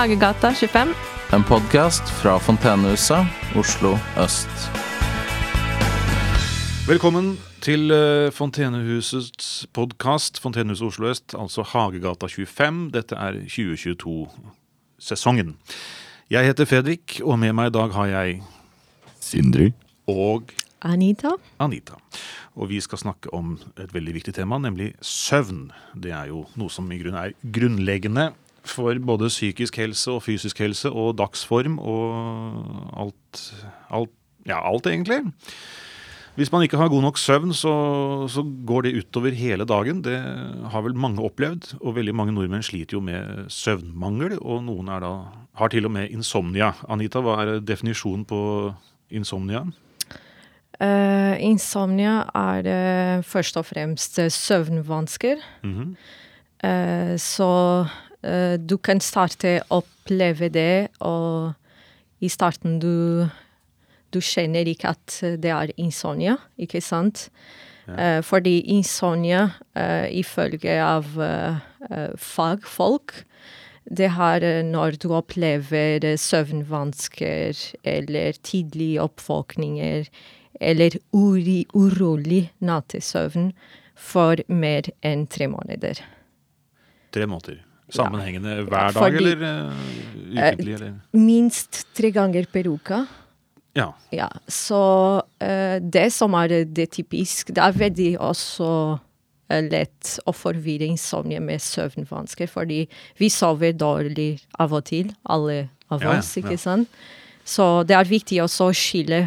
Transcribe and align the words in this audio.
Hagegata 0.00 0.54
25. 0.54 0.94
En 1.32 1.44
podkast 1.44 2.02
fra 2.22 2.38
Fontenehuset, 2.40 3.26
Oslo 3.52 3.98
øst. 4.16 4.48
Velkommen 6.88 7.36
til 7.60 7.92
eh, 7.92 8.32
Fontenehusets 8.32 9.68
podkast, 9.76 10.40
Fontenehuset 10.40 10.86
Oslo 10.86 11.10
øst, 11.10 11.34
altså 11.36 11.62
Hagegata 11.62 12.26
25. 12.32 12.90
Dette 12.96 13.14
er 13.14 13.32
2022-sesongen. 13.44 15.56
Jeg 16.30 16.46
heter 16.46 16.64
Fredrik, 16.64 17.20
og 17.20 17.38
med 17.38 17.52
meg 17.52 17.66
i 17.68 17.70
dag 17.76 17.92
har 17.92 18.06
jeg 18.06 18.42
Sindri. 19.20 19.72
og 20.06 20.42
Anita. 20.80 21.28
Anita. 21.58 21.92
Og 22.56 22.68
vi 22.72 22.80
skal 22.80 22.98
snakke 22.98 23.34
om 23.34 23.58
et 23.76 23.94
veldig 23.94 24.14
viktig 24.14 24.34
tema, 24.34 24.58
nemlig 24.58 24.94
søvn. 25.02 25.72
Det 25.92 26.10
er 26.10 26.26
jo 26.32 26.46
noe 26.56 26.70
som 26.72 26.88
i 26.88 26.98
grunnen 27.04 27.20
er 27.20 27.32
grunnleggende 27.44 28.32
for 28.70 28.94
både 29.06 29.28
psykisk 29.28 29.76
helse 29.76 30.10
og 30.10 30.22
fysisk 30.22 30.58
helse 30.58 30.90
og 30.90 31.18
dagsform 31.18 31.78
og 31.78 32.96
alt, 33.04 33.44
alt 33.90 34.16
Ja, 34.48 34.60
alt 34.64 34.86
egentlig. 34.86 35.20
Hvis 36.38 36.52
man 36.52 36.62
ikke 36.62 36.78
har 36.80 36.88
god 36.88 37.02
nok 37.02 37.18
søvn, 37.18 37.52
så, 37.52 37.72
så 38.30 38.44
går 38.66 38.86
det 38.86 38.94
utover 39.02 39.34
hele 39.36 39.66
dagen. 39.68 40.00
Det 40.04 40.16
har 40.72 40.84
vel 40.86 40.94
mange 40.96 41.20
opplevd, 41.26 41.74
og 41.80 41.96
veldig 41.98 42.14
mange 42.16 42.32
nordmenn 42.32 42.64
sliter 42.64 42.96
jo 42.96 43.02
med 43.04 43.50
søvnmangel. 43.52 44.38
Og 44.40 44.62
noen 44.64 44.88
da, 45.02 45.10
har 45.58 45.72
til 45.72 45.90
og 45.90 45.92
med 45.92 46.08
insomnia. 46.14 46.72
Anita, 46.88 47.20
hva 47.20 47.36
er 47.42 47.60
definisjonen 47.60 48.24
på 48.24 48.40
insomnia? 49.10 49.66
Uh, 50.80 51.36
insomnia 51.44 52.22
er 52.32 52.70
uh, 52.70 53.24
først 53.26 53.58
og 53.60 53.66
fremst 53.68 54.16
søvnvansker. 54.16 55.36
søvnvansker. 55.36 55.36
-hmm. 55.62 55.90
uh, 56.64 57.18
så 57.18 57.50
eh, 57.84 58.09
du 58.20 58.74
kan 58.84 59.00
starte 59.00 59.62
å 59.72 59.78
oppleve 59.80 60.50
det, 60.52 60.90
og 61.00 61.54
i 62.20 62.28
starten 62.28 62.76
du 62.82 63.24
du 64.10 64.18
kjenner 64.18 64.68
ikke 64.68 64.90
at 64.94 65.16
det 65.40 65.52
er 65.54 65.72
insomnia, 65.78 66.36
ikke 66.58 66.82
sant? 66.82 67.28
Eh, 67.98 68.20
fordi 68.22 68.60
insomnia, 68.70 69.48
eh, 69.74 70.06
ifølge 70.20 70.76
av 70.82 71.06
eh, 71.22 71.60
eh, 71.90 72.10
fagfolk, 72.16 73.14
det 73.90 74.12
har 74.14 74.44
eh, 74.46 74.62
når 74.66 75.00
du 75.02 75.08
opplever 75.16 76.04
eh, 76.04 76.18
søvnvansker 76.20 77.64
eller 77.82 78.38
tidlige 78.46 79.02
oppvåkninger 79.02 80.06
eller 80.60 80.98
uri, 81.16 81.64
urolig 81.74 82.50
nattesøvn 82.58 83.50
for 83.96 84.42
mer 84.46 84.92
enn 85.02 85.26
tre 85.26 85.48
måneder. 85.50 86.04
Tre 87.10 87.26
måneder. 87.26 87.64
Sammenhengende 87.94 88.56
hver 88.66 88.92
dag, 88.92 88.98
fordi- 88.98 89.32
eller 89.32 89.70
uh, 89.70 89.72
ukentlig? 90.34 90.74
Eller? 90.74 90.94
Minst 91.12 91.84
tre 91.96 92.10
ganger 92.14 92.46
per 92.52 92.68
uke. 92.70 93.06
Ja. 93.78 93.92
Ja, 94.10 94.28
så 94.50 94.80
uh, 95.22 95.76
det 95.80 96.08
som 96.12 96.34
er 96.34 96.48
det, 96.48 96.90
typiske, 96.90 97.50
typisk, 97.50 97.54
det 97.54 97.62
er 97.62 97.78
veldig 97.78 98.10
også 98.18 98.70
eh, 99.50 99.62
lett 99.70 100.18
å 100.26 100.34
forvirre 100.34 100.88
insomnia 100.90 101.40
med 101.40 101.62
søvnvansker, 101.62 102.50
fordi 102.50 102.84
vi 103.18 103.30
sover 103.30 103.72
dårlig 103.72 104.40
av 104.58 104.74
og 104.74 104.84
til, 104.90 105.12
alle 105.24 105.68
av 105.90 106.02
Ja, 106.02 106.18
oss, 106.18 106.36
ikke 106.38 106.56
ja. 106.58 106.62
sant? 106.62 106.88
Så 107.44 107.82
det 107.86 107.96
er 107.96 108.10
viktig 108.10 108.42
også 108.42 108.70
å 108.70 108.76
skille 108.76 109.24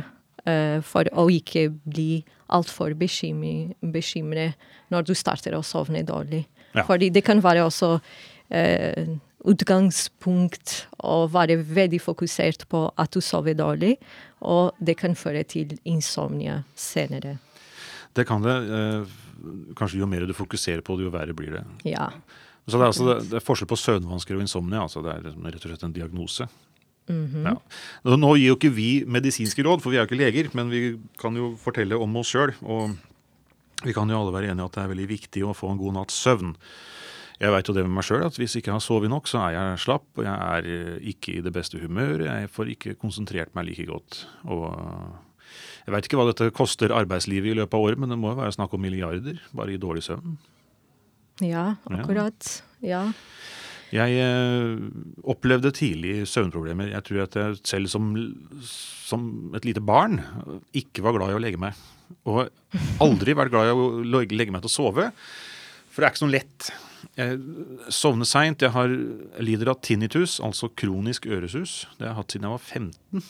uh, 0.48 0.80
for 0.84 1.08
å 1.12 1.28
ikke 1.32 1.70
bli 1.84 2.24
altfor 2.54 2.94
bekymret 2.96 4.54
når 4.94 5.08
du 5.08 5.14
starter 5.18 5.56
å 5.58 5.64
sovne 5.66 6.04
dårlig. 6.06 6.44
Ja. 6.74 6.84
Fordi 6.88 7.10
det 7.14 7.24
kan 7.26 7.42
være 7.44 7.66
også 7.68 7.96
eh, 7.98 8.02
utgangspunkt 9.44 10.76
å 11.04 11.24
være 11.32 11.58
veldig 11.68 12.00
fokusert 12.04 12.68
på 12.72 12.86
at 13.00 13.16
du 13.16 13.20
sover 13.24 13.58
dårlig, 13.60 13.98
og 14.44 14.78
det 14.80 14.96
kan 15.02 15.18
føre 15.20 15.44
til 15.48 15.76
insomnia 15.84 16.62
senere. 16.76 17.38
Det 18.14 18.28
kan 18.30 18.44
det. 18.46 18.56
eh, 18.70 19.20
kanskje 19.76 20.00
jo 20.00 20.08
mer 20.08 20.26
du 20.28 20.34
fokuserer 20.34 20.82
på 20.82 20.98
det, 20.98 21.08
jo 21.08 21.14
verre 21.14 21.34
blir 21.36 21.58
det. 21.58 21.64
Ja. 21.84 22.12
Så 22.68 22.78
det 22.78 22.84
er, 22.84 22.92
altså, 22.92 23.16
det, 23.20 23.40
er 23.40 23.44
forskjell 23.44 23.68
på 23.68 23.80
søvnvansker 23.80 24.38
og 24.38 24.44
insomnia. 24.46 24.84
altså 24.86 25.02
Det 25.04 25.12
er 25.12 25.26
liksom 25.26 25.48
rett 25.50 25.66
og 25.66 25.72
slett 25.74 25.84
en 25.84 25.96
diagnose. 25.96 26.48
Mhm. 27.12 27.44
ja. 27.44 27.58
Nå, 28.06 28.16
nå 28.16 28.36
gir 28.38 28.54
jo 28.54 28.56
ikke 28.56 28.72
vi 28.72 29.04
medisinske 29.04 29.66
råd, 29.66 29.84
for 29.84 29.92
vi 29.92 30.00
er 30.00 30.06
jo 30.06 30.12
ikke 30.12 30.22
leger, 30.22 30.50
men 30.56 30.72
vi 30.72 30.84
kan 31.20 31.36
jo 31.36 31.56
fortelle 31.60 32.00
om 32.00 32.16
oss 32.22 32.32
sjøl. 32.32 32.54
Og 32.64 32.96
vi 33.84 33.96
kan 33.96 34.08
jo 34.08 34.22
alle 34.22 34.32
være 34.36 34.54
enige 34.54 34.70
at 34.70 34.78
det 34.78 34.84
er 34.84 34.94
veldig 34.94 35.10
viktig 35.10 35.44
å 35.44 35.56
få 35.58 35.74
en 35.74 35.82
god 35.82 35.98
natts 36.00 36.22
søvn. 36.24 36.56
Jeg 37.44 37.52
veit 37.52 37.68
jo 37.68 37.76
det 37.76 37.84
med 37.84 37.98
meg 37.98 38.06
sjøl, 38.08 38.24
at 38.24 38.38
hvis 38.40 38.56
jeg 38.56 38.64
ikke 38.64 38.78
har 38.78 38.84
sovet 38.84 39.12
nok, 39.12 39.28
så 39.28 39.42
er 39.44 39.58
jeg 39.58 39.84
slapp, 39.84 40.06
og 40.16 40.24
jeg 40.24 40.34
er 40.34 40.68
eh, 40.72 41.08
ikke 41.12 41.38
i 41.38 41.44
det 41.44 41.52
beste 41.56 41.82
humør. 41.82 42.24
Jeg 42.24 42.52
får 42.54 42.72
ikke 42.78 42.96
konsentrert 43.02 43.52
meg 43.58 43.68
like 43.68 43.88
godt. 43.90 44.22
Og 44.48 44.70
jeg 45.84 45.96
veit 45.96 46.08
ikke 46.08 46.20
hva 46.22 46.30
dette 46.30 46.54
koster 46.56 46.94
arbeidslivet 46.96 47.52
i 47.52 47.58
løpet 47.60 47.76
av 47.76 47.88
året, 47.90 48.00
men 48.00 48.14
det 48.14 48.20
må 48.22 48.32
jo 48.32 48.40
være 48.40 48.56
snakk 48.56 48.76
om 48.78 48.84
milliarder 48.86 49.42
bare 49.52 49.76
i 49.76 49.82
dårlig 49.82 50.06
søvn. 50.08 50.38
ja, 51.44 51.74
akkurat. 51.92 52.54
Ja. 52.86 53.10
Jeg 53.94 54.16
eh, 54.24 54.86
opplevde 55.30 55.74
tidlig 55.76 56.24
søvnproblemer. 56.32 56.94
Jeg 56.96 57.06
tror 57.10 57.26
at 57.26 57.36
jeg 57.38 57.60
selv 57.68 57.92
som, 57.92 58.08
som 58.64 59.28
et 59.60 59.68
lite 59.68 59.84
barn 59.84 60.22
ikke 60.74 61.04
var 61.06 61.18
glad 61.18 61.34
i 61.34 61.38
å 61.38 61.44
legge 61.44 61.60
meg. 61.62 61.76
Og 62.30 62.48
aldri 63.04 63.36
vært 63.38 63.52
glad 63.54 63.70
i 63.70 63.76
å 63.76 63.92
legge 64.08 64.56
meg 64.56 64.64
til 64.64 64.72
å 64.72 64.74
sove. 64.74 65.12
For 65.92 66.02
det 66.02 66.08
er 66.08 66.16
ikke 66.16 66.24
så 66.24 66.32
lett. 66.32 66.72
Jeg 67.20 67.40
sovner 67.94 68.28
seint. 68.28 68.64
Jeg, 68.64 68.74
jeg 68.74 69.46
lider 69.46 69.72
av 69.74 69.80
tinnitus, 69.86 70.40
altså 70.44 70.72
kronisk 70.80 71.28
øresus. 71.28 71.84
Det 71.98 72.08
har 72.08 72.14
jeg 72.14 72.20
hatt 72.22 72.36
siden 72.36 72.50
jeg 72.50 72.56
var 72.56 72.68
15. 72.68 73.24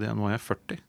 Det, 0.00 0.14
nå 0.14 0.28
er 0.28 0.36
jeg 0.36 0.46
40. 0.46 0.80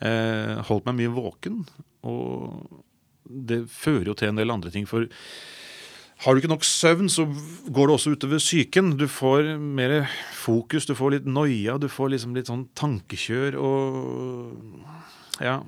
Eh, 0.00 0.54
holdt 0.68 0.88
meg 0.88 1.00
mye 1.00 1.14
våken. 1.16 1.64
Og 2.08 2.82
det 3.30 3.64
fører 3.72 4.10
jo 4.10 4.16
til 4.18 4.32
en 4.32 4.40
del 4.40 4.52
andre 4.52 4.72
ting. 4.74 4.88
For 4.88 5.06
har 6.20 6.34
du 6.36 6.40
ikke 6.42 6.52
nok 6.52 6.66
søvn, 6.68 7.08
så 7.08 7.24
går 7.72 7.88
det 7.88 7.94
også 7.96 8.14
utover 8.16 8.40
psyken. 8.42 8.94
Du 9.00 9.06
får 9.08 9.54
mer 9.56 10.02
fokus, 10.36 10.88
du 10.88 10.92
får 10.96 11.14
litt 11.16 11.28
noia, 11.28 11.78
du 11.80 11.88
får 11.88 12.12
liksom 12.12 12.34
litt 12.36 12.50
sånn 12.52 12.68
tankekjør 12.76 13.60
og 13.60 14.58
Ja. 15.40 15.60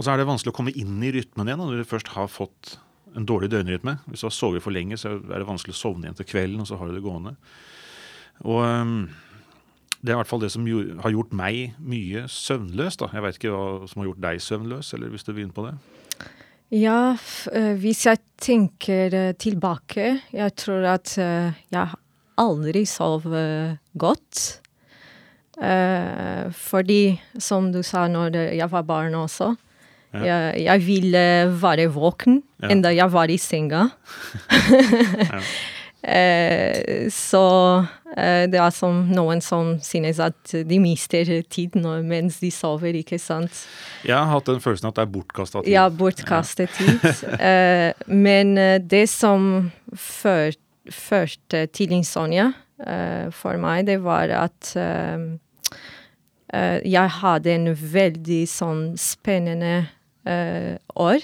Og 0.00 0.06
så 0.06 0.14
er 0.14 0.18
det 0.18 0.26
vanskelig 0.26 0.50
å 0.50 0.56
komme 0.56 0.72
inn 0.74 1.02
i 1.04 1.12
rytmen 1.14 1.46
igjen 1.46 1.60
når 1.60 1.82
du 1.84 1.86
først 1.86 2.08
har 2.16 2.26
fått 2.26 2.78
en 3.16 3.26
dårlig 3.28 3.50
døgnrytme. 3.52 3.98
Hvis 4.06 4.24
du 4.24 4.28
har 4.28 4.34
sovet 4.36 4.64
for 4.64 4.74
lenge, 4.74 4.98
så 5.00 5.16
er 5.18 5.42
det 5.42 5.48
vanskelig 5.48 5.76
å 5.76 5.80
sovne 5.80 6.08
igjen 6.08 6.18
til 6.20 6.28
kvelden, 6.28 6.62
og 6.62 6.70
så 6.70 6.78
har 6.80 6.88
du 6.88 6.96
det 6.96 7.04
gående. 7.04 7.34
Og 8.42 8.62
um, 8.64 8.96
det 10.02 10.10
er 10.10 10.16
i 10.16 10.18
hvert 10.18 10.30
fall 10.32 10.42
det 10.42 10.50
som 10.50 10.66
har 10.66 11.14
gjort 11.14 11.34
meg 11.38 11.76
mye 11.78 12.24
søvnløs. 12.26 12.98
da. 12.98 13.10
Jeg 13.14 13.22
veit 13.22 13.36
ikke 13.38 13.52
hva 13.54 13.90
som 13.90 14.02
har 14.02 14.08
gjort 14.10 14.24
deg 14.24 14.40
søvnløs, 14.42 14.94
eller 14.96 15.12
hvis 15.12 15.26
du 15.28 15.36
inn 15.36 15.52
på 15.54 15.66
det? 15.68 15.76
Ja, 16.72 17.12
eh, 17.52 17.74
hvis 17.78 18.06
jeg 18.08 18.22
tenker 18.40 19.14
eh, 19.14 19.34
tilbake, 19.36 20.22
jeg 20.32 20.54
tror 20.56 20.88
at 20.94 21.12
eh, 21.20 21.52
jeg 21.70 22.00
aldri 22.40 22.86
sov 22.88 23.28
godt. 23.92 24.40
Fordi, 26.58 27.02
som 27.38 27.68
du 27.70 27.82
sa 27.86 28.06
når 28.10 28.38
jeg 28.56 28.66
var 28.72 28.86
barn 28.88 29.14
også, 29.14 29.50
Ja. 30.12 30.22
jeg, 30.26 30.64
jeg 30.66 30.86
ville 30.86 31.22
være 31.62 31.88
våken 31.94 32.42
Ja. 32.62 32.68
enda 32.70 32.90
jeg 32.94 33.10
var 33.12 33.30
i 33.32 33.38
senga. 33.40 33.88
Eh, 36.02 37.06
så 37.14 37.40
eh, 38.16 38.48
det 38.50 38.58
er 38.58 38.72
som 38.74 39.04
noen 39.14 39.38
som 39.38 39.76
synes 39.86 40.18
at 40.18 40.50
de 40.66 40.78
mister 40.82 41.28
tid 41.46 41.76
når, 41.78 42.00
mens 42.02 42.40
de 42.42 42.50
sover, 42.50 42.96
ikke 42.98 43.20
sant? 43.22 43.60
Jeg 44.02 44.16
har 44.18 44.26
hatt 44.32 44.50
den 44.50 44.58
følelsen 44.64 44.88
at 44.90 44.98
det 44.98 45.04
er 45.04 45.12
bortkasta 45.14 45.62
tid. 45.62 45.70
Ja, 45.70 45.84
bortkastet 45.94 46.74
tid. 46.74 47.06
Eh, 47.38 47.92
men 48.10 48.56
eh, 48.58 48.80
det 48.82 49.04
som 49.14 49.70
før, 49.94 50.50
førte 50.90 51.68
til 51.70 51.94
insomnia 51.94 52.48
eh, 52.82 53.30
for 53.30 53.54
meg, 53.62 53.86
det 53.86 54.00
var 54.02 54.34
at 54.42 54.72
eh, 54.74 55.28
jeg 56.82 57.14
hadde 57.22 57.54
en 57.54 57.70
veldig 57.78 58.42
sånn 58.50 58.82
spennende 58.98 59.84
år, 60.26 61.20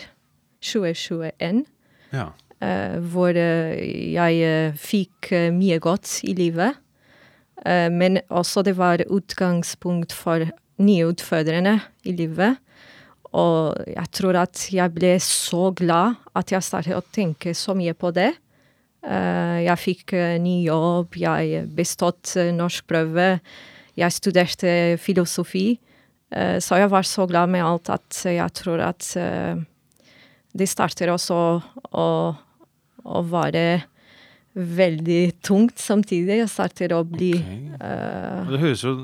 2021, 0.61 1.65
Ja. 2.12 2.29
eh, 2.61 2.99
hvor 3.12 3.31
eh, 3.37 4.12
jeg 4.15 4.41
eh, 4.43 4.73
fikk 4.75 5.33
eh, 5.33 5.50
mye 5.55 5.79
godt 5.79 6.21
i 6.25 6.35
livet. 6.35 6.75
Eh, 7.67 7.89
men 7.91 8.21
også 8.31 8.62
det 8.65 8.77
var 8.79 8.99
utgangspunkt 9.06 10.12
for 10.12 10.47
nye 10.79 11.06
utfordrende 11.11 11.81
i 12.05 12.12
livet. 12.12 12.59
Og 13.33 13.77
jeg 13.87 14.11
tror 14.12 14.37
at 14.41 14.69
jeg 14.73 14.95
ble 14.95 15.19
så 15.21 15.71
glad 15.77 16.15
at 16.35 16.51
jeg 16.51 16.62
startet 16.65 16.97
å 16.97 17.03
tenke 17.12 17.53
så 17.55 17.75
mye 17.77 17.93
på 17.94 18.11
det. 18.17 18.33
Eh, 19.05 19.59
jeg 19.67 19.79
fikk 19.79 20.12
eh, 20.17 20.39
ny 20.41 20.62
jobb, 20.67 21.15
jeg 21.21 21.67
bestått 21.77 22.35
norskprøve, 22.56 23.41
jeg 23.99 24.12
studerte 24.15 24.73
filosofi. 25.03 25.79
Eh, 26.31 26.59
så 26.61 26.81
jeg 26.83 26.91
var 26.93 27.07
så 27.09 27.27
glad 27.29 27.53
med 27.53 27.65
alt 27.65 27.89
at 27.93 28.23
jeg 28.29 28.55
tror 28.57 28.83
at 28.85 29.07
eh, 29.17 29.61
det 30.59 30.69
starter 30.69 31.13
også 31.13 31.39
å, 31.97 32.09
å 33.05 33.23
være 33.29 33.65
veldig 34.59 35.23
tungt 35.45 35.81
samtidig. 35.81 36.41
Jeg 36.43 36.53
starter 36.53 36.97
å 36.97 37.05
bli 37.07 37.33
okay. 37.39 37.63
eh, 37.81 38.53
Det 38.53 38.65
høres 38.67 38.85
jo 38.87 38.99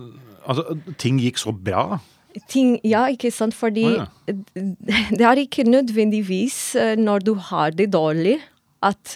Altså, 0.44 0.74
ting 1.00 1.16
gikk 1.16 1.38
så 1.40 1.54
bra. 1.56 1.96
ting 2.52 2.74
Ja, 2.84 3.06
ikke 3.08 3.30
sant, 3.32 3.54
fordi 3.56 3.86
Å, 3.96 4.04
det 5.16 5.24
er 5.24 5.40
ikke 5.40 5.64
nødvendigvis 5.64 6.74
når 7.00 7.24
du 7.24 7.30
har 7.48 7.72
det 7.72 7.86
dårlig 7.94 8.34
at 8.84 9.14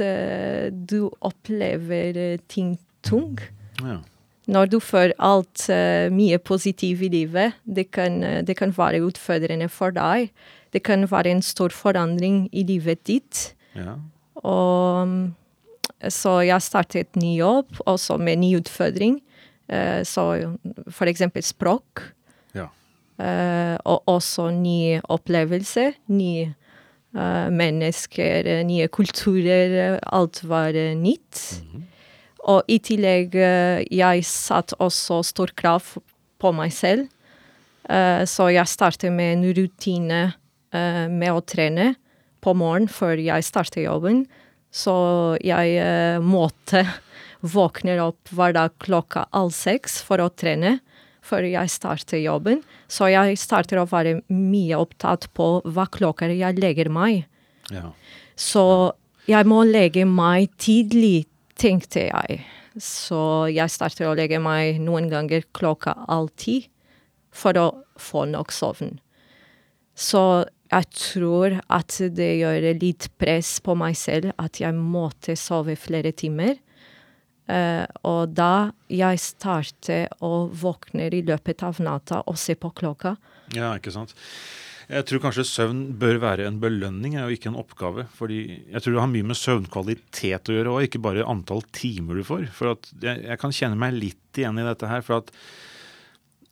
du 0.73 1.11
opplever 1.21 2.39
ting 2.49 2.79
tung. 3.05 3.37
Ja. 3.85 3.99
Når 4.49 4.71
du 4.73 4.79
får 4.81 5.13
alt 5.21 5.67
eh, 5.71 6.09
mye 6.15 6.39
positivt 6.41 7.03
i 7.05 7.09
livet, 7.13 7.53
det 7.69 7.91
kan, 7.93 8.23
eh, 8.25 8.41
det 8.43 8.57
kan 8.57 8.73
være 8.73 9.03
utfordrende 9.05 9.69
for 9.69 9.93
deg. 9.93 10.31
Det 10.73 10.83
kan 10.85 11.05
være 11.11 11.31
en 11.35 11.43
stor 11.45 11.69
forandring 11.73 12.47
i 12.53 12.65
livet 12.65 13.05
ditt. 13.09 13.55
ja. 13.77 13.97
Og 14.47 15.09
mm, 15.09 15.35
så 16.15 16.37
jeg 16.47 16.63
startet 16.63 17.17
ny 17.19 17.33
jobb, 17.41 17.73
også 17.91 18.17
med 18.23 18.39
ny 18.39 18.53
utfordring. 18.61 19.17
Eh, 19.69 20.05
Så 20.05 20.57
for 20.89 21.07
eksempel 21.11 21.43
språk. 21.43 22.05
ja. 22.55 22.69
Eh, 23.19 23.77
og 23.85 24.03
også 24.07 24.51
ny 24.55 25.01
opplevelse. 25.11 25.93
Nye 26.09 26.55
eh, 27.17 27.49
mennesker, 27.51 28.47
eh, 28.47 28.63
nye 28.65 28.87
kulturer. 28.89 29.95
eh, 29.95 29.99
Alt 30.13 30.45
var 30.49 30.69
eh, 30.77 30.95
nytt. 30.95 31.63
Og 32.49 32.65
i 32.71 32.79
tillegg, 32.81 33.37
eh, 33.37 33.85
jeg 33.93 34.25
satt 34.25 34.75
også 34.81 35.21
stor 35.27 35.53
krav 35.59 35.95
på 36.41 36.53
meg 36.57 36.73
selv. 36.73 37.09
Eh, 37.89 38.25
så 38.25 38.49
jeg 38.53 38.69
startet 38.69 39.13
med 39.13 39.37
en 39.37 39.47
rutine 39.57 40.21
eh, 40.73 41.07
med 41.09 41.33
å 41.33 41.45
trene 41.45 41.95
på 42.45 42.55
morgenen 42.57 42.89
før 42.93 43.21
jeg 43.21 43.45
startet 43.45 43.85
jobben. 43.85 44.25
Så 44.73 44.95
jeg 45.45 45.81
måtte 46.21 46.85
våkne 47.57 47.97
opp 48.05 48.33
hver 48.35 48.53
dag 48.57 48.75
klokka 48.85 49.27
halv 49.33 49.55
seks 49.57 50.01
for 50.05 50.21
å 50.21 50.29
trene 50.29 50.79
før 51.25 51.45
jeg 51.49 51.73
starter 51.73 52.21
jobben. 52.21 52.63
Så 52.89 53.11
jeg 53.13 53.37
starter 53.41 53.81
å 53.81 53.89
være 53.89 54.21
mye 54.33 54.79
opptatt 54.79 55.29
på 55.37 55.59
hva 55.65 55.89
klokker 55.93 56.33
jeg 56.33 56.61
legger 56.61 56.93
meg. 56.93 57.27
ja. 57.73 57.91
Så 58.39 58.95
jeg 59.29 59.45
må 59.51 59.65
legge 59.67 60.07
meg 60.09 60.53
tidlig, 60.63 61.27
tenkte 61.59 62.07
jeg. 62.09 62.41
Så 62.79 63.49
jeg 63.51 63.73
starter 63.73 64.09
å 64.09 64.17
legge 64.19 64.39
meg 64.43 64.79
noen 64.83 65.09
ganger 65.11 65.47
klokka 65.57 65.97
halv 66.07 66.31
ti 66.39 66.61
for 67.35 67.59
å 67.59 67.69
få 67.99 68.25
nok 68.31 68.55
søvn. 68.55 68.97
Så 69.99 70.23
jeg 70.69 70.87
tror 70.95 71.59
at 71.73 71.97
det 72.15 72.31
gjør 72.39 72.69
litt 72.79 73.09
press 73.19 73.57
på 73.65 73.75
meg 73.79 73.97
selv 73.99 74.35
at 74.39 74.61
jeg 74.61 74.77
måtte 74.77 75.35
sove 75.39 75.75
flere 75.81 76.13
timer. 76.13 76.59
Uh, 77.49 77.89
og 78.05 78.35
da 78.37 78.71
jeg 78.93 79.21
starter 79.25 80.11
å 80.21 80.51
våkne 80.53 81.07
i 81.09 81.23
løpet 81.25 81.65
av 81.65 81.79
natta 81.81 82.21
og 82.29 82.37
se 82.39 82.59
på 82.61 82.71
klokka, 82.77 83.17
Ja, 83.57 83.73
ikke 83.81 83.89
sant. 83.89 84.13
Jeg 84.89 85.05
tror 85.05 85.21
kanskje 85.21 85.45
søvn 85.45 85.81
bør 86.01 86.17
være 86.23 86.47
en 86.49 86.59
belønning 86.63 87.19
og 87.21 87.35
ikke 87.35 87.51
en 87.51 87.59
oppgave. 87.61 88.07
fordi 88.17 88.39
jeg 88.73 88.81
tror 88.81 88.95
det 88.95 89.01
har 89.03 89.11
mye 89.13 89.29
med 89.29 89.37
søvnkvalitet 89.37 90.49
å 90.49 90.55
gjøre 90.57 90.73
òg, 90.73 90.85
ikke 90.87 91.03
bare 91.05 91.27
antall 91.29 91.61
timer 91.77 92.17
du 92.17 92.25
får. 92.25 92.47
For 92.57 92.73
jeg, 92.73 93.21
jeg 93.27 93.41
kan 93.41 93.53
kjenne 93.53 93.77
meg 93.77 93.99
litt 93.99 94.41
igjen 94.41 94.57
i 94.57 94.65
dette 94.65 94.89
her. 94.89 95.05
For 95.05 95.21
at 95.21 95.33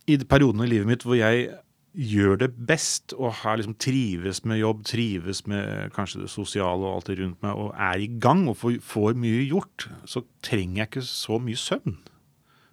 i 0.05 0.19
de 0.21 0.27
periodene 0.29 0.67
i 0.67 0.71
livet 0.75 0.89
mitt 0.91 1.07
hvor 1.07 1.17
jeg 1.17 1.49
gjør 1.97 2.37
det 2.43 2.51
best 2.69 3.15
og 3.17 3.39
her 3.41 3.57
liksom 3.57 3.73
trives 3.81 4.43
med 4.45 4.61
jobb, 4.61 4.83
trives 4.85 5.41
med 5.49 5.89
kanskje 5.95 6.21
det 6.21 6.29
sosiale 6.29 6.85
og 6.85 6.99
alt 6.99 7.09
det 7.09 7.17
rundt 7.23 7.41
meg, 7.41 7.57
og 7.57 7.73
er 7.73 8.03
i 8.05 8.11
gang 8.21 8.45
og 8.51 8.59
får, 8.59 8.77
får 8.85 9.17
mye 9.17 9.47
gjort, 9.47 9.87
så 10.05 10.21
trenger 10.45 10.83
jeg 10.83 10.91
ikke 10.91 11.07
så 11.09 11.41
mye 11.41 11.57
søvn. 11.57 11.97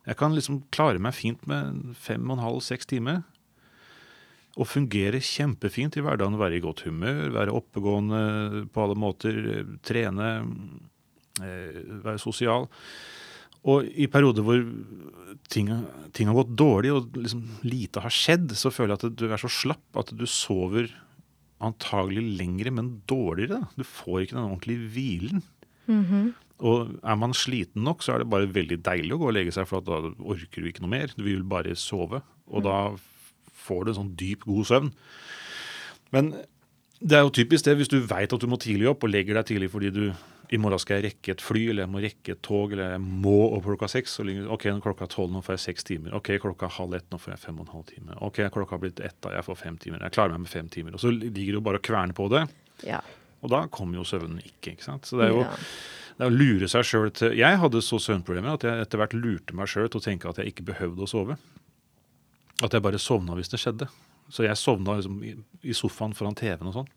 Jeg 0.04 0.20
kan 0.20 0.36
liksom 0.36 0.66
klare 0.76 1.00
meg 1.00 1.16
fint 1.16 1.40
med 1.48 1.94
fem 1.96 2.28
og 2.28 2.36
en 2.36 2.44
halv, 2.44 2.60
seks 2.66 2.90
timer 2.90 3.22
og 4.54 4.68
fungere 4.70 5.18
kjempefint 5.24 5.98
i 5.98 6.04
hverdagen. 6.04 6.38
Være 6.38 6.58
i 6.58 6.62
godt 6.62 6.84
humør, 6.86 7.32
være 7.34 7.54
oppegående 7.54 8.64
på 8.70 8.84
alle 8.84 8.98
måter, 8.98 9.40
trene, 9.86 10.30
eh, 11.42 11.80
være 12.04 12.22
sosial. 12.22 12.68
Og 13.64 13.86
i 13.88 14.06
perioder 14.12 14.44
hvor 14.44 14.60
ting, 15.48 15.70
ting 16.12 16.28
har 16.28 16.36
gått 16.36 16.52
dårlig 16.52 16.92
og 16.92 17.16
liksom 17.16 17.42
lite 17.64 18.02
har 18.04 18.12
skjedd, 18.12 18.52
så 18.52 18.70
føler 18.74 18.94
jeg 18.94 19.00
at 19.00 19.18
du 19.22 19.26
er 19.30 19.40
så 19.40 19.50
slapp 19.50 20.00
at 20.02 20.12
du 20.12 20.26
sover 20.28 20.90
antagelig 21.64 22.24
lengre, 22.38 22.72
men 22.74 22.90
dårligere. 23.08 23.62
Da. 23.62 23.70
Du 23.80 23.86
får 23.88 24.24
ikke 24.24 24.36
den 24.36 24.50
ordentlige 24.50 24.90
hvilen. 24.92 25.44
Og 26.64 26.92
er 27.02 27.16
man 27.18 27.34
sliten 27.34 27.82
nok, 27.84 28.04
så 28.04 28.14
er 28.14 28.22
det 28.22 28.30
bare 28.30 28.52
veldig 28.52 28.78
deilig 28.84 29.16
å 29.16 29.20
gå 29.22 29.30
og 29.30 29.34
legge 29.36 29.54
seg, 29.56 29.66
for 29.68 29.80
at 29.80 29.88
da 29.88 30.12
orker 30.22 30.62
du 30.62 30.68
ikke 30.70 30.84
noe 30.84 30.92
mer. 30.92 31.14
Du 31.16 31.24
vil 31.26 31.42
bare 31.48 31.74
sove. 31.78 32.20
Og 32.52 32.66
da 32.66 32.76
får 33.64 33.84
du 33.84 33.90
en 33.94 33.98
sånn 34.02 34.12
dyp, 34.20 34.44
god 34.48 34.68
søvn. 34.70 34.92
Men 36.14 36.30
det 37.00 37.18
er 37.18 37.24
jo 37.26 37.32
typisk 37.34 37.66
det, 37.66 37.74
hvis 37.80 37.90
du 37.92 37.98
veit 38.06 38.32
at 38.32 38.40
du 38.40 38.46
må 38.48 38.58
tidlig 38.60 38.88
opp, 38.92 39.04
og 39.04 39.12
legger 39.12 39.36
deg 39.40 39.48
tidlig 39.50 39.70
fordi 39.72 39.90
du 39.94 40.04
i 40.52 40.58
morgen 40.60 40.78
skal 40.78 40.98
jeg 41.00 41.06
rekke 41.08 41.32
et 41.34 41.42
fly, 41.42 41.62
eller 41.72 41.86
jeg 41.86 41.90
må 41.90 42.00
rekke 42.04 42.34
et 42.36 42.42
tog, 42.44 42.72
eller 42.74 42.92
jeg 42.94 43.00
må 43.02 43.32
opp 43.56 43.64
klokka 43.64 43.88
seks. 43.90 44.18
Ok, 44.52 44.66
klokka 44.84 45.08
tolv, 45.10 45.32
nå 45.32 45.40
får 45.42 45.56
jeg 45.56 45.62
seks 45.64 45.86
timer. 45.88 46.12
Ok, 46.14 46.28
klokka 46.42 46.68
halv 46.76 46.94
ett, 47.00 47.06
nå 47.10 47.18
får 47.18 47.32
jeg 47.34 47.40
fem 47.46 47.58
og 47.58 47.64
en 47.66 47.72
halv 47.78 47.86
time. 47.88 48.18
Ok, 48.28 48.42
klokka 48.54 48.76
har 48.76 48.82
blitt 48.84 49.00
ett, 49.00 49.16
da, 49.24 49.32
jeg 49.38 49.46
får 49.48 49.58
fem 49.62 49.78
timer. 49.80 50.04
Jeg 50.04 50.14
klarer 50.14 50.36
meg 50.36 50.44
med 50.44 50.52
fem 50.52 50.68
timer. 50.70 50.94
Og 50.94 51.02
så 51.02 51.10
ligger 51.10 51.56
du 51.56 51.64
bare 51.64 51.80
og 51.80 51.86
kverner 51.88 52.14
på 52.16 52.28
det. 52.36 52.44
ja. 52.86 53.00
Og 53.44 53.50
da 53.52 53.66
kommer 53.68 53.98
jo 53.98 54.06
søvnen 54.08 54.38
ikke. 54.40 54.70
ikke 54.72 54.84
sant? 54.86 55.04
Så 55.04 55.18
det 55.20 55.26
er 55.26 55.34
jo, 55.34 55.40
Ja. 55.44 55.50
det 56.16 56.24
er 56.24 56.30
å 56.30 56.32
lure 56.32 56.64
seg 56.72 56.80
sjøl 56.88 57.10
til 57.12 57.34
Jeg 57.36 57.58
hadde 57.60 57.82
så 57.84 57.98
søvnproblemer 58.00 58.54
at 58.56 58.62
jeg 58.64 58.80
etter 58.86 58.96
hvert 59.02 59.12
lurte 59.12 59.52
meg 59.52 59.68
sjøl 59.68 59.90
til 59.92 60.00
å 60.00 60.04
tenke 60.06 60.30
at 60.30 60.38
jeg 60.40 60.48
ikke 60.54 60.64
behøvde 60.70 61.04
å 61.04 61.08
sove. 61.10 61.36
At 62.64 62.74
jeg 62.74 62.84
bare 62.84 63.00
sovna 63.02 63.36
hvis 63.38 63.52
det 63.52 63.60
skjedde. 63.62 63.88
Så 64.32 64.46
jeg 64.46 64.56
sovna 64.56 64.96
liksom 64.98 65.18
i, 65.24 65.74
sofaen 65.76 66.14
foran 66.16 66.36
TV-en 66.38 66.70
og 66.70 66.78
sånn. 66.78 66.92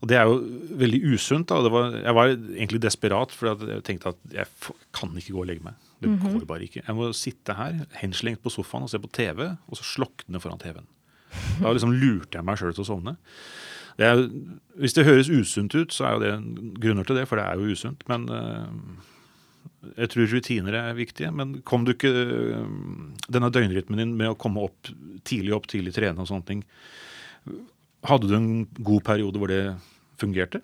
Og 0.00 0.08
det 0.08 0.16
er 0.16 0.28
jo 0.28 0.38
veldig 0.80 1.00
usunt. 1.14 1.48
da. 1.50 1.60
Var, 1.72 1.96
jeg 2.02 2.16
var 2.16 2.32
egentlig 2.32 2.80
desperat, 2.84 3.32
for 3.34 3.50
jeg 3.50 3.82
tenkte 3.88 4.12
at 4.14 4.36
jeg 4.36 4.74
kan 4.96 5.16
ikke 5.16 5.34
gå 5.34 5.42
og 5.42 5.48
legge 5.50 5.64
meg. 5.64 5.80
Det 5.98 6.12
går 6.22 6.44
bare 6.46 6.68
ikke. 6.68 6.84
Jeg 6.86 6.94
må 6.94 7.08
sitte 7.16 7.56
her 7.58 7.80
henslengt 7.98 8.42
på 8.44 8.52
sofaen 8.54 8.86
og 8.86 8.92
se 8.92 9.00
på 9.02 9.10
TV, 9.12 9.48
og 9.66 9.80
så 9.80 9.88
slokne 9.96 10.40
foran 10.40 10.60
TV-en. 10.62 10.86
Da 11.58 11.72
liksom 11.74 11.92
lurte 11.92 12.38
jeg 12.38 12.46
meg 12.46 12.60
sjøl 12.60 12.76
til 12.76 12.84
å 12.86 12.88
sovne. 12.88 13.16
Det 13.98 14.06
er, 14.06 14.20
hvis 14.78 14.94
det 14.94 15.04
høres 15.08 15.28
usunt 15.28 15.74
ut, 15.74 15.92
så 15.92 16.06
er 16.06 16.12
jo 16.14 16.20
det 16.22 16.32
grunner 16.78 17.06
til 17.08 17.18
det, 17.18 17.26
for 17.26 17.40
det 17.40 17.48
er 17.48 17.58
jo 17.58 17.74
usunt. 17.74 18.04
Men 18.10 18.28
eh, 18.30 18.68
jeg 19.78 20.10
tror 20.12 20.30
rutiner 20.32 20.74
er 20.74 20.96
viktige. 20.98 21.30
Men 21.34 21.58
kom 21.66 21.84
du 21.86 21.94
ikke 21.94 22.10
eh, 22.10 22.64
Denne 23.30 23.50
døgnrytmen 23.54 24.02
din 24.02 24.16
med 24.18 24.32
å 24.32 24.38
komme 24.38 24.64
opp 24.66 24.90
tidlig 25.28 25.54
opp, 25.54 25.68
tidlig 25.70 25.94
trene 25.96 26.24
og 26.24 26.30
sånne 26.30 26.48
ting 26.48 26.64
Hadde 28.08 28.30
du 28.30 28.34
en 28.36 28.50
god 28.84 29.04
periode 29.06 29.40
hvor 29.40 29.50
det 29.50 29.62
fungerte? 30.20 30.60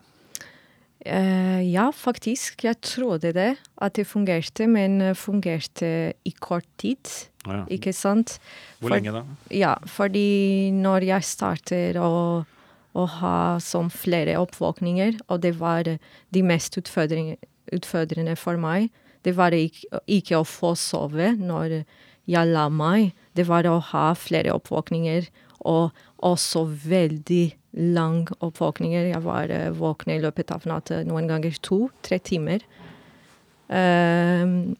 Uh, 1.04 1.60
ja, 1.66 1.88
faktisk. 1.92 2.62
Jeg 2.64 2.78
trodde 2.86 3.32
det, 3.36 3.50
at 3.82 3.96
det 3.98 4.06
fungerte, 4.08 4.68
men 4.70 5.14
fungerte 5.18 6.14
i 6.24 6.32
kort 6.38 6.68
tid. 6.80 7.10
Ja, 7.44 7.58
ja. 7.58 7.64
Ikke 7.74 7.92
sant? 7.92 8.38
Hvor 8.78 8.88
For- 8.88 8.94
lenge 8.94 9.12
da? 9.16 9.24
Ja, 9.52 9.74
fordi 9.90 10.70
når 10.72 11.08
jeg 11.10 11.26
starter 11.28 11.98
å, 12.00 12.12
å 12.94 13.06
ha 13.18 13.36
sånn 13.60 13.90
flere 13.92 14.38
oppvåkninger, 14.40 15.18
og 15.28 15.42
det 15.44 15.56
var 15.58 15.90
de 15.90 16.44
mest 16.46 16.78
utfordrende, 16.80 17.36
utfordrende 17.74 18.38
for 18.40 18.60
meg, 18.60 18.88
det 19.24 19.34
var 19.36 19.54
ikke, 19.56 20.38
å 20.38 20.44
få 20.46 20.74
sove 20.78 21.32
når 21.38 21.82
jeg 22.28 22.52
la 22.52 22.68
meg, 22.72 23.12
det 23.36 23.46
var 23.48 23.66
å 23.68 23.78
ha 23.92 24.06
flere 24.16 24.54
oppvåkninger, 24.56 25.28
og 25.64 25.96
også 26.24 26.64
veldig 26.84 27.44
lang 27.96 28.24
oppvåkninger. 28.44 29.10
Jeg 29.12 29.22
var 29.24 29.52
eh, 29.52 29.70
våken 29.74 30.14
i 30.14 30.20
løpet 30.22 30.52
av 30.54 30.64
natta 30.68 31.02
noen 31.08 31.28
ganger 31.28 31.56
to-tre 31.64 32.20
timer. 32.20 32.64
Um, 33.68 34.74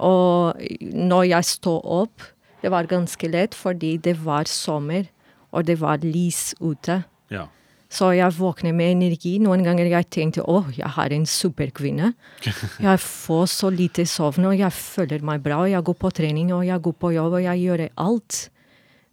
og 0.00 0.60
når 0.80 1.24
jeg 1.32 1.48
stod 1.48 1.82
opp, 1.82 2.26
det 2.62 2.70
var 2.72 2.88
ganske 2.90 3.30
lett 3.30 3.56
fordi 3.58 3.96
det 4.02 4.16
var 4.22 4.48
sommer, 4.50 5.08
og 5.50 5.66
det 5.66 5.80
var 5.80 6.02
lys 6.04 6.52
ute. 6.62 7.02
Ja. 7.32 7.48
Så 7.90 8.12
jeg 8.14 8.36
våkner 8.36 8.74
med 8.76 8.92
energi. 8.94 9.32
Noen 9.42 9.64
ganger 9.66 9.88
jeg 9.90 10.06
tenkte 10.14 10.44
å, 10.46 10.60
jeg 10.76 10.86
har 10.94 11.10
en 11.10 11.26
superkvinne. 11.26 12.12
Jeg 12.86 13.00
får 13.02 13.48
så 13.50 13.70
lite 13.74 14.04
søvn, 14.06 14.46
og 14.52 14.54
jeg 14.54 14.70
føler 14.72 15.24
meg 15.26 15.42
bra. 15.42 15.64
Jeg 15.66 15.82
går 15.88 15.96
på 15.98 16.10
trening, 16.14 16.52
og 16.54 16.62
jeg 16.68 16.80
går 16.86 16.94
på 17.02 17.10
jobb, 17.16 17.34
og 17.40 17.42
jeg 17.42 17.64
gjør 17.64 17.82
alt. 17.98 18.38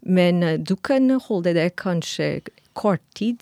Men 0.06 0.44
eh, 0.46 0.60
du 0.62 0.76
kan 0.78 1.10
holde 1.26 1.56
det 1.58 1.72
kanskje 1.82 2.30
kort 2.78 3.02
tid. 3.18 3.42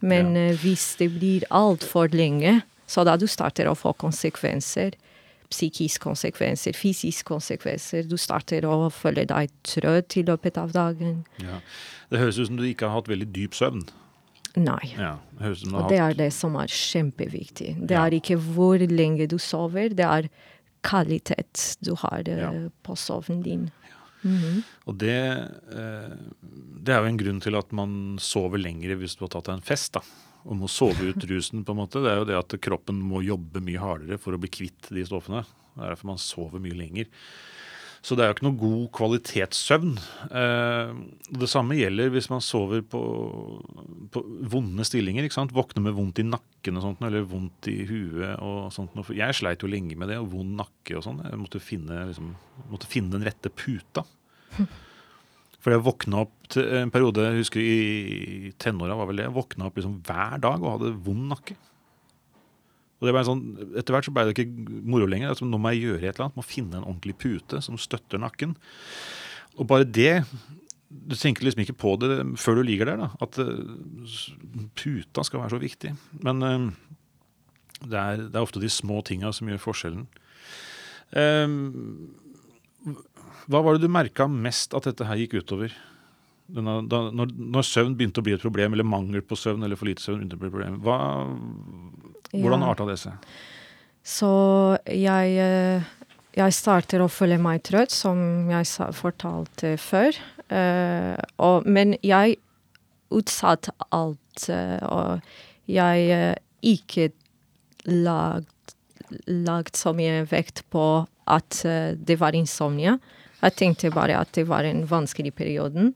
Men 0.00 0.32
eh, 0.36 0.56
hvis 0.62 0.94
det 1.00 1.10
blir 1.18 1.44
altfor 1.52 2.08
lenge, 2.16 2.62
så 2.88 3.04
da 3.04 3.18
du 3.20 3.26
starter 3.28 3.68
å 3.68 3.76
få 3.76 3.92
konsekvenser, 4.00 4.96
psykiske 5.52 6.02
konsekvenser, 6.04 6.76
fysiske 6.76 7.28
konsekvenser, 7.28 8.04
du 8.08 8.16
starter 8.20 8.64
å 8.68 8.88
føle 8.92 9.24
deg 9.28 9.52
trøtt 9.64 10.16
i 10.20 10.24
løpet 10.28 10.60
av 10.60 10.72
dagen. 10.76 11.24
ja. 11.44 11.60
Det 12.08 12.16
høres 12.22 12.38
ut 12.38 12.46
som 12.48 12.56
du 12.56 12.64
ikke 12.64 12.88
har 12.88 13.02
hatt 13.02 13.08
veldig 13.10 13.26
dyp 13.36 13.52
søvn. 13.52 13.82
Nei. 14.58 14.94
Ja, 14.96 15.16
Og 15.40 15.88
det 15.90 15.98
er 16.02 16.14
det 16.18 16.32
som 16.34 16.56
er 16.56 16.66
kjempeviktig. 16.66 17.86
Det 17.86 17.94
Ja. 17.96 18.04
er 18.06 18.10
ikke 18.18 18.36
hvor 18.40 18.78
lenge 18.78 19.26
du 19.28 19.36
sover, 19.38 19.88
det 19.94 20.04
er 20.04 20.28
kvalitet 20.82 21.76
du 21.82 21.94
har 21.96 22.22
eh, 22.26 22.38
Ja. 22.38 22.50
på 22.84 22.96
søvnen 22.96 23.42
din. 23.42 23.70
Mhm. 24.24 24.64
Og 24.86 24.98
det, 24.98 25.50
eh, 25.70 26.16
det 26.82 26.88
er 26.94 27.00
jo 27.02 27.08
en 27.12 27.18
grunn 27.18 27.40
til 27.40 27.54
at 27.56 27.70
man 27.72 28.16
sover 28.18 28.58
lengre 28.58 28.96
hvis 28.98 29.16
du 29.16 29.24
har 29.24 29.28
tatt 29.28 29.44
deg 29.44 29.54
en 29.54 29.60
fest. 29.62 29.92
da. 29.92 30.00
Og 30.46 30.56
må 30.56 30.68
sove 30.68 31.08
ut 31.12 31.24
rusen, 31.30 31.64
på 31.64 31.70
en 31.70 31.76
måte. 31.86 32.02
Det 32.02 32.10
er 32.10 32.16
jo 32.18 32.24
det 32.24 32.38
at 32.38 32.60
kroppen 32.60 33.00
må 33.02 33.22
jobbe 33.24 33.60
mye 33.60 33.78
hardere 33.78 34.18
for 34.18 34.32
å 34.32 34.38
bli 34.40 34.48
kvitt 34.48 34.88
de 34.90 35.04
stoffene. 35.04 35.44
Det 35.76 35.84
er 35.84 35.94
derfor 35.94 36.04
man 36.06 36.16
sover 36.18 36.58
mye 36.60 36.74
lenger. 36.76 37.06
Så 38.08 38.16
det 38.16 38.24
er 38.24 38.30
jo 38.30 38.34
ikke 38.38 38.46
noe 38.46 38.56
god 38.56 38.84
kvalitetssøvn. 38.96 39.90
Eh, 40.40 40.92
det 41.42 41.48
samme 41.52 41.76
gjelder 41.76 42.08
hvis 42.14 42.30
man 42.32 42.40
sover 42.40 42.80
på, 42.80 43.00
på 44.14 44.22
vonde 44.48 44.86
stillinger. 44.88 45.26
ikke 45.26 45.36
sant? 45.36 45.52
Våkner 45.52 45.84
med 45.84 45.96
vondt 45.98 46.22
i 46.22 46.24
nakken 46.24 46.80
og 46.80 46.86
sånt, 46.86 47.04
eller 47.04 47.26
vondt 47.28 47.68
i 47.68 47.82
huet. 47.90 48.38
og 48.40 48.72
sånt. 48.72 48.96
Jeg 49.12 49.36
sleit 49.36 49.60
jo 49.60 49.68
lenge 49.68 49.98
med 50.00 50.08
det, 50.08 50.16
og 50.22 50.32
vond 50.32 50.56
nakke 50.56 50.96
og 50.96 51.04
sånn. 51.04 51.20
Jeg 51.26 51.42
måtte 51.42 51.60
finne, 51.60 52.06
liksom, 52.08 52.32
måtte 52.72 52.88
finne 52.88 53.12
den 53.18 53.28
rette 53.28 53.52
puta. 53.52 54.06
For 55.58 55.74
jeg 55.74 55.84
våkna 55.84 56.22
opp 56.24 56.48
til 56.54 56.64
en 56.80 56.94
periode, 56.94 57.28
jeg 57.28 57.42
husker 57.42 57.60
i 57.60 58.52
tenåra 58.62 58.96
var 58.96 59.10
vel 59.10 59.20
det, 59.20 59.28
jeg 59.28 59.36
våkna 59.36 59.68
opp 59.68 59.76
liksom 59.76 59.98
hver 60.06 60.40
dag 60.40 60.62
og 60.62 60.78
hadde 60.78 60.96
vond 61.04 61.28
nakke. 61.34 61.58
Og 62.98 63.18
sånn, 63.28 63.42
Etter 63.78 63.94
hvert 63.94 64.08
så 64.08 64.14
ble 64.14 64.26
det 64.26 64.34
ikke 64.34 64.78
moro 64.82 65.06
lenger. 65.06 65.30
Altså, 65.32 65.46
nå 65.46 65.60
må 65.60 65.70
jeg 65.74 65.84
gjøre 65.86 66.02
et 66.02 66.16
eller 66.16 66.28
annet, 66.28 66.38
må 66.40 66.46
finne 66.46 66.80
en 66.80 66.86
ordentlig 66.86 67.14
pute 67.22 67.60
som 67.62 67.78
støtter 67.78 68.18
nakken. 68.22 68.56
Og 69.58 69.68
bare 69.70 69.86
det 69.86 70.24
Du 70.88 71.12
tenker 71.12 71.44
liksom 71.44 71.60
ikke 71.66 71.76
på 71.76 71.90
det 72.00 72.22
før 72.40 72.56
du 72.56 72.62
ligger 72.64 72.88
der, 72.88 72.96
da, 72.96 73.08
at 73.20 73.36
eh, 73.42 74.22
puta 74.72 75.20
skal 75.20 75.42
være 75.42 75.52
så 75.52 75.58
viktig. 75.60 75.90
Men 76.24 76.40
eh, 76.46 76.62
det, 77.82 77.98
er, 77.98 78.22
det 78.24 78.32
er 78.32 78.40
ofte 78.40 78.62
de 78.62 78.70
små 78.72 79.02
tinga 79.04 79.28
som 79.36 79.50
gjør 79.52 79.60
forskjellen. 79.60 80.06
Eh, 81.12 81.44
hva 83.52 83.60
var 83.60 83.76
det 83.76 83.84
du 83.84 83.92
merka 83.92 84.24
mest 84.32 84.72
at 84.72 84.88
dette 84.88 85.04
her 85.04 85.20
gikk 85.20 85.36
utover? 85.42 85.76
Denne, 86.48 86.78
da, 86.88 87.02
når, 87.12 87.36
når 87.36 87.68
søvn 87.68 87.98
begynte 87.98 88.22
å 88.22 88.24
bli 88.24 88.32
et 88.38 88.44
problem, 88.44 88.72
eller 88.72 88.88
mangel 88.88 89.20
på 89.20 89.36
søvn 89.36 89.66
eller 89.66 89.76
for 89.76 89.90
lite 89.90 90.00
søvn 90.00 90.22
begynte 90.22 90.38
å 90.38 90.40
bli 90.40 90.48
et 90.48 90.56
problem, 90.56 90.78
hva, 90.86 90.98
hvordan 92.32 92.64
arta 92.66 92.86
det 92.88 92.98
seg? 93.00 93.28
Så 94.08 94.30
jeg, 94.88 95.36
eh, 95.42 95.84
jeg 96.38 96.56
starter 96.56 97.04
å 97.04 97.10
føle 97.12 97.38
meg 97.40 97.64
trøtt, 97.66 97.92
som 97.92 98.48
jeg 98.50 98.68
sa, 98.68 98.90
fortalte 98.96 99.76
før. 99.80 100.16
Uh, 100.48 101.12
og, 101.44 101.66
men 101.68 101.92
jeg 102.00 102.38
utsatte 103.12 103.74
alt, 103.92 104.46
uh, 104.48 104.80
og 104.88 105.68
jeg 105.68 106.06
uh, 106.08 106.38
ikke 106.64 107.10
lagt, 107.84 108.72
lagt 109.28 109.76
så 109.76 109.92
mye 109.96 110.22
vekt 110.30 110.64
på 110.72 111.04
at 111.28 111.60
det 112.00 112.16
var 112.16 112.32
insomnia. 112.32 112.94
Jeg 113.42 113.54
tenkte 113.60 113.92
bare 113.92 114.16
at 114.16 114.32
det 114.32 114.46
var 114.48 114.64
en 114.64 114.80
vanskelig 114.88 115.34
periode. 115.36 115.90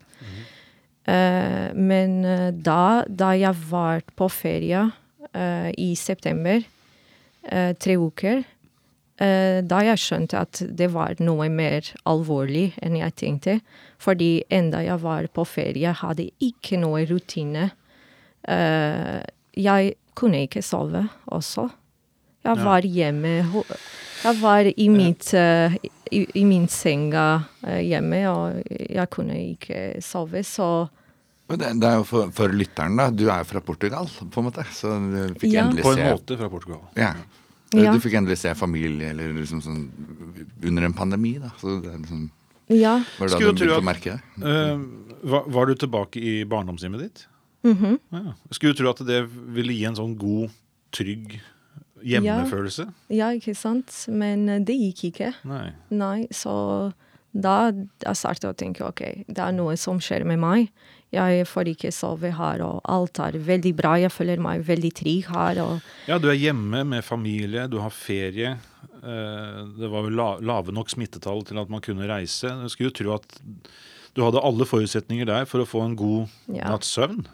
Eh, 1.08 1.72
men 1.72 2.18
da, 2.62 3.02
da 3.08 3.30
jeg 3.34 3.56
var 3.70 4.04
på 4.14 4.28
ferie 4.30 4.84
eh, 5.34 5.70
i 5.78 5.92
september, 5.96 6.62
uh, 7.52 7.72
tre 7.78 7.96
uker, 7.98 8.42
eh, 9.22 9.58
da 9.64 9.80
jeg 9.86 10.00
skjønte 10.02 10.40
at 10.40 10.62
det 10.68 10.90
var 10.94 11.16
noe 11.22 11.48
mer 11.52 11.88
alvorlig 12.08 12.72
enn 12.82 12.98
jeg 13.00 13.16
tenkte. 13.20 13.58
Fordi 14.02 14.42
enda 14.50 14.82
jeg 14.84 14.98
var 15.02 15.28
på 15.34 15.46
ferie, 15.46 15.92
hadde 15.94 16.30
ikke 16.42 16.80
noe 16.82 17.04
rutine. 17.06 17.68
Jeg 18.42 19.92
kunne 20.18 20.40
ikke 20.42 20.62
sove 20.66 21.04
også. 21.30 21.68
Jeg 22.42 22.64
var 22.66 22.82
hjemme. 22.82 23.36
Jeg 24.24 24.40
var 24.40 24.66
i, 24.66 24.88
mitt, 24.90 25.28
i, 25.30 26.22
i 26.34 26.42
min 26.42 26.66
senga 26.66 27.44
hjemme, 27.78 28.24
og 28.26 28.58
jeg 28.66 29.06
kunne 29.14 29.38
ikke 29.52 30.02
sove, 30.02 30.42
så 30.42 30.88
Men 31.52 31.60
det, 31.60 31.70
det 31.82 31.88
er 31.90 31.98
jo 32.00 32.04
for, 32.08 32.32
for 32.32 32.52
lytteren, 32.56 32.96
da. 32.96 33.10
Du 33.12 33.26
er 33.28 33.42
jo 33.42 33.48
fra 33.50 33.60
Portugal, 33.64 34.08
på 34.32 34.40
en 34.40 34.46
måte. 34.48 34.64
Så 34.72 34.88
du 34.96 35.34
fikk 35.42 35.52
Ja. 35.52 35.66
endelig 35.66 35.84
På 35.84 35.92
en 35.92 36.06
måte 36.08 36.38
fra 36.40 36.48
Portugal. 36.52 36.80
Ja. 36.96 37.12
Ja. 37.72 37.92
Du 37.92 38.00
fikk 38.04 38.18
endelig 38.18 38.36
se 38.40 38.50
familie 38.56 39.10
eller 39.14 39.32
liksom 39.36 39.62
sånn 39.64 39.82
under 40.68 40.84
en 40.88 40.96
pandemi, 40.96 41.34
da. 41.40 41.52
Så 41.60 41.78
det 41.80 41.92
er 41.92 42.00
liksom, 42.02 42.26
ja. 42.72 42.98
var 43.18 43.28
det 43.28 43.32
da 43.32 43.38
Skulle 43.38 43.52
du 43.52 43.62
begynte 43.62 43.78
å 43.80 43.84
merke 43.86 44.16
det? 44.16 44.42
Uh, 44.44 45.22
var, 45.32 45.46
var 45.56 45.70
du 45.70 45.74
tilbake 45.80 46.20
i 46.20 46.34
barndomshjemmet 46.48 47.04
ditt? 47.06 47.24
Mhm. 47.64 47.96
Ja. 48.12 48.34
Skulle 48.50 48.74
du 48.74 48.82
tro 48.82 48.90
at 48.92 49.00
det 49.08 49.22
ville 49.56 49.72
gi 49.76 49.86
en 49.88 49.96
sånn 49.96 50.16
god, 50.20 50.52
trygg 50.92 51.38
hjemmefølelse? 52.02 52.88
ja, 53.14 53.30
ikke 53.36 53.54
sant? 53.56 53.92
Men 54.12 54.48
eh, 54.50 54.60
det 54.60 54.74
gikk 54.76 55.04
ikke. 55.12 55.30
Nei. 55.48 55.68
Nei, 55.94 56.16
så 56.34 56.54
da 57.32 57.70
jeg 57.72 58.18
startet 58.18 58.50
å 58.50 58.56
tenke 58.58 58.84
ok, 58.84 59.02
det 59.28 59.40
er 59.40 59.54
noe 59.56 59.76
som 59.80 60.00
skjer 60.02 60.26
med 60.28 60.42
meg. 60.42 60.72
Jeg 61.12 61.44
får 61.46 61.68
ikke 61.74 61.90
sove 61.92 62.30
her, 62.32 62.62
og 62.64 62.80
alt 62.88 63.18
er 63.20 63.36
veldig 63.36 63.72
bra. 63.76 63.96
Jeg 64.00 64.12
føler 64.14 64.40
meg 64.40 64.62
veldig 64.64 64.92
trygg 64.96 65.26
her. 65.28 65.60
Ja, 66.08 66.16
du 66.18 66.30
er 66.32 66.38
hjemme 66.40 66.84
med 66.88 67.04
familie, 67.04 67.66
du 67.68 67.78
har 67.82 67.92
ferie. 67.92 68.54
Eh, 69.02 69.58
Det 69.76 69.90
var 69.92 70.06
vel 70.06 70.16
lave 70.46 70.72
nok 70.72 70.88
smittetall 70.88 71.44
til 71.44 71.58
at 71.60 71.68
man 71.68 71.80
kunne 71.84 72.08
reise. 72.08 72.48
Jeg 72.48 72.70
skulle 72.72 72.90
jo 72.90 72.96
tro 73.02 73.14
at 73.18 73.40
du 74.14 74.22
hadde 74.24 74.40
alle 74.44 74.64
forutsetninger 74.68 75.26
der 75.28 75.44
for 75.48 75.60
å 75.60 75.68
få 75.68 75.84
en 75.84 75.96
god 75.96 76.28
Ja. 76.48 76.68
natts 76.70 76.88
søvn. 76.96 77.26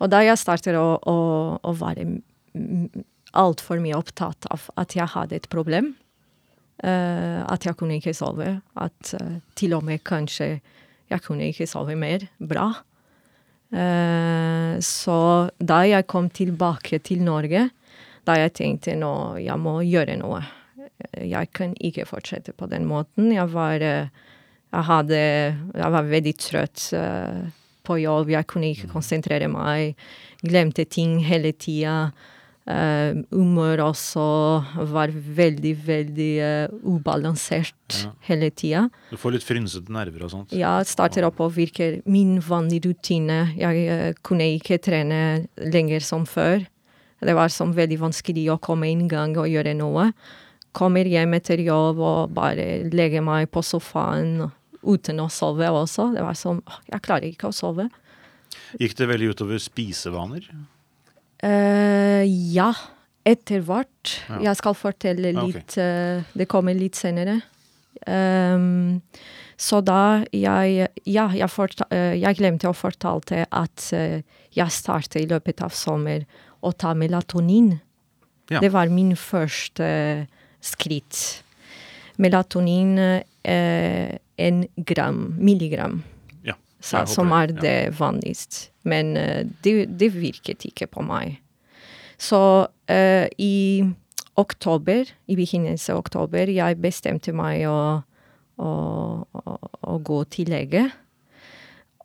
Og 0.00 0.08
da 0.10 0.22
jeg 0.24 0.38
startet 0.38 0.74
å, 0.78 0.98
å, 1.02 1.58
å 1.62 1.72
være 1.76 2.06
altfor 3.34 3.78
mye 3.82 3.98
opptatt 3.98 4.46
av 4.50 4.70
at 4.80 4.94
jeg 4.96 5.06
hadde 5.12 5.36
et 5.36 5.48
problem, 5.52 5.94
uh, 6.82 7.44
at 7.46 7.66
jeg 7.66 7.76
kunne 7.76 7.98
ikke 8.00 8.14
sove, 8.16 8.60
at 8.76 9.14
uh, 9.20 9.38
til 9.54 9.74
og 9.76 9.84
med 9.86 10.02
kanskje 10.04 10.60
jeg 11.10 11.24
kunne 11.24 11.50
ikke 11.50 11.68
sove 11.68 11.96
mer 11.98 12.24
bra. 12.38 12.70
Eh, 13.70 14.78
så 14.82 15.18
da 15.58 15.82
jeg 15.86 16.08
kom 16.10 16.30
tilbake 16.34 17.00
til 17.06 17.22
Norge, 17.26 17.68
da 18.26 18.36
jeg 18.38 18.54
tenkte 18.58 18.96
nå, 18.98 19.12
jeg 19.42 19.58
må 19.62 19.80
gjøre 19.86 20.18
noe. 20.20 20.42
Jeg 21.16 21.50
kan 21.56 21.72
ikke 21.80 22.08
fortsette 22.08 22.52
på 22.56 22.68
den 22.70 22.84
måten. 22.88 23.30
Jeg 23.32 23.48
var, 23.54 23.80
eh, 23.80 24.10
jeg 24.70 24.88
hadde, 24.90 25.22
jeg 25.74 25.94
var 25.96 26.10
veldig 26.10 26.34
trøtt 26.38 26.90
eh, 26.98 27.40
på 27.86 28.00
jobb. 28.02 28.30
Jeg 28.34 28.46
kunne 28.50 28.70
ikke 28.74 28.92
konsentrere 28.92 29.48
meg. 29.50 29.96
Glemte 30.44 30.84
ting 30.84 31.18
hele 31.24 31.52
tida. 31.52 32.12
Uh, 32.70 33.24
humør 33.34 33.80
også 33.88 34.22
var 34.92 35.10
veldig, 35.10 35.72
veldig 35.86 36.28
eh, 36.44 36.74
ubalansert 36.86 37.74
Ja. 38.04 38.12
hele 38.28 38.50
tida. 38.54 38.82
Du 39.10 39.16
får 39.18 39.34
litt 39.34 39.46
frynsete 39.46 39.90
nerver 39.90 40.22
og 40.22 40.30
sånt. 40.30 40.52
Ja, 40.54 40.76
starter 40.86 41.26
opp 41.26 41.40
og 41.42 41.56
virker 41.56 41.98
min 42.06 42.36
vanlige 42.38 42.86
rutine. 42.92 43.40
Jeg 43.58 43.88
eh, 43.90 44.12
kunne 44.22 44.46
ikke 44.54 44.78
trene 44.78 45.48
lenger 45.58 46.04
som 46.06 46.28
før. 46.30 46.62
Det 47.20 47.34
var 47.34 47.50
som 47.50 47.74
veldig 47.74 47.98
vanskelig 47.98 48.46
å 48.54 48.60
komme 48.62 48.86
inn 48.92 49.08
gang 49.10 49.34
og 49.36 49.50
gjøre 49.50 49.74
noe. 49.74 50.12
Kommer 50.72 51.04
hjem 51.10 51.34
etter 51.40 51.58
jobb 51.58 51.98
og 51.98 52.34
bare 52.36 52.84
legger 52.92 53.24
meg 53.26 53.50
på 53.50 53.64
sofaen 53.66 54.46
uten 54.86 55.18
å 55.18 55.26
sove 55.28 55.66
også. 55.66 56.12
Det 56.14 56.22
var 56.22 56.38
som 56.38 56.62
Jeg 56.86 57.02
klarer 57.02 57.26
ikke 57.32 57.50
å 57.50 57.56
sove. 57.56 57.90
Gikk 58.78 58.94
det 58.96 59.08
veldig 59.10 59.34
utover 59.34 59.58
spisevaner? 59.58 60.46
Eh, 61.42 62.24
ja, 62.52 62.70
etter 63.24 63.62
hvert. 63.64 64.14
Ja. 64.28 64.40
Jeg 64.50 64.60
skal 64.60 64.76
fortelle 64.76 65.32
Ah, 65.32 65.46
litt 65.46 65.76
eh, 65.80 66.22
Det 66.36 66.48
kommer 66.48 66.76
litt 66.76 66.98
senere. 66.98 67.40
Um, 68.06 69.02
så 69.60 69.82
da 69.84 70.24
jeg 70.32 70.88
Ja, 71.04 71.26
jeg, 71.28 71.50
eh, 71.90 72.14
jeg 72.20 72.36
glemte 72.38 72.70
å 72.70 72.76
fortelle 72.76 73.46
at 73.52 73.90
jeg 73.92 74.70
startet 74.70 75.20
i 75.20 75.28
løpet 75.28 75.60
av 75.62 75.70
sommer 75.70 76.24
å 76.62 76.72
ta 76.72 76.94
melatonin. 76.94 77.80
Ja. 78.50 78.60
Det 78.60 78.72
var 78.72 78.88
min 78.88 79.14
første 79.16 80.26
skritt. 80.60 81.42
Melatonin 82.18 82.98
eh, 82.98 84.16
en 84.36 84.64
gram, 84.76 85.36
milligram 85.38 86.02
Sa, 86.80 87.04
som 87.04 87.32
er 87.36 87.52
det, 87.52 87.76
ja. 87.84 87.94
vanligst. 87.98 88.70
Men 88.88 89.12
uh, 89.16 89.44
det, 89.64 89.84
det 90.00 90.12
virket 90.16 90.64
ikke 90.64 90.88
på 90.88 91.04
meg. 91.04 91.38
Så 92.20 92.40
uh, 92.64 93.26
i 93.40 93.84
oktober, 94.40 95.08
i 95.28 95.36
begynnelsen 95.36 95.94
av 95.94 96.00
oktober, 96.00 96.48
jeg 96.48 96.80
bestemte 96.80 97.34
meg 97.36 97.66
å, 97.68 98.00
å, 98.56 98.72
å, 99.20 99.56
å 99.92 99.98
gå 100.04 100.22
til 100.32 100.52
lege. 100.52 100.86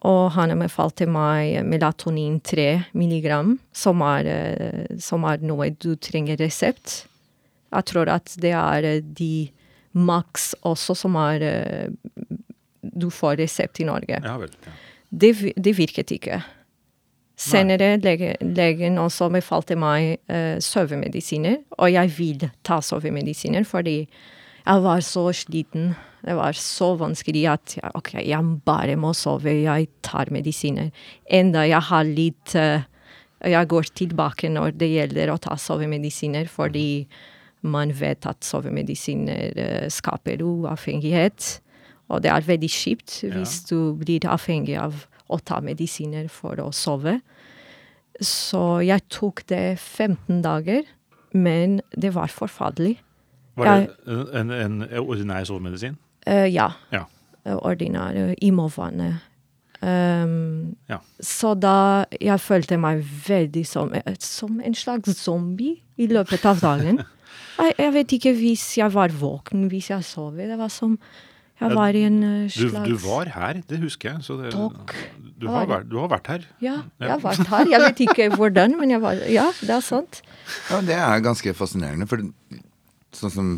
Og 0.06 0.36
han 0.36 0.54
anbefalte 0.54 1.08
meg 1.10 1.64
melatonin 1.66 2.38
3 2.44 2.92
milligram, 2.98 3.56
som 3.74 4.04
er, 4.06 4.28
eh, 4.30 4.98
som 5.02 5.24
er 5.26 5.42
noe 5.42 5.72
du 5.72 5.96
trenger 5.96 6.38
resept. 6.38 7.06
Jeg 7.74 7.88
tror 7.90 8.12
at 8.14 8.36
det 8.44 8.54
er 8.54 9.02
de 9.02 9.50
maks 9.96 10.52
også 10.68 10.94
som 11.00 11.16
er 11.18 11.48
Du 12.94 13.10
får 13.14 13.40
resept 13.42 13.82
i 13.82 13.88
Norge. 13.88 14.22
Ja 14.24 14.38
vel. 14.42 14.54
Ja. 14.66 14.76
Det, 15.10 15.32
det 15.56 15.76
virket 15.78 16.12
ikke. 16.12 16.42
Senere 17.36 17.98
lege, 18.00 18.38
legen 18.40 18.98
også 19.02 19.28
befalte 19.34 19.76
meg 19.76 20.22
uh, 20.32 20.56
sovemedisiner, 20.64 21.60
og 21.76 21.92
jeg 21.92 22.12
vil 22.16 22.46
ta 22.64 22.80
sovemedisiner 22.84 23.68
fordi 23.68 23.98
jeg 24.66 24.84
var 24.86 25.04
så 25.06 25.28
sliten. 25.36 25.92
Det 26.26 26.34
var 26.40 26.58
så 26.58 26.94
vanskelig 26.98 27.44
at 27.52 27.76
jeg, 27.76 27.92
ok, 28.00 28.14
jeg 28.24 28.56
bare 28.66 28.96
må 28.98 29.12
sove, 29.14 29.52
jeg 29.62 29.90
tar 30.02 30.32
medisiner. 30.34 30.90
Enda 31.28 31.68
jeg 31.68 31.84
har 31.92 32.08
litt 32.08 32.56
uh, 32.58 32.88
Jeg 33.46 33.68
går 33.68 33.92
tilbake 33.94 34.50
når 34.50 34.72
det 34.80 34.88
gjelder 34.90 35.30
å 35.30 35.38
ta 35.38 35.58
sovemedisiner, 35.60 36.48
fordi 36.50 37.06
man 37.62 37.92
vet 37.94 38.26
at 38.26 38.48
sovemedisiner 38.48 39.60
uh, 39.60 39.86
skaper 39.92 40.42
uavhengighet. 40.42 41.60
Og 42.14 42.22
det 42.22 42.32
er 42.32 42.46
veldig 42.46 42.70
kjipt 42.70 43.24
hvis 43.34 43.64
du 43.70 43.96
blir 43.98 44.28
avhengig 44.30 44.78
av 44.78 45.06
å 45.32 45.40
ta 45.42 45.58
medisiner 45.66 46.28
for 46.30 46.60
å 46.62 46.70
sove. 46.76 47.18
Så 48.22 48.80
jeg 48.86 49.04
tok 49.12 49.44
det 49.50 49.80
15 49.80 50.44
dager, 50.46 50.86
men 51.34 51.82
det 51.98 52.14
var 52.16 52.32
forferdelig. 52.32 53.00
Var 53.56 53.72
det 53.72 54.36
en, 54.36 54.52
en, 54.52 54.82
ordinær 55.00 55.48
sovemedisin? 55.48 55.98
Uh, 56.28 56.46
ja. 56.48 56.72
Ja. 56.92 57.06
Eh, 57.46 57.56
Ordinær 57.56 58.12
Imovane. 58.12 58.36
imåvannet. 58.42 59.16
Um, 59.82 60.76
Ja. 60.90 60.98
Så 61.20 61.54
da 61.54 62.06
jeg 62.22 62.40
følte 62.40 62.78
meg 62.78 63.04
veldig 63.28 63.66
som, 63.68 63.94
eh, 63.94 64.16
som 64.20 64.62
en 64.62 64.74
slags 64.74 65.10
zombie 65.18 65.82
i 65.98 66.08
løpet 66.08 66.46
av 66.46 66.60
dagen. 66.60 67.04
jeg, 67.60 67.74
jeg 67.78 67.94
vet 67.94 68.12
ikke 68.12 68.34
hvis 68.34 68.78
jeg 68.78 68.94
var 68.94 69.10
våken, 69.10 69.68
hvis 69.68 69.90
jeg 69.90 70.04
sov. 70.04 70.38
Det 70.38 70.58
var 70.58 70.68
som 70.68 70.98
jeg 71.56 71.72
var 71.72 71.96
i 71.96 72.02
en 72.04 72.18
slags 72.52 72.90
Du, 72.90 72.96
du 72.98 72.98
var 73.06 73.30
her, 73.32 73.62
det 73.70 73.78
husker 73.80 74.12
jeg. 74.12 74.26
Så 74.26 74.36
det, 74.42 74.52
Takk. 74.52 74.92
du, 75.40 75.48
har 75.48 75.70
vært, 75.70 75.88
du 75.88 75.96
har 76.02 76.10
vært 76.12 76.28
her. 76.34 76.44
Ja, 76.64 76.76
jeg 77.00 77.14
har 77.14 77.22
vært 77.24 77.48
her. 77.54 77.70
Jeg 77.72 77.84
vet 77.86 78.02
ikke 78.10 78.28
hvordan, 78.36 78.76
men 78.82 78.92
jeg 78.92 79.04
var 79.04 79.22
Ja, 79.32 79.48
det 79.62 79.78
er 79.78 79.86
sant. 79.86 80.22
Ja, 80.72 80.82
det 80.84 81.00
er 81.00 81.24
ganske 81.24 81.56
fascinerende, 81.56 82.10
for 82.12 82.22
sånn 83.16 83.34
som 83.34 83.56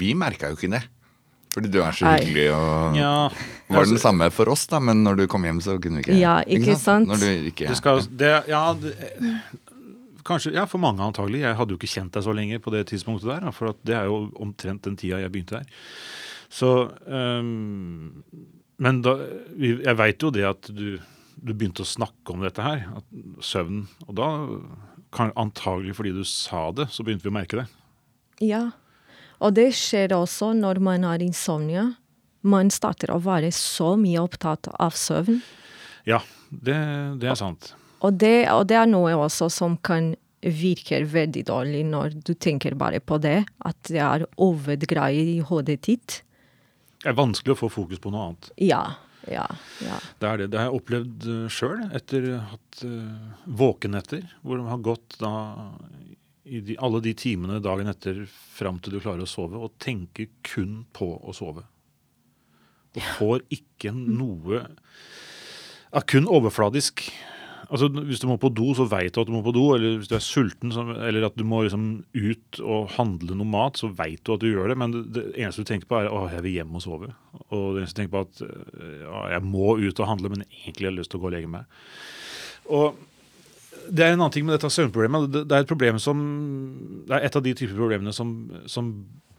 Vi 0.00 0.14
merka 0.16 0.48
jo 0.52 0.56
ikke 0.56 0.72
det. 0.72 0.82
Fordi 1.52 1.68
du 1.68 1.82
er 1.84 1.92
så 1.92 2.06
Nei. 2.08 2.14
hyggelig 2.22 2.46
og 2.56 2.96
Ja, 2.96 3.12
Var 3.28 3.68
den 3.68 3.80
altså, 3.82 4.00
samme 4.06 4.30
for 4.32 4.48
oss, 4.48 4.64
da, 4.70 4.80
men 4.80 5.02
når 5.04 5.20
du 5.20 5.26
kom 5.28 5.44
hjem, 5.44 5.60
så 5.60 5.76
kunne 5.76 6.00
vi 6.00 6.06
ikke 6.06 6.16
Ja, 6.16 6.38
ikke 6.48 6.78
sant? 6.80 7.10
Når 7.12 7.20
du 7.20 7.28
ikke 7.52 7.68
det 7.68 7.76
skal, 7.76 8.00
det, 8.08 8.32
ja, 8.48 8.62
det, 8.80 8.94
kanskje, 10.24 10.54
ja, 10.56 10.64
for 10.70 10.80
mange 10.80 11.04
antagelig. 11.04 11.42
Jeg 11.44 11.58
hadde 11.58 11.74
jo 11.74 11.80
ikke 11.80 11.92
kjent 11.92 12.16
deg 12.16 12.24
så 12.24 12.32
lenge 12.36 12.60
på 12.62 12.72
det 12.72 12.86
tidspunktet 12.88 13.28
der. 13.28 13.52
For 13.52 13.74
at 13.74 13.84
det 13.84 13.98
er 14.00 14.08
jo 14.08 14.30
omtrent 14.40 14.84
den 14.88 14.96
tida 14.96 15.20
jeg 15.20 15.32
begynte 15.34 15.60
her. 15.60 15.84
Så 16.52 16.68
um, 17.08 18.22
Men 18.76 19.00
da 19.04 19.14
Jeg 19.56 19.96
veit 19.96 20.22
jo 20.22 20.32
det 20.34 20.44
at 20.44 20.68
du, 20.68 20.98
du 21.40 21.52
begynte 21.54 21.84
å 21.84 21.88
snakke 21.88 22.34
om 22.34 22.44
dette 22.44 22.64
her, 22.64 22.84
at 22.98 23.06
søvn. 23.44 23.86
Og 24.08 24.16
da, 24.18 24.28
kan, 25.14 25.32
antagelig 25.40 25.96
fordi 25.98 26.14
du 26.16 26.24
sa 26.28 26.68
det, 26.76 26.90
så 26.92 27.04
begynte 27.06 27.26
vi 27.26 27.32
å 27.32 27.36
merke 27.38 27.62
det. 27.62 27.66
Ja. 28.42 28.62
Og 29.42 29.56
det 29.56 29.72
skjer 29.76 30.14
også 30.16 30.52
når 30.56 30.80
man 30.82 31.06
har 31.08 31.24
insomnia. 31.24 31.92
Man 32.42 32.72
starter 32.74 33.12
å 33.14 33.20
være 33.22 33.52
så 33.54 33.94
mye 33.98 34.22
opptatt 34.22 34.70
av 34.82 34.96
søvn. 34.98 35.40
Ja, 36.08 36.20
det, 36.50 36.76
det 37.22 37.30
er 37.30 37.38
sant. 37.38 37.72
Og 38.02 38.18
det, 38.18 38.50
og 38.50 38.66
det 38.70 38.80
er 38.80 38.90
noe 38.90 39.14
også 39.14 39.46
som 39.52 39.76
kan 39.78 40.12
virke 40.42 40.98
veldig 41.06 41.44
dårlig 41.46 41.84
når 41.86 42.16
du 42.26 42.32
tenker 42.34 42.74
bare 42.78 42.98
på 42.98 43.20
det, 43.22 43.44
at 43.62 43.78
det 43.86 44.02
er 44.02 44.26
hovedgreier 44.40 45.28
i 45.36 45.38
hodet 45.46 45.78
ditt. 45.86 46.18
Det 47.02 47.10
er 47.10 47.18
vanskelig 47.18 47.56
å 47.56 47.60
få 47.64 47.70
fokus 47.72 48.00
på 48.02 48.12
noe 48.14 48.28
annet. 48.28 48.52
Ja, 48.62 48.82
ja, 49.30 49.46
ja. 49.82 49.98
Det 50.18 50.28
er 50.28 50.40
det. 50.40 50.48
Det 50.52 50.60
har 50.60 50.68
jeg 50.68 50.78
opplevd 50.78 51.26
sjøl 51.52 51.82
etter 51.94 52.28
hatt 52.50 52.82
uh, 52.86 53.42
våkenetter, 53.46 54.24
hvor 54.42 54.58
de 54.58 54.66
har 54.70 54.82
gått 54.86 55.18
da 55.22 55.32
i 56.42 56.60
de, 56.60 56.76
alle 56.82 57.00
de 57.04 57.12
timene 57.14 57.60
dagen 57.62 57.90
etter 57.90 58.24
fram 58.28 58.80
til 58.82 58.96
du 58.96 59.02
klarer 59.02 59.24
å 59.24 59.30
sove, 59.30 59.58
og 59.58 59.76
tenker 59.82 60.30
kun 60.46 60.82
på 60.94 61.12
å 61.22 61.34
sove. 61.36 61.64
Og 62.92 63.04
får 63.16 63.44
ikke 63.54 63.92
noe 63.94 64.64
ja, 65.92 66.00
Kun 66.08 66.26
overfladisk. 66.28 67.04
Altså, 67.72 67.88
Hvis 67.88 68.20
du 68.20 68.26
må 68.28 68.36
på 68.36 68.50
do, 68.52 68.66
så 68.76 68.84
veit 68.84 69.14
du 69.14 69.22
at 69.22 69.28
du 69.30 69.32
må 69.32 69.40
på 69.44 69.54
do. 69.56 69.62
Eller 69.72 69.96
hvis 69.96 70.10
du 70.10 70.16
er 70.18 70.24
sulten, 70.24 70.74
så, 70.74 70.84
eller 71.08 71.24
at 71.30 71.38
du 71.38 71.44
må 71.48 71.62
liksom 71.64 71.86
ut 72.12 72.60
og 72.60 72.90
handle 72.98 73.38
noe 73.38 73.48
mat, 73.48 73.80
så 73.80 73.88
veit 73.96 74.20
du 74.26 74.34
at 74.34 74.42
du 74.42 74.50
gjør 74.50 74.68
det. 74.72 74.76
Men 74.82 74.92
det, 74.96 75.04
det 75.16 75.24
eneste 75.40 75.64
du 75.64 75.70
tenker 75.70 75.88
på, 75.88 76.02
er 76.02 76.10
å, 76.12 76.26
jeg 76.32 76.44
vil 76.44 76.58
hjem 76.58 76.76
og 76.76 76.84
sove. 76.84 77.08
Og 77.48 77.64
det 77.72 77.84
eneste 77.84 77.96
du 77.96 78.02
tenker 78.02 78.18
på, 78.18 78.26
at 78.28 78.44
ja, 79.06 79.22
jeg 79.38 79.46
må 79.48 79.78
ut 79.80 80.04
og 80.04 80.10
handle, 80.10 80.34
men 80.34 80.44
egentlig 80.50 80.84
har 80.86 80.92
jeg 80.92 81.00
lyst 81.00 81.14
til 81.14 81.22
å 81.22 81.24
gå 81.24 81.30
og 81.30 81.34
legge 81.38 81.54
meg. 81.54 81.80
Og 82.72 83.00
det 83.88 84.04
er 84.04 84.12
en 84.12 84.20
annen 84.20 84.34
ting 84.36 84.46
med 84.46 84.58
dette 84.58 84.70
søvnproblemet. 84.70 85.32
Det, 85.32 85.44
det 85.48 85.56
er 85.56 85.64
et 85.64 85.72
problem 85.72 85.98
som 86.02 86.20
Det 87.08 87.16
er 87.16 87.26
et 87.26 87.36
av 87.36 87.42
de 87.44 87.54
typer 87.56 87.74
problemene 87.74 88.14
som, 88.14 88.36
som 88.70 88.92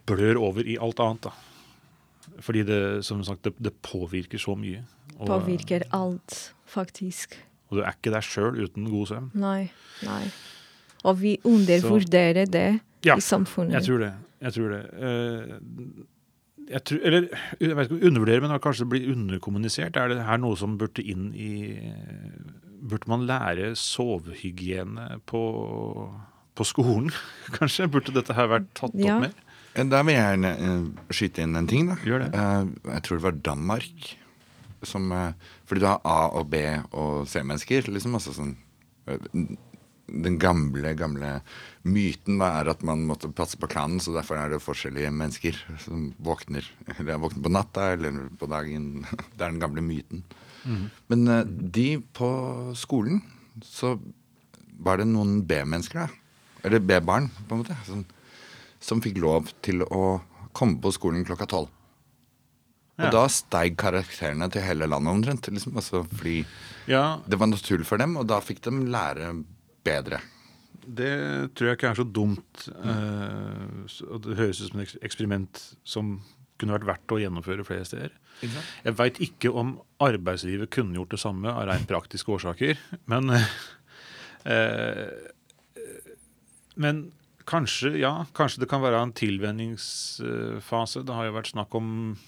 blør 0.08 0.42
over 0.50 0.66
i 0.68 0.76
alt 0.82 1.00
annet. 1.00 1.30
da. 1.30 2.34
Fordi 2.44 2.66
det 2.66 2.82
som 3.06 3.22
sagt, 3.24 3.46
det, 3.46 3.54
det 3.62 3.74
påvirker 3.84 4.40
så 4.40 4.56
mye. 4.58 4.82
Og, 5.16 5.26
Påvirker 5.30 5.86
alt, 5.94 6.54
faktisk. 6.68 7.38
Og 7.70 7.78
du 7.78 7.82
er 7.82 7.94
ikke 7.96 8.12
deg 8.14 8.22
sjøl 8.26 8.58
uten 8.64 8.88
god 8.92 9.06
søvn. 9.10 9.30
Nei, 9.34 9.70
nei. 10.06 10.24
Og 11.04 11.18
vi 11.20 11.36
undervurderer 11.44 12.46
det 12.48 12.66
Ja, 13.04 13.16
i 13.16 13.20
samfunnet. 13.24 13.72
Jeg 13.78 13.88
tror 13.88 13.98
det. 14.04 14.12
Jeg 14.44 14.52
tror 14.56 14.68
det. 14.74 14.82
Eh, 14.96 16.04
jeg 16.74 16.84
tror, 16.88 17.00
eller 17.04 17.26
jeg 17.60 17.76
vet 17.76 17.90
ikke 17.90 18.06
undervurdere, 18.08 18.40
men 18.40 18.60
kanskje 18.64 18.86
blitt 18.88 19.08
underkommunisert. 19.12 19.96
Er 20.00 20.08
det 20.14 20.22
her 20.24 20.38
noe 20.40 20.56
som 20.56 20.78
burde 20.80 21.02
inn 21.04 21.30
i 21.36 21.50
Burde 22.84 23.08
man 23.08 23.22
lære 23.24 23.70
sovehygiene 23.80 25.20
på, 25.28 25.40
på 26.56 26.64
skolen, 26.68 27.08
kanskje? 27.56 27.86
Burde 27.92 28.12
dette 28.16 28.36
her 28.36 28.50
vært 28.52 28.66
tatt 28.76 28.92
Ja. 29.00 29.16
opp 29.16 29.26
mer? 29.26 29.34
Eh, 29.74 29.84
Da 29.88 30.02
vil 30.04 30.14
jeg 30.14 30.24
gjerne 30.24 30.50
eh, 30.54 31.14
skyte 31.16 31.42
inn 31.46 31.56
en 31.56 31.66
ting. 31.70 31.88
da. 31.88 31.96
Gjør 32.04 32.24
det. 32.26 32.28
Eh, 32.34 32.92
jeg 32.94 33.02
tror 33.06 33.16
det 33.20 33.24
var 33.24 33.38
Danmark. 33.48 34.10
Som, 34.84 35.08
fordi 35.68 35.80
du 35.84 35.86
har 35.88 36.00
A- 36.04 36.30
og 36.36 36.50
B- 36.50 36.82
og 36.92 37.26
C-mennesker. 37.28 37.88
liksom 37.92 38.14
også 38.18 38.34
sånn, 38.36 38.56
eh, 39.06 39.18
Den 40.06 40.36
gamle 40.38 40.94
gamle 40.94 41.40
myten 41.82 42.36
da, 42.38 42.60
er 42.60 42.68
at 42.68 42.82
man 42.84 43.06
måtte 43.08 43.32
passe 43.32 43.56
på 43.56 43.66
klanen, 43.72 43.98
så 44.00 44.12
derfor 44.12 44.36
er 44.36 44.50
det 44.50 44.60
forskjellige 44.60 45.10
mennesker 45.10 45.56
som 45.80 46.10
våkner 46.20 46.62
eller 46.98 47.16
våkner 47.16 47.42
på 47.42 47.50
natta 47.50 47.92
eller 47.94 48.28
på 48.36 48.46
dagen. 48.46 49.06
Det 49.36 49.40
er 49.40 49.50
den 49.50 49.60
gamle 49.60 49.80
myten. 49.80 50.22
Men 51.08 51.28
eh, 51.28 51.44
de 51.44 51.98
på 52.12 52.28
skolen, 52.76 53.22
så 53.64 53.98
var 54.78 54.98
det 54.98 55.06
noen 55.08 55.40
B-mennesker, 55.46 56.04
da. 56.04 56.08
Eller 56.64 56.80
B-barn, 56.80 57.30
på 57.48 57.54
en 57.56 57.62
måte. 57.64 57.76
Sånn, 57.88 58.04
som 58.80 59.00
fikk 59.00 59.18
lov 59.24 59.48
til 59.62 59.82
å 59.88 60.20
komme 60.52 60.80
på 60.84 60.92
skolen 60.92 61.24
klokka 61.24 61.46
tolv. 61.48 61.68
Ja. 62.94 63.08
Og 63.08 63.12
da 63.16 63.24
steig 63.32 63.74
karakterene 63.80 64.46
til 64.54 64.62
hele 64.62 64.86
landet 64.86 65.10
omtrent. 65.10 65.48
Liksom, 65.50 65.74
altså, 65.80 66.04
fordi 66.06 66.44
Ja, 66.86 67.18
det 67.26 67.38
var 67.40 67.48
naturlig 67.50 67.86
for 67.88 67.98
dem, 67.98 68.16
og 68.20 68.28
da 68.30 68.38
fikk 68.44 68.60
de 68.68 68.70
lære 68.92 69.32
bedre. 69.84 70.20
det 70.84 71.54
tror 71.56 71.68
jeg 71.70 71.76
ikke 71.78 71.88
er 71.90 71.94
så 71.96 72.04
dumt. 72.04 72.68
Mm. 72.84 73.86
Uh, 73.88 74.18
det 74.20 74.36
høres 74.36 74.60
ut 74.60 74.70
som 74.70 74.80
et 74.84 74.96
eksperiment 75.02 75.76
som 75.82 76.20
kunne 76.60 76.76
vært 76.76 76.86
verdt 76.86 77.14
å 77.16 77.18
gjennomføre 77.22 77.64
flere 77.66 77.84
steder. 77.88 78.12
Jeg 78.84 78.94
veit 78.98 79.18
ikke 79.22 79.50
om 79.50 79.80
arbeidslivet 80.02 80.70
kunne 80.70 80.94
gjort 80.98 81.10
det 81.14 81.20
samme 81.22 81.48
av 81.50 81.66
rent 81.70 81.88
praktiske 81.88 82.30
årsaker, 82.30 82.78
men 83.10 83.30
uh, 83.32 85.08
Men 86.76 87.12
kanskje, 87.46 87.94
ja, 88.00 88.26
kanskje 88.34 88.60
det 88.64 88.68
kan 88.70 88.82
være 88.82 89.00
en 89.02 89.12
tilvenningsfase. 89.14 91.04
Det 91.06 91.14
har 91.14 91.28
jo 91.28 91.36
vært 91.36 91.52
snakk 91.52 91.74
om 91.78 91.88
ja, 92.16 92.18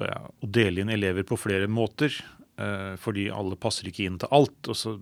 å 0.00 0.46
dele 0.48 0.80
inn 0.84 0.92
elever 0.92 1.26
på 1.28 1.36
flere 1.36 1.68
måter. 1.68 2.14
eh, 2.58 2.94
fordi 3.00 3.26
alle 3.32 3.56
passer 3.56 3.88
ikke 3.88 4.04
inn 4.06 4.18
til 4.20 4.28
alt. 4.30 4.68
Og 4.68 4.76
så, 4.76 4.94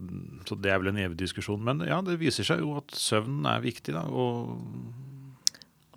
så 0.49 0.57
det 0.57 0.71
er 0.71 0.79
vel 0.83 0.93
en 0.93 1.03
evig 1.05 1.19
diskusjon. 1.19 1.63
Men 1.63 1.83
ja, 1.87 2.01
det 2.03 2.19
viser 2.21 2.47
seg 2.47 2.63
jo 2.63 2.77
at 2.79 2.91
søvnen 2.95 3.47
er 3.47 3.61
viktig. 3.61 3.95
da, 3.95 4.05
og 4.07 4.59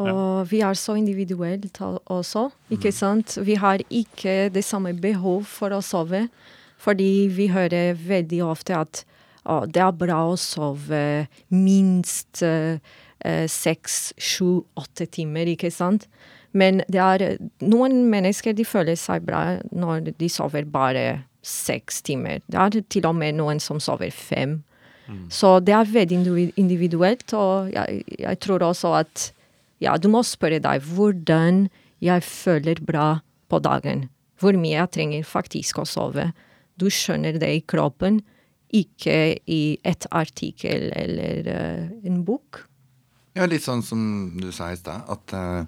Og 0.01 0.49
vi 0.49 0.61
er 0.65 0.73
så 0.73 0.95
individuelt 0.97 1.77
også, 2.09 2.47
ikke 2.73 2.91
sant? 2.91 3.37
Vi 3.45 3.55
har 3.61 3.79
ikke 3.89 4.49
det 4.49 4.63
samme 4.65 4.93
behov 4.97 5.45
for 5.45 5.69
å 5.69 5.81
sove, 5.85 6.27
fordi 6.81 7.27
vi 7.29 7.47
hører 7.53 7.93
veldig 7.93 8.41
ofte 8.43 8.75
at 8.75 9.03
å, 9.45 9.65
det 9.69 9.81
er 9.83 9.91
bra 9.91 10.23
å 10.31 10.35
sove 10.39 11.27
minst 11.53 12.41
eh, 12.43 12.79
eh, 13.23 13.45
seks, 13.47 14.13
sju, 14.17 14.63
åtte 14.75 15.05
timer, 15.05 15.45
ikke 15.53 15.71
sant? 15.71 16.07
Men 16.53 16.83
det 16.91 17.01
er 17.01 17.23
noen 17.65 18.03
mennesker 18.11 18.53
de 18.53 18.65
føler 18.67 18.97
seg 18.99 19.25
bra 19.25 19.59
når 19.73 20.13
de 20.19 20.29
sover 20.29 20.67
bare 20.69 21.23
seks 21.43 22.01
timer. 22.05 22.43
Det 22.47 22.59
er 22.59 22.83
til 22.93 23.07
og 23.09 23.17
med 23.17 23.39
noen 23.39 23.59
som 23.59 23.81
sover 23.83 24.13
fem. 24.13 24.61
Så 25.33 25.57
det 25.59 25.73
er 25.75 25.89
veldig 25.91 26.53
individuelt, 26.55 27.33
og 27.35 27.73
jeg, 27.73 28.03
jeg 28.19 28.39
tror 28.39 28.63
også 28.63 28.93
at 29.01 29.25
ja, 29.83 29.97
du 29.99 30.07
må 30.07 30.21
spørre 30.23 30.61
deg 30.63 30.85
hvordan 30.93 31.65
jeg 32.03 32.23
føler 32.23 32.79
bra 32.79 33.07
på 33.51 33.59
dagen. 33.59 34.07
Hvor 34.39 34.55
mye 34.59 34.77
jeg 34.77 34.93
trenger 34.95 35.27
faktisk 35.27 35.81
å 35.81 35.87
sove. 35.87 36.29
Du 36.79 36.87
skjønner 36.91 37.37
det 37.39 37.51
i 37.51 37.65
kroppen. 37.67 38.21
ikke 38.73 39.37
i 39.45 39.77
et 39.85 40.05
artikkel 40.09 40.89
eller 40.97 41.45
uh, 41.45 42.07
en 42.09 42.23
bok. 42.25 42.63
Ja, 43.37 43.45
litt 43.45 43.61
sånn 43.61 43.83
som 43.85 44.33
du 44.41 44.49
sa 44.49 44.71
i 44.73 44.77
stad, 44.77 45.05
at 45.09 45.33
eh, 45.33 45.65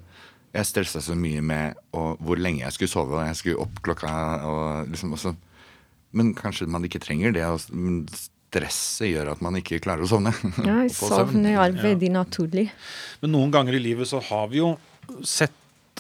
jeg 0.56 0.66
stressa 0.70 1.02
så 1.04 1.16
mye 1.20 1.42
med 1.44 1.76
og 1.94 2.18
hvor 2.24 2.40
lenge 2.42 2.64
jeg 2.64 2.72
skulle 2.76 2.92
sove, 2.94 3.18
og 3.20 3.26
jeg 3.28 3.36
skulle 3.42 3.62
opp 3.66 3.82
klokka 3.86 4.14
og 4.48 4.88
liksom 4.94 5.14
også 5.18 5.36
Men 6.16 6.34
kanskje 6.34 6.68
man 6.72 6.84
ikke 6.88 7.02
trenger 7.04 7.34
det. 7.36 7.44
og- 7.44 7.68
men 7.76 8.06
Stresset 8.56 9.10
gjør 9.12 9.32
at 9.34 9.42
man 9.44 9.56
ikke 9.60 9.82
klarer 9.84 10.06
å 10.06 10.08
sovne. 10.08 10.32
Ja, 10.64 10.88
sovn 10.96 11.44
er 11.50 11.74
veldig 11.76 12.08
naturlig. 12.14 12.70
Men 13.22 13.34
noen 13.34 13.52
ganger 13.52 13.76
i 13.76 13.82
livet 13.84 14.08
så 14.08 14.22
har 14.24 14.48
vi 14.48 14.62
jo 14.64 14.78
sett 15.24 15.52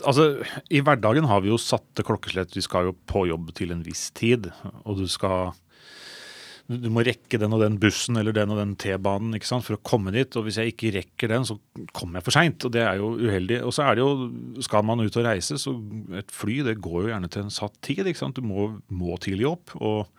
Altså, 0.05 0.43
I 0.71 0.81
hverdagen 0.83 1.23
har 1.27 1.39
vi 1.41 1.47
jo 1.49 1.57
satte 1.57 2.03
klokkeslett. 2.03 2.51
Vi 2.55 2.61
skal 2.61 2.89
jo 2.89 2.95
på 3.07 3.25
jobb 3.29 3.53
til 3.55 3.71
en 3.71 3.81
viss 3.83 4.09
tid. 4.11 4.49
Og 4.85 4.97
du 4.99 5.05
skal 5.07 5.53
du 6.65 6.87
må 6.89 7.03
rekke 7.05 7.37
den 7.37 7.53
og 7.53 7.61
den 7.61 7.75
bussen 7.81 8.17
eller 8.17 8.33
den 8.33 8.49
og 8.49 8.57
den 8.57 8.71
T-banen 8.81 9.35
ikke 9.37 9.49
sant, 9.51 9.65
for 9.67 9.77
å 9.77 9.83
komme 9.85 10.13
dit. 10.15 10.33
Og 10.33 10.47
hvis 10.47 10.57
jeg 10.57 10.73
ikke 10.73 10.93
rekker 10.95 11.29
den, 11.29 11.45
så 11.45 11.59
kommer 11.93 12.19
jeg 12.19 12.25
for 12.25 12.37
seint. 12.37 12.65
Og 12.65 12.73
det 12.73 12.81
er 12.81 12.97
jo 12.97 13.11
uheldig. 13.19 13.59
Og 13.67 13.75
så 13.75 13.85
er 13.85 13.97
det 13.97 14.05
jo 14.05 14.63
Skal 14.65 14.87
man 14.87 15.03
ut 15.03 15.19
og 15.19 15.27
reise, 15.27 15.59
så 15.61 15.75
et 16.17 16.33
fly 16.33 16.63
det 16.65 16.79
går 16.81 17.03
jo 17.03 17.11
gjerne 17.11 17.29
til 17.29 17.45
en 17.45 17.53
satt 17.53 17.77
tid. 17.85 18.01
ikke 18.05 18.23
sant? 18.23 18.39
Du 18.39 18.45
må, 18.45 18.71
må 18.89 19.19
tidlig 19.21 19.47
opp. 19.51 19.75
og 19.77 20.09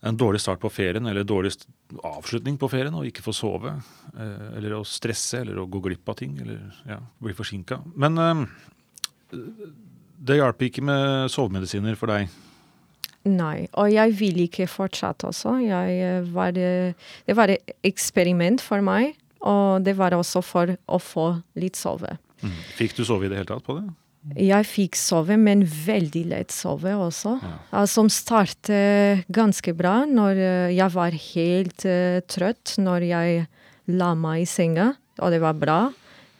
en 0.00 0.16
dårlig 0.16 0.40
start 0.40 0.60
på 0.62 0.70
ferien 0.72 1.04
eller 1.10 1.26
dårlig 1.28 1.50
avslutning 2.08 2.56
på 2.60 2.70
ferien 2.72 2.94
og 2.96 3.04
ikke 3.08 3.24
få 3.24 3.34
sove. 3.36 3.74
Eh, 4.14 4.46
eller 4.56 4.78
å 4.78 4.84
stresse 4.88 5.42
eller 5.42 5.60
å 5.60 5.66
gå 5.68 5.82
glipp 5.84 6.08
av 6.08 6.16
ting 6.20 6.38
eller 6.40 6.62
ja, 6.88 6.96
bli 7.20 7.36
forsinka. 7.36 7.82
Men 8.00 8.16
eh, 8.24 8.46
det 10.20 10.38
hjalp 10.40 10.64
ikke 10.64 10.84
med 10.84 11.28
sovemedisiner 11.32 12.00
for 12.00 12.12
deg. 12.12 12.32
Nei, 13.28 13.68
og 13.76 13.90
jeg 13.92 14.14
vil 14.16 14.38
ikke 14.46 14.64
fortsette 14.70 15.28
også. 15.28 15.58
Jeg 15.60 15.96
eh, 16.00 16.28
var, 16.32 16.56
eh, 16.56 16.96
det 17.28 17.36
var 17.36 17.52
et 17.52 17.74
eksperiment 17.84 18.62
for 18.64 18.80
meg, 18.84 19.12
og 19.44 19.84
det 19.84 19.96
var 19.98 20.16
også 20.16 20.40
for 20.44 20.72
å 20.72 21.00
få 21.00 21.32
litt 21.60 21.76
sove. 21.76 22.16
Fikk 22.78 22.96
du 22.96 23.04
sove 23.04 23.26
i 23.26 23.32
det 23.32 23.42
hele 23.42 23.50
tatt 23.50 23.66
på 23.66 23.76
det? 23.76 23.84
Jeg 24.36 24.66
fikk 24.68 24.98
sove, 25.00 25.36
men 25.40 25.62
veldig 25.64 26.26
lett 26.28 26.52
sove 26.52 26.92
også. 26.92 27.38
Ja. 27.40 27.84
Som 27.88 28.10
startet 28.12 29.24
ganske 29.32 29.72
bra 29.76 30.02
når 30.08 30.40
eh, 30.40 30.72
jeg 30.76 30.92
var 30.92 31.16
helt 31.16 31.86
uh, 31.88 32.20
trøtt 32.28 32.76
når 32.80 33.08
jeg 33.08 33.46
la 33.96 34.10
meg 34.16 34.44
i 34.44 34.48
senga, 34.48 34.92
og 35.20 35.32
det 35.32 35.40
var 35.40 35.56
bra. 35.60 35.78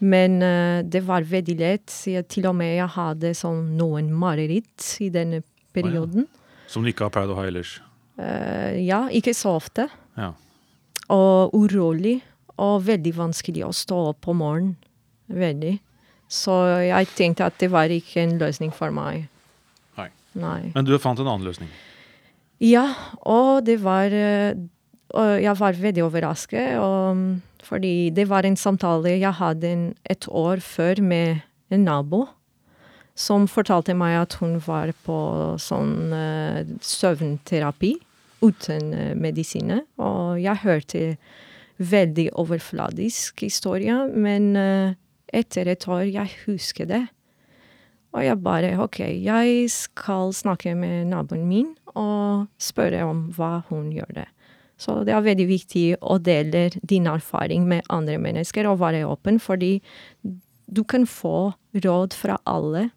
Men 0.01 0.41
uh, 0.45 0.81
det 0.85 1.05
var 1.09 1.25
veldig 1.29 1.57
lett. 1.61 1.93
Jeg, 2.09 2.29
til 2.33 2.49
og 2.49 2.57
med 2.61 2.77
jeg 2.77 2.93
hadde 2.97 3.33
sånn 3.37 3.73
noen 3.81 4.13
mareritt 4.13 4.95
i 5.01 5.09
denne 5.13 5.41
perioden. 5.77 6.29
Som 6.71 6.85
du 6.85 6.93
ikke 6.93 7.09
har 7.09 7.15
pleid 7.15 7.33
å 7.33 7.39
ha 7.39 7.47
ellers? 7.49 7.79
Uh, 8.21 8.79
ja, 8.79 9.05
ikke 9.11 9.35
så 9.35 9.57
ofte. 9.59 9.89
Ja. 10.19 10.33
Og 11.11 11.55
urolig. 11.57 12.21
Og 12.61 12.85
veldig 12.87 13.15
vanskelig 13.17 13.65
å 13.67 13.75
stå 13.75 13.99
opp 14.13 14.29
om 14.31 14.43
morgenen. 14.43 14.75
Veldig. 15.31 15.79
Så 16.31 16.55
jeg 16.85 17.11
tenkte 17.19 17.49
at 17.49 17.57
det 17.59 17.71
var 17.73 17.91
ikke 17.91 18.23
en 18.23 18.37
løsning 18.39 18.71
for 18.75 18.95
meg. 18.95 19.27
Nei. 19.99 20.11
Nei. 20.39 20.59
Men 20.77 20.87
du 20.87 20.95
fant 21.03 21.19
en 21.19 21.27
annen 21.27 21.49
løsning. 21.49 21.71
Ja, 22.63 22.85
og 23.25 23.65
det 23.65 23.79
var 23.81 24.13
eh, 24.13 24.53
Og 25.17 25.31
jeg 25.41 25.57
var 25.59 25.79
veldig 25.81 26.05
overrasket. 26.07 26.77
Og, 26.79 27.41
fordi 27.67 28.11
det 28.15 28.29
var 28.31 28.47
en 28.47 28.59
samtale 28.59 29.17
jeg 29.17 29.33
hadde 29.41 29.71
en, 29.71 29.87
et 30.05 30.29
år 30.29 30.63
før 30.63 31.03
med 31.03 31.41
en 31.71 31.89
nabo. 31.89 32.27
Som 33.21 33.45
fortalte 33.51 33.93
meg 33.99 34.17
at 34.23 34.39
hun 34.41 34.57
var 34.65 34.95
på 35.05 35.19
sånn 35.61 36.15
uh, 36.15 36.63
søvnterapi 36.81 37.95
uten 38.41 38.95
uh, 38.97 39.13
medisiner. 39.19 39.85
Og 40.01 40.41
jeg 40.41 40.65
hørte 40.65 41.05
veldig 41.81 42.31
overfladisk 42.41 43.45
historie, 43.45 43.97
men 44.17 44.55
uh, 44.57 44.97
etter 45.33 45.69
et 45.69 45.89
år 45.89 46.07
jeg 46.09 46.33
husker 46.47 46.89
det. 46.89 47.05
Og 48.11 48.25
jeg 48.25 48.43
bare 48.43 48.75
OK, 48.83 49.05
jeg 49.23 49.71
skal 49.71 50.33
snakke 50.35 50.75
med 50.75 51.13
naboen 51.13 51.47
min 51.47 51.71
og 51.95 52.49
spørre 52.59 53.05
om 53.07 53.29
hva 53.37 53.61
hun 53.69 53.91
gjør 53.95 54.23
det. 54.23 54.29
Så 54.81 55.03
det 55.05 55.13
er 55.13 55.25
veldig 55.25 55.47
viktig 55.47 55.85
å 56.01 56.17
dele 56.25 56.71
din 56.81 57.07
erfaring 57.11 57.67
med 57.69 57.85
andre 57.93 58.17
mennesker 58.23 58.67
og 58.67 58.81
være 58.81 59.05
åpen, 59.07 59.39
fordi 59.43 59.77
du 60.71 60.83
kan 60.89 61.05
få 61.07 61.53
råd 61.77 62.17
fra 62.17 62.39
alle. 62.49 62.89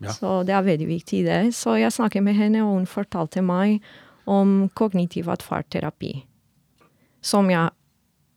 Ja. 0.00 0.14
Så 0.16 0.42
det 0.48 0.54
er 0.56 0.64
veldig 0.64 0.88
viktig 0.88 1.24
det. 1.26 1.40
Så 1.54 1.76
jeg 1.80 1.92
snakket 1.92 2.24
med 2.24 2.34
henne, 2.34 2.64
og 2.64 2.78
hun 2.78 2.86
fortalte 2.88 3.42
meg 3.44 3.82
om 4.30 4.70
kognitiv 4.74 5.28
atferdsterapi. 5.28 6.14
Som 7.22 7.50
jeg, 7.52 7.68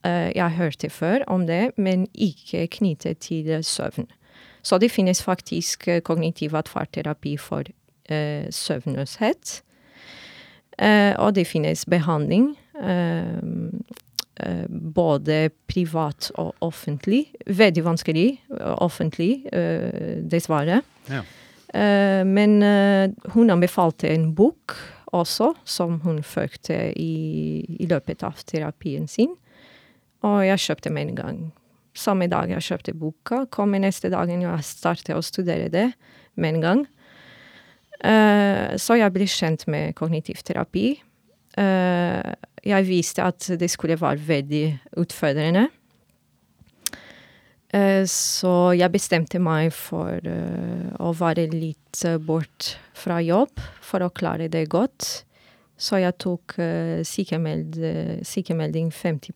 uh, 0.07 0.29
jeg 0.35 0.57
hørte 0.57 0.89
før 0.89 1.23
om 1.27 1.47
det, 1.47 1.71
men 1.77 2.07
ikke 2.13 2.67
knyttet 2.67 3.23
til 3.23 3.63
søvn. 3.63 4.09
Så 4.63 4.77
det 4.79 4.91
finnes 4.91 5.19
faktisk 5.23 5.87
eh, 5.87 5.99
kognitiv 6.01 6.55
atferdsterapi 6.55 7.35
for 7.37 7.67
uh, 8.11 8.45
søvnløshet. 8.49 9.61
Uh, 10.79 11.13
og 11.19 11.35
det 11.35 11.47
finnes 11.47 11.85
behandling. 11.85 12.55
Uh, 12.79 13.43
både 14.93 15.49
privat 15.67 16.31
og 16.35 16.55
offentlig. 16.61 17.27
Veldig 17.47 17.83
vanskelig 17.85 18.41
offentlig, 18.81 19.45
dessverre. 20.31 20.81
Ja. 21.09 21.21
Eh, 21.73 22.21
men 22.25 22.59
eh, 22.63 23.09
hun 23.33 23.49
anbefalte 23.53 24.11
en 24.11 24.29
bok 24.37 24.75
også, 25.13 25.53
som 25.65 25.99
hun 26.05 26.21
fulgte 26.25 26.77
i, 26.99 27.63
i 27.79 27.89
løpet 27.89 28.25
av 28.25 28.41
terapien 28.49 29.07
sin. 29.09 29.33
Og 30.23 30.43
jeg 30.45 30.61
kjøpte 30.67 30.93
med 30.93 31.09
en 31.09 31.19
gang. 31.19 31.39
Samme 31.93 32.29
dag 32.31 32.49
jeg 32.49 32.65
kjøpte 32.65 32.95
boka, 32.97 33.43
kom 33.53 33.75
neste 33.77 34.09
dagen 34.13 34.41
jeg 34.41 34.65
startet 34.65 35.13
å 35.13 35.25
studere 35.25 35.69
det 35.69 35.91
med 36.33 36.55
en 36.55 36.63
gang. 36.63 36.85
Uh, 38.03 38.73
så 38.81 38.97
jeg 38.97 39.13
ble 39.15 39.27
kjent 39.29 39.67
med 39.69 39.93
kognitiv 39.95 40.41
terapi. 40.43 40.97
Uh, 41.53 42.33
jeg 42.65 42.87
visste 42.87 43.23
at 43.23 43.45
det 43.61 43.69
skulle 43.69 43.99
være 44.01 44.25
veldig 44.25 44.65
utfordrende. 45.03 45.67
Eh, 47.73 48.05
Så 48.05 48.73
jeg 48.77 48.91
bestemte 48.93 49.39
meg 49.41 49.71
for 49.73 50.13
eh, 50.21 50.89
å 51.01 51.13
være 51.17 51.47
litt 51.49 52.03
eh, 52.05 52.19
bort 52.21 52.75
fra 52.93 53.19
jobb 53.23 53.61
for 53.81 54.05
å 54.05 54.11
klare 54.13 54.49
det 54.51 54.67
godt. 54.69 55.23
Så 55.83 55.97
jeg 55.99 56.13
tok 56.21 56.53
sykemeld, 57.03 57.75
sykemelding 58.23 58.91
50 58.93 59.33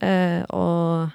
eh, 0.00 0.44
Og 0.56 1.10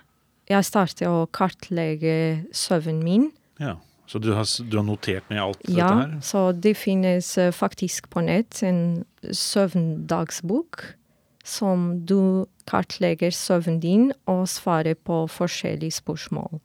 jeg 0.51 0.67
startet 0.67 1.07
å 1.07 1.25
kartlegge 1.31 2.45
søvnen 2.53 3.03
min. 3.03 3.31
ja. 3.59 3.77
Så 4.05 4.19
du 4.21 4.27
har, 4.37 4.45
du 4.45 4.75
har 4.77 4.83
notert 4.85 5.25
ned 5.31 5.39
alt 5.41 5.63
Ja, 5.65 5.87
dette 5.87 5.95
her? 5.97 6.11
Ja, 6.13 6.19
så 6.21 6.41
det 6.53 6.75
finnes 6.77 7.31
faktisk 7.57 8.05
på 8.13 8.21
nett 8.21 8.59
en 8.61 9.01
søvndagsbok 9.33 10.83
som 11.45 11.91
du 12.09 12.45
kartlegger 12.65 13.33
søvnen 13.33 13.79
din 13.79 14.09
og 14.25 14.47
svarer 14.49 14.97
på 14.97 15.25
forskjellige 15.29 15.99
spørsmål. 16.01 16.59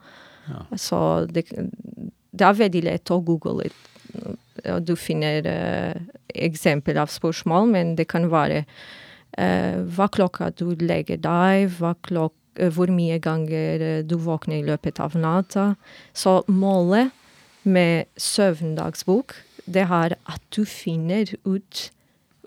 Ja. 0.48 0.64
Så 0.76 1.00
det, 1.28 1.44
det 2.32 2.46
er 2.46 2.58
veldig 2.62 2.82
lett 2.88 3.12
å 3.12 3.20
google 3.20 3.68
det. 3.68 3.74
Og 4.72 4.82
Du 4.88 4.96
finner 4.98 5.44
uh, 5.46 6.00
eksempel 6.34 6.98
av 6.98 7.12
spørsmål, 7.12 7.68
men 7.70 7.94
det 7.98 8.08
kan 8.10 8.26
være 8.32 8.64
uh, 8.64 9.76
hva 9.84 10.08
klokka 10.12 10.50
du 10.56 10.72
legger 10.80 11.20
deg, 11.22 11.76
klok 12.08 12.34
uh, 12.58 12.68
hvor 12.74 12.90
mye 12.92 13.20
ganger 13.22 13.84
eh, 13.84 14.02
du 14.04 14.16
våkner 14.20 14.60
i 14.60 14.66
løpet 14.66 15.00
av 15.00 15.14
natta. 15.16 15.74
Så 16.12 16.40
målet 16.48 17.12
med 17.62 18.08
søvndagsbok, 18.16 19.36
det 19.70 19.86
er 19.86 20.16
at 20.16 20.42
du 20.56 20.64
finner 20.64 21.30
ut 21.44 21.90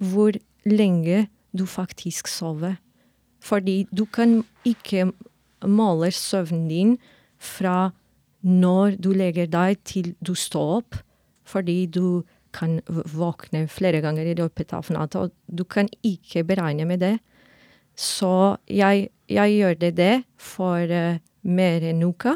hvor 0.02 0.36
lenge 0.68 1.28
du 1.58 1.66
faktisk 1.70 2.28
sover. 2.28 2.78
Fordi 3.44 3.84
du 3.92 4.06
kan 4.06 4.42
ikke 4.66 5.12
måle 5.68 6.12
søvnen 6.12 6.68
din 6.68 6.96
fra 7.40 7.92
når 8.44 8.98
du 9.00 9.12
legger 9.16 9.48
deg 9.48 9.80
til 9.88 10.14
du 10.20 10.34
står 10.36 10.78
opp, 10.80 10.98
fordi 11.44 11.86
du 11.88 12.24
kan 12.54 12.78
våkne 12.88 13.66
flere 13.72 14.02
ganger 14.04 14.30
i 14.30 14.36
løpet 14.38 14.74
av 14.76 14.90
natta, 14.94 15.26
og 15.26 15.34
du 15.48 15.64
kan 15.66 15.90
ikke 16.06 16.44
beregne 16.48 16.86
med 16.86 17.02
det. 17.02 17.16
Så 17.96 18.58
jeg, 18.68 19.10
jeg 19.30 19.58
gjorde 19.58 19.92
det 19.96 20.14
for 20.42 20.90
uh, 20.90 21.20
mer 21.44 21.88
enn 21.90 22.04
uka, 22.06 22.36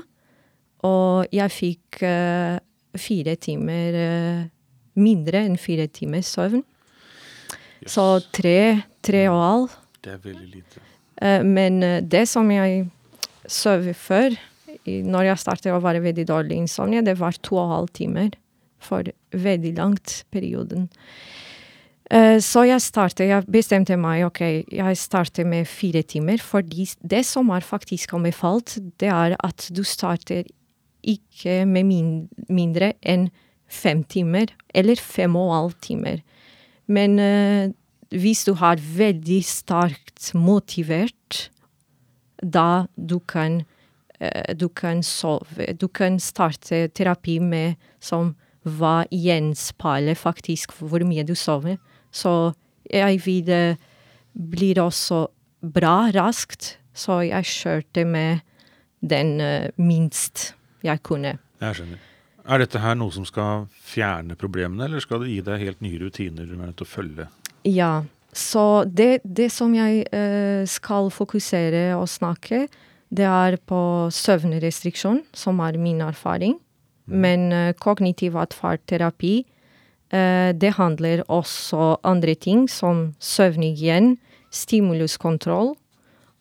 og 0.88 1.28
jeg 1.34 1.54
fikk 1.54 2.02
uh, 2.06 2.58
fire 2.98 3.36
timer 3.42 3.98
uh, 3.98 4.48
mindre 4.98 5.44
enn 5.46 5.58
fire 5.62 5.88
timer 5.94 6.26
søvn. 6.26 6.64
Så 7.88 8.06
tre, 8.34 8.82
tre 9.08 9.24
og 9.32 9.40
halv. 9.42 9.80
Det 10.04 10.14
er 10.14 10.22
veldig 10.24 10.52
lite. 10.52 10.84
Eh, 11.22 11.42
Men 11.44 11.82
eh, 11.84 12.02
det 12.04 12.28
som 12.30 12.50
jeg 12.52 12.86
sov 13.48 13.88
før, 13.96 14.36
når 14.88 15.32
jeg 15.32 15.42
startet 15.42 15.74
å 15.74 15.82
være 15.84 16.04
veldig 16.04 16.28
dårlig 16.28 16.58
insomnia, 16.62 17.02
det 17.04 17.18
var 17.20 17.36
to 17.44 17.58
og 17.60 17.72
halv 17.72 17.90
timer 17.96 18.36
for 18.84 19.08
veldig 19.34 19.74
langt 19.78 20.24
perioden. 20.32 20.90
Eh, 22.12 22.38
Så 22.44 22.64
jeg 22.68 22.82
startet, 22.82 23.28
jeg 23.28 23.48
bestemte 23.52 23.98
meg, 23.98 24.26
ok, 24.28 24.42
jeg 24.72 24.98
starter 24.98 25.48
med 25.48 25.68
fire 25.68 26.04
timer, 26.04 26.38
fordi 26.38 26.88
det 27.02 27.26
som 27.26 27.50
er 27.50 27.66
faktisk 27.66 28.14
anbefalt, 28.14 28.78
det 29.00 29.10
er 29.10 29.36
at 29.44 29.70
du 29.74 29.84
starter 29.84 30.44
ikke 31.04 31.66
med 31.66 31.88
min, 31.88 32.30
mindre 32.50 32.94
enn 33.02 33.30
fem 33.68 34.04
timer, 34.04 34.48
eller 34.76 34.96
fem 34.96 35.36
og 35.36 35.50
en 35.50 35.56
halv 35.58 35.76
timer. 35.84 36.22
Men 36.88 37.20
hvis 38.14 38.46
du 38.48 38.54
har 38.60 38.80
veldig 38.80 39.40
sterkt 39.46 40.32
motivert, 40.38 41.50
da 42.42 42.88
du 42.96 43.20
kan, 43.20 43.66
eh, 44.20 44.54
du 44.56 44.70
kan 44.70 45.04
sove, 45.04 45.74
du 45.74 45.88
kan 45.88 46.20
starte 46.20 46.88
terapi 46.88 47.40
med 47.40 47.76
som 48.00 48.36
hva 48.64 49.06
gjenspeiler 49.12 50.16
faktisk 50.16 50.74
hvor 50.80 51.04
mye 51.08 51.24
du 51.24 51.36
sover. 51.36 51.78
Så 52.12 52.54
jeg 52.92 53.22
vil 53.26 53.44
bli 53.44 53.78
blir 54.38 54.78
også 54.78 55.28
bra 55.62 56.12
raskt, 56.14 56.78
så 56.94 57.24
jeg 57.26 57.44
kjørte 57.44 58.06
med 58.06 58.44
den 59.02 59.42
eh, 59.42 59.70
minst 59.78 60.54
jeg 60.86 61.02
kunne. 61.02 61.40
Jeg 61.62 61.80
skjønner. 61.80 62.04
Er 62.48 62.62
dette 62.62 62.80
her 62.80 62.96
noe 62.96 63.12
som 63.12 63.26
skal 63.28 63.66
fjerne 63.84 64.38
problemene, 64.40 64.86
eller 64.86 65.02
skal 65.04 65.24
det 65.24 65.34
gi 65.34 65.42
deg 65.44 65.64
helt 65.66 65.82
nye 65.82 66.00
rutiner 66.00 66.46
du 66.46 66.54
er 66.54 66.68
nødt 66.70 66.78
til 66.80 66.88
å 66.88 66.92
følge? 66.92 67.28
Ja, 67.68 68.06
så 68.32 68.86
det, 68.86 69.20
det 69.24 69.50
som 69.52 69.74
jeg 69.76 70.06
eh, 70.16 70.64
skal 70.70 71.10
fokusere 71.12 71.90
og 71.98 72.08
snakke, 72.08 72.68
det 73.10 73.28
er 73.28 73.58
på 73.60 74.08
søvnrestriksjon, 74.14 75.24
som 75.36 75.60
er 75.66 75.80
min 75.82 76.00
erfaring. 76.06 76.56
Men 77.08 77.52
eh, 77.52 77.74
kognitiv 77.80 78.38
atferdterapi, 78.40 79.36
eh, 80.12 80.52
det 80.56 80.76
handler 80.78 81.26
også 81.28 81.98
andre 82.08 82.36
ting, 82.36 82.68
som 82.72 83.10
søvnhygien, 83.20 84.16
stimuluskontroll, 84.52 85.74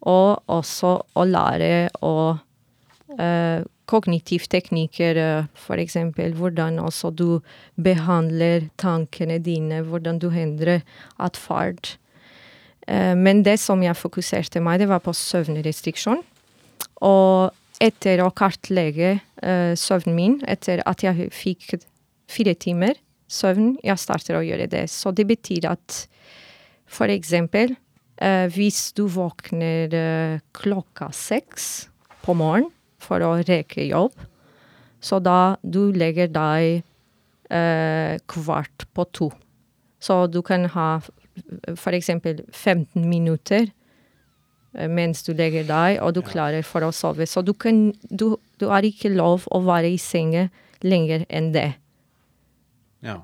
og 0.06 0.28
også 0.46 0.98
å 1.16 1.24
lære 1.26 1.88
å 2.06 2.14
eh, 3.86 3.90
kognitive 3.90 4.46
teknikker, 4.50 5.16
eh, 5.16 5.78
eksempel 5.78 6.34
hvordan 6.34 6.78
også 6.78 7.14
du 7.14 7.40
behandler 7.76 8.68
tankene 8.76 9.38
dine, 9.38 9.82
hvordan 9.82 10.18
du 10.18 10.30
hindrer 10.30 10.82
atferd. 11.18 11.96
Eh, 12.86 13.14
men 13.14 13.42
det 13.42 13.58
som 13.60 13.82
jeg 13.82 13.96
fokuserte 13.96 14.60
meg, 14.60 14.80
det 14.80 14.88
var 14.88 15.00
på 15.00 15.12
søvnrestriksjon. 15.12 16.22
Og 17.02 17.52
etter 17.80 18.22
å 18.24 18.30
kartlegge 18.30 19.20
eh, 19.42 19.74
søvnen 19.76 20.16
min, 20.16 20.40
etter 20.46 20.82
at 20.86 21.02
jeg 21.02 21.30
fikk 21.32 21.78
fire 22.28 22.54
timer 22.54 22.94
søvn, 23.28 23.76
jeg 23.82 23.98
starter 23.98 24.38
å 24.38 24.44
gjøre 24.44 24.66
det. 24.66 24.88
Så 24.90 25.12
det 25.12 25.26
betyr 25.26 25.70
at 25.70 26.06
for 26.86 27.10
eksempel 27.10 27.74
hvis 28.16 28.94
du 28.96 29.02
våkner 29.12 29.92
klokka 30.56 31.10
seks 31.12 31.90
på 32.24 32.32
morgenen 32.32 32.70
for 33.06 33.22
å 33.24 33.36
rekke 33.46 33.86
jobb, 33.86 34.14
så 35.00 35.20
da 35.22 35.56
du 35.62 35.92
legger 35.94 36.30
deg 36.32 36.82
eh, 37.50 38.16
kvart 38.26 38.86
på 38.96 39.06
to. 39.14 39.30
Så 40.02 40.26
du 40.30 40.42
kan 40.46 40.66
ha 40.74 40.88
f.eks. 41.00 41.80
for 41.80 41.96
eksempel 41.96 42.42
15 42.50 43.04
minutter 43.08 43.68
eh, 44.74 44.88
mens 44.88 45.22
du 45.26 45.32
legger 45.36 45.66
deg, 45.68 46.00
og 46.02 46.16
du 46.16 46.22
klarer 46.26 46.66
for 46.66 46.86
å 46.86 46.92
sove. 46.94 47.26
Så 47.28 47.42
du 47.44 47.52
kan 47.54 47.92
Du, 48.08 48.36
du 48.58 48.68
har 48.72 48.86
ikke 48.86 49.12
lov 49.12 49.46
å 49.52 49.62
være 49.64 49.92
i 49.94 49.98
senga 50.00 50.48
lenger 50.82 51.26
enn 51.28 51.52
det. 51.54 51.70
Ja. 53.04 53.20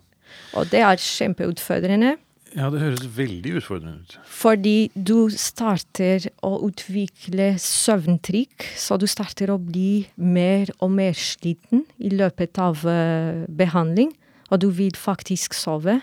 Og 0.56 0.68
det 0.72 0.80
er 0.84 1.00
kjempeutfordrende. 1.00 2.16
Ja, 2.56 2.68
det 2.72 2.80
høres 2.82 3.04
veldig 3.16 3.54
utfordrende 3.60 4.02
ut. 4.02 4.16
Fordi 4.28 4.90
du 4.94 5.30
starter 5.32 6.26
å 6.44 6.54
utvikle 6.68 7.52
søvntrykk, 7.62 8.66
så 8.78 8.98
du 9.00 9.06
starter 9.10 9.52
å 9.54 9.58
bli 9.60 10.04
mer 10.16 10.72
og 10.82 10.92
mer 10.94 11.16
sliten 11.18 11.86
i 11.98 12.12
løpet 12.12 12.60
av 12.62 12.84
uh, 12.84 13.44
behandling, 13.48 14.12
og 14.52 14.60
du 14.64 14.68
vil 14.74 14.96
faktisk 14.98 15.56
sove. 15.56 16.00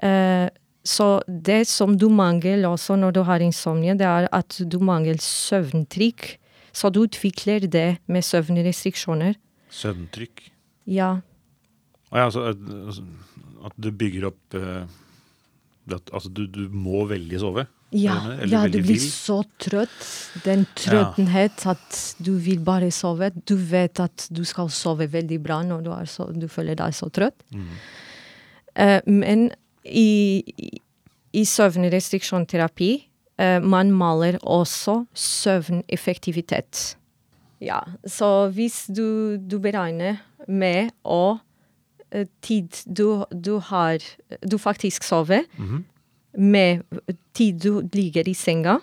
Uh, 0.00 0.48
så 0.86 1.20
det 1.26 1.64
som 1.68 1.96
du 1.98 2.08
mangler 2.12 2.62
også 2.68 2.96
når 2.96 3.16
du 3.16 3.22
har 3.26 3.42
insomnia, 3.42 3.96
det 3.98 4.06
er 4.06 4.28
at 4.32 4.60
du 4.62 4.78
mangler 4.78 5.18
søvntrykk. 5.22 6.36
Så 6.76 6.90
du 6.92 7.00
utvikler 7.06 7.64
det 7.72 7.98
med 8.06 8.22
søvnrestriksjoner. 8.22 9.34
Søvntrykk. 9.72 10.44
Ja. 10.86 11.16
Og 12.12 12.18
ja, 12.20 12.24
altså, 12.28 12.44
at- 12.52 12.68
altså, 12.86 13.02
at 13.66 13.72
du 13.82 13.90
bygger 13.90 14.28
opp 14.28 14.54
at, 14.54 14.86
Altså, 15.86 16.28
du, 16.34 16.46
du 16.50 16.68
må 16.72 17.04
veldig 17.06 17.38
sove? 17.40 17.66
Ja, 17.94 18.16
Eller- 18.42 18.50
ja, 18.50 18.62
du 18.66 18.80
blir 18.80 18.96
vil. 18.98 19.00
så 19.00 19.36
trøtt. 19.62 20.42
Den 20.44 20.64
trøttenhet 20.74 21.62
at 21.70 22.00
du 22.18 22.32
vil 22.42 22.58
bare 22.66 22.90
sove. 22.90 23.30
Du 23.46 23.54
vet 23.56 24.00
at 24.02 24.26
du 24.34 24.42
skal 24.44 24.68
sove 24.74 25.06
veldig 25.12 25.38
bra 25.44 25.60
når 25.62 25.84
du, 25.86 25.92
så, 26.10 26.26
du 26.34 26.48
føler 26.50 26.74
deg 26.76 26.92
så 26.98 27.06
trøtt. 27.14 27.38
Mm. 27.54 27.68
Uh, 28.76 29.00
men 29.06 29.46
i, 29.86 30.42
i- 31.32 31.44
søvnrestriksjonsterapi 31.46 32.90
uh, 33.40 33.60
man 33.62 33.92
maler 33.94 34.36
også 34.42 35.04
søvneffektivitet. 35.14 36.96
Ja, 37.62 37.80
så 38.04 38.50
hvis 38.52 38.86
du, 38.92 39.38
du 39.40 39.58
beregner 39.62 40.18
med 40.46 40.90
å 41.08 41.38
eh, 41.38 41.45
tid 42.42 42.70
du, 42.86 43.24
du 43.32 43.58
har 43.60 43.98
Du 44.48 44.58
faktisk 44.58 45.02
sover 45.02 45.42
Mhm. 45.58 45.84
med 46.38 46.82
tid 47.34 47.60
du 47.60 47.80
ligger 47.92 48.28
i 48.28 48.34
senga, 48.34 48.78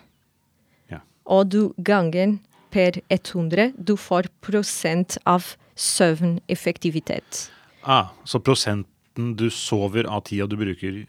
Ja. 0.92 1.00
og 1.26 1.50
du 1.50 1.74
ganger 1.84 2.38
per 2.72 2.92
100, 3.10 3.74
du 3.78 3.96
får 3.96 4.24
prosent 4.42 5.18
av 5.26 5.56
søvneffektivitet. 5.76 7.50
Ah, 7.84 8.08
så 8.26 8.40
prosenten 8.40 9.36
du 9.38 9.50
sover 9.50 10.08
av 10.10 10.24
tida 10.24 10.48
du 10.48 10.56
bruker 10.58 11.06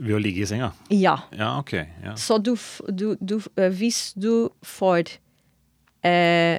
ved 0.00 0.14
å 0.16 0.20
ligge 0.22 0.42
i 0.42 0.46
senga? 0.46 0.72
Ja. 0.90 1.16
Ja, 1.36 1.58
ok. 1.60 1.72
Ja. 2.04 2.14
Så 2.16 2.38
du, 2.42 2.54
du, 2.88 3.16
du, 3.20 3.40
eh, 3.56 3.70
hvis 3.70 4.12
du 4.16 4.48
får 4.64 5.08
eh, 6.04 6.58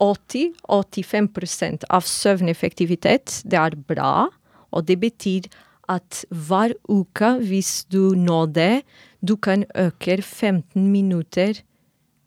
80-85% 0.00 1.84
av 1.92 2.06
søvneffektivitet, 2.08 3.42
det 3.44 3.58
er 3.60 3.76
bra. 3.76 4.28
Og 4.72 4.86
det 4.88 4.98
betyr 5.02 5.48
at 5.90 6.24
hver 6.30 6.74
uke, 6.88 7.34
hvis 7.42 7.84
du 7.90 8.14
når 8.16 8.46
det, 8.54 8.82
du 9.20 9.34
kan 9.36 9.64
øke 9.76 10.20
15 10.22 10.86
minutter 10.92 11.58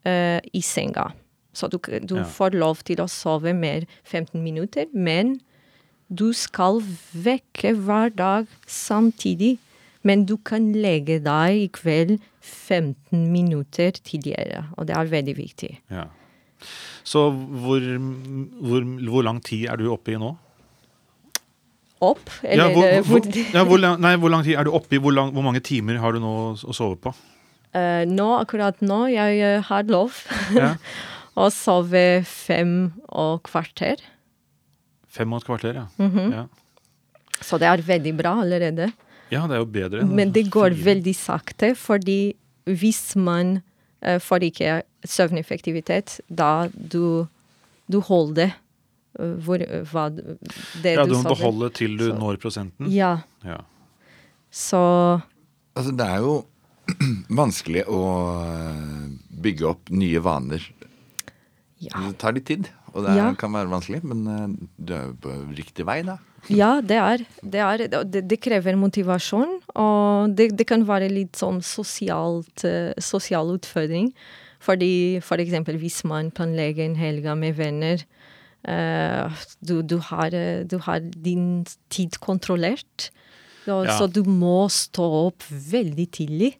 uh, 0.06 0.38
i 0.52 0.60
senga. 0.62 1.10
Så 1.54 1.68
du, 1.70 1.78
du 2.02 2.16
Ja. 2.16 2.24
får 2.24 2.54
lov 2.58 2.82
til 2.84 3.00
å 3.00 3.08
sove 3.08 3.54
mer 3.54 3.86
15 4.04 4.42
minutter, 4.42 4.86
men 4.92 5.40
du 6.10 6.32
skal 6.32 6.82
vekke 7.14 7.74
hver 7.74 8.10
dag 8.14 8.46
samtidig. 8.66 9.58
Men 10.04 10.26
du 10.26 10.36
kan 10.36 10.72
legge 10.76 11.16
deg 11.24 11.62
i 11.62 11.68
kveld 11.72 12.18
15 12.42 13.30
minutter 13.32 13.90
tidligere, 14.04 14.66
og 14.76 14.86
det 14.86 14.96
er 14.96 15.04
veldig 15.08 15.36
viktig. 15.36 15.78
ja. 15.90 16.04
Så 17.04 17.26
hvor, 17.30 17.84
hvor, 18.64 18.86
hvor 19.12 19.26
lang 19.26 19.42
tid 19.44 19.68
er 19.68 19.80
du 19.80 19.90
oppe 19.92 20.14
i 20.14 20.20
nå? 20.20 20.32
Opp, 22.04 22.30
eller 22.42 22.72
eh, 22.72 23.00
hvor, 23.04 23.20
hvor, 23.20 23.38
ja, 23.54 23.62
hvor, 23.64 23.80
lang, 23.80 24.00
nei, 24.02 24.14
hvor 24.20 24.32
lang 24.32 24.44
tid 24.44 24.58
er 24.58 24.66
du 24.66 24.72
oppe 24.76 24.96
i? 24.96 25.00
Hvor, 25.00 25.14
lang, 25.14 25.30
hvor 25.36 25.44
mange 25.46 25.62
timer 25.64 26.00
har 26.02 26.16
du 26.16 26.20
nå 26.22 26.34
å 26.56 26.74
sove 26.76 26.98
på? 27.00 27.12
Uh, 27.74 28.04
Nå, 28.06 28.26
akkurat 28.38 28.78
nå, 28.86 29.00
jeg 29.10 29.40
eh, 29.42 29.62
har 29.66 29.86
lov 29.90 30.20
Ja. 30.54 30.74
å 31.44 31.48
sove 31.50 32.22
fem 32.28 32.92
og 33.10 33.42
kvarter. 33.48 34.02
Fem 35.10 35.32
og 35.34 35.42
et 35.42 35.48
kvarter, 35.48 35.80
ja. 35.82 35.88
Mhm. 35.98 36.28
ja. 36.34 36.44
Så 37.44 37.58
det 37.58 37.66
er 37.66 37.82
veldig 37.82 38.12
bra 38.16 38.36
allerede. 38.44 38.92
Ja, 39.32 39.42
det 39.50 39.56
er 39.56 39.62
jo 39.64 39.66
bedre 39.74 40.04
Men 40.06 40.30
det 40.32 40.46
går 40.54 40.76
veldig 40.84 41.14
sakte, 41.18 41.72
fordi 41.74 42.36
hvis 42.68 43.16
man 43.18 43.58
uh, 44.06 44.20
får 44.22 44.46
ikke 44.50 44.76
søvneffektivitet, 45.04 46.20
da 46.28 46.68
du, 46.74 47.26
du 47.90 48.00
holder 48.00 48.54
eh, 49.18 49.34
hvor, 49.44 49.62
hva, 49.92 50.08
det 50.14 50.94
Ja, 50.96 51.04
du 51.06 51.12
du 51.14 51.18
må 51.22 51.34
beholde 51.34 51.70
til 51.76 51.96
du 52.00 52.08
Så- 52.10 52.18
når 52.18 52.40
prosenten. 52.42 52.90
Ja, 52.92 53.18
Ja. 53.44 53.60
så 54.50 55.20
Altså, 55.76 55.90
det 55.96 56.06
er 56.06 56.20
jo 56.22 56.44
vanskelig 57.42 57.84
å 57.88 58.00
eh, 58.44 59.08
bygge 59.42 59.66
opp 59.70 59.90
nye 59.90 60.20
vaner. 60.22 60.62
ja. 61.80 61.90
Det 62.10 62.18
tar 62.18 62.32
litt 62.36 62.46
tid, 62.46 62.68
og 62.94 63.02
det 63.04 63.10
er, 63.10 63.16
Ja. 63.16 63.32
kan 63.34 63.52
være 63.52 63.68
vanskelig, 63.72 64.02
men 64.04 64.68
du 64.78 64.92
er 64.94 65.06
jo 65.08 65.14
på 65.20 65.32
riktig 65.56 65.84
vei, 65.84 66.02
da. 66.02 66.18
Ja, 66.48 66.80
det 66.84 66.96
er. 67.00 67.18
Det, 67.42 67.60
er, 67.60 68.04
det, 68.04 68.28
det 68.28 68.38
krever 68.40 68.76
motivasjon, 68.76 69.60
og 69.74 70.34
det, 70.36 70.50
det 70.56 70.66
kan 70.68 70.84
være 70.86 71.08
litt 71.10 71.32
sånn 71.40 71.62
sosialt, 71.64 72.64
sosial 73.00 73.48
utfordring. 73.56 74.12
Fordi 74.64 75.20
for 75.24 75.40
eksempel 75.42 75.76
hvis 75.82 76.02
man 76.08 76.30
planlegger 76.34 76.86
en 76.86 76.96
helga 76.96 77.34
med 77.36 77.56
venner, 77.58 78.04
eh, 78.64 79.44
du, 79.60 79.82
du, 79.82 79.98
har, 80.10 80.32
eh, 80.34 80.64
du 80.64 80.78
har 80.86 81.00
din 81.00 81.64
tid 81.92 82.16
kontrollert. 82.24 83.10
Så, 83.64 83.84
Ja. 83.84 83.98
så 83.98 84.06
du 84.12 84.22
må 84.28 84.68
stå 84.68 85.04
opp 85.26 85.44
veldig 85.48 86.10
tidlig 86.12 86.54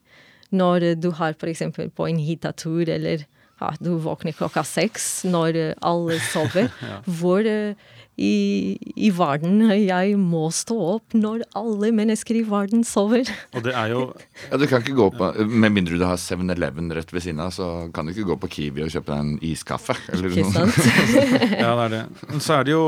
når 0.54 0.94
du 1.00 1.10
har 1.18 1.34
f.eks. 1.36 1.62
på 1.96 2.06
en 2.08 2.18
hyttetur, 2.22 2.88
eller 2.88 3.24
ja, 3.60 3.70
du 3.80 3.96
våkner 3.98 4.32
klokka 4.36 4.62
seks 4.64 5.24
når 5.28 5.74
alle 5.82 6.16
sover. 6.30 6.68
Hvor 7.18 7.44
eh, 7.44 7.74
i, 8.14 8.76
i 8.94 9.08
verden 9.10 9.62
jeg 9.74 10.14
må 10.20 10.44
stå 10.54 10.76
opp 10.94 11.16
når 11.18 11.42
alle 11.58 11.88
mennesker 11.96 12.36
i 12.38 12.44
verden 12.46 12.84
sover. 12.86 13.26
Og 13.56 13.64
det 13.66 13.72
er 13.74 13.90
jo 13.90 14.04
Ja, 14.50 14.58
du 14.60 14.66
kan 14.70 14.84
ikke 14.84 14.94
gå 14.94 15.08
på, 15.16 15.30
Med 15.50 15.74
mindre 15.74 15.98
du 15.98 16.04
har 16.06 16.20
7-Eleven 16.20 16.92
rett 16.94 17.10
ved 17.14 17.24
siden 17.24 17.42
av, 17.42 17.50
så 17.56 17.88
kan 17.94 18.06
du 18.06 18.12
ikke 18.14 18.28
gå 18.30 18.36
på 18.44 18.50
Kiwi 18.54 18.84
og 18.86 18.92
kjøpe 18.94 19.10
deg 19.10 19.24
en 19.24 19.34
iskaffe. 19.50 19.96
Eller 20.14 20.30
Ikke 20.30 20.46
noe. 20.46 20.68
sant? 20.70 20.78
Ja, 21.64 21.72
det 21.74 21.86
er 21.88 21.94
det. 21.96 22.02
Men 22.30 22.44
så 22.44 22.60
er 22.60 22.68
det 22.68 22.74
jo 22.76 22.84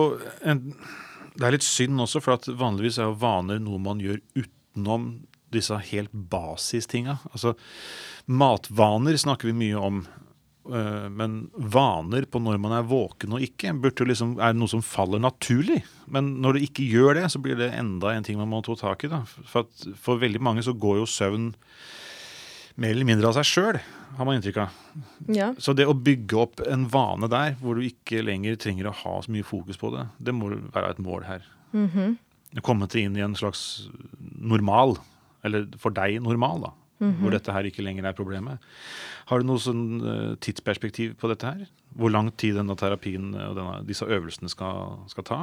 en, 0.46 0.62
Det 1.36 1.48
er 1.48 1.56
litt 1.56 1.66
synd 1.66 2.00
også, 2.06 2.22
for 2.24 2.36
at 2.38 2.46
vanligvis 2.46 3.00
er 3.02 3.10
jo 3.10 3.18
vaner 3.20 3.58
noe 3.62 3.82
man 3.82 3.98
gjør 4.02 4.22
utenom 4.38 5.08
disse 5.54 5.76
helt 5.90 6.10
basistinga. 6.12 7.18
Altså, 7.32 7.52
matvaner 8.26 9.16
snakker 9.20 9.50
vi 9.50 9.54
mye 9.64 9.78
om. 9.90 10.00
Øh, 10.70 11.08
Men 11.12 11.50
vaner 11.54 12.26
på 12.30 12.40
når 12.42 12.58
man 12.62 12.74
er 12.76 12.86
våken 12.88 13.36
og 13.36 13.44
ikke, 13.44 13.74
liksom, 14.06 14.36
er 14.40 14.56
noe 14.56 14.70
som 14.70 14.82
faller 14.84 15.22
naturlig. 15.22 15.82
Men 16.06 16.36
når 16.42 16.56
det 16.56 16.68
ikke 16.68 16.88
gjør 16.90 17.20
det, 17.20 17.26
så 17.32 17.42
blir 17.42 17.58
det 17.58 17.72
enda 17.74 18.14
en 18.14 18.26
ting 18.26 18.38
man 18.38 18.50
må 18.50 18.62
ta 18.66 18.76
tak 18.78 19.04
i. 19.04 19.12
Da. 19.12 19.24
For, 19.26 19.66
at 19.66 19.86
for 20.00 20.22
veldig 20.22 20.42
mange 20.42 20.64
så 20.66 20.74
går 20.76 21.02
jo 21.02 21.10
søvn 21.10 21.52
mer 22.76 22.92
eller 22.92 23.08
mindre 23.08 23.30
av 23.30 23.38
seg 23.38 23.48
sjøl, 23.48 23.78
har 24.16 24.28
man 24.28 24.36
inntrykk 24.36 24.58
av. 24.66 24.76
Ja. 25.32 25.50
Så 25.60 25.72
det 25.76 25.86
å 25.88 25.96
bygge 25.96 26.38
opp 26.40 26.60
en 26.68 26.86
vane 26.92 27.28
der, 27.32 27.56
hvor 27.60 27.76
du 27.76 27.84
ikke 27.86 28.22
lenger 28.24 28.58
trenger 28.60 28.90
å 28.90 28.96
ha 29.02 29.14
så 29.24 29.32
mye 29.32 29.46
fokus 29.46 29.80
på 29.80 29.90
det, 29.94 30.06
det 30.20 30.34
må 30.36 30.52
være 30.52 30.92
et 30.92 31.02
mål 31.02 31.26
her. 31.28 31.46
Mhm. 31.72 32.16
Komme 32.64 32.86
til 32.88 33.04
inn 33.04 33.16
i 33.18 33.24
en 33.24 33.34
slags 33.36 33.88
normal, 34.40 34.94
eller 35.44 35.66
for 35.80 35.92
deg 35.92 36.22
normal, 36.24 36.62
da. 36.68 36.70
Mhm. 36.98 37.18
Hvor 37.20 37.30
dette 37.34 37.52
her 37.52 37.66
ikke 37.68 37.82
lenger 37.84 38.06
er 38.08 38.12
problemet. 38.16 38.58
Har 39.28 39.42
du 39.42 39.44
noe 39.44 39.60
sånn 39.60 39.82
uh, 40.00 40.36
tidsperspektiv 40.40 41.16
på 41.20 41.28
dette 41.28 41.44
her? 41.44 41.66
Hvor 41.96 42.08
lang 42.12 42.30
tid 42.40 42.56
denne 42.56 42.76
terapien 42.78 43.34
og 43.34 43.56
denne, 43.58 43.82
disse 43.84 44.06
øvelsene 44.08 44.48
skal, 44.48 44.96
skal 45.12 45.26
ta? 45.28 45.40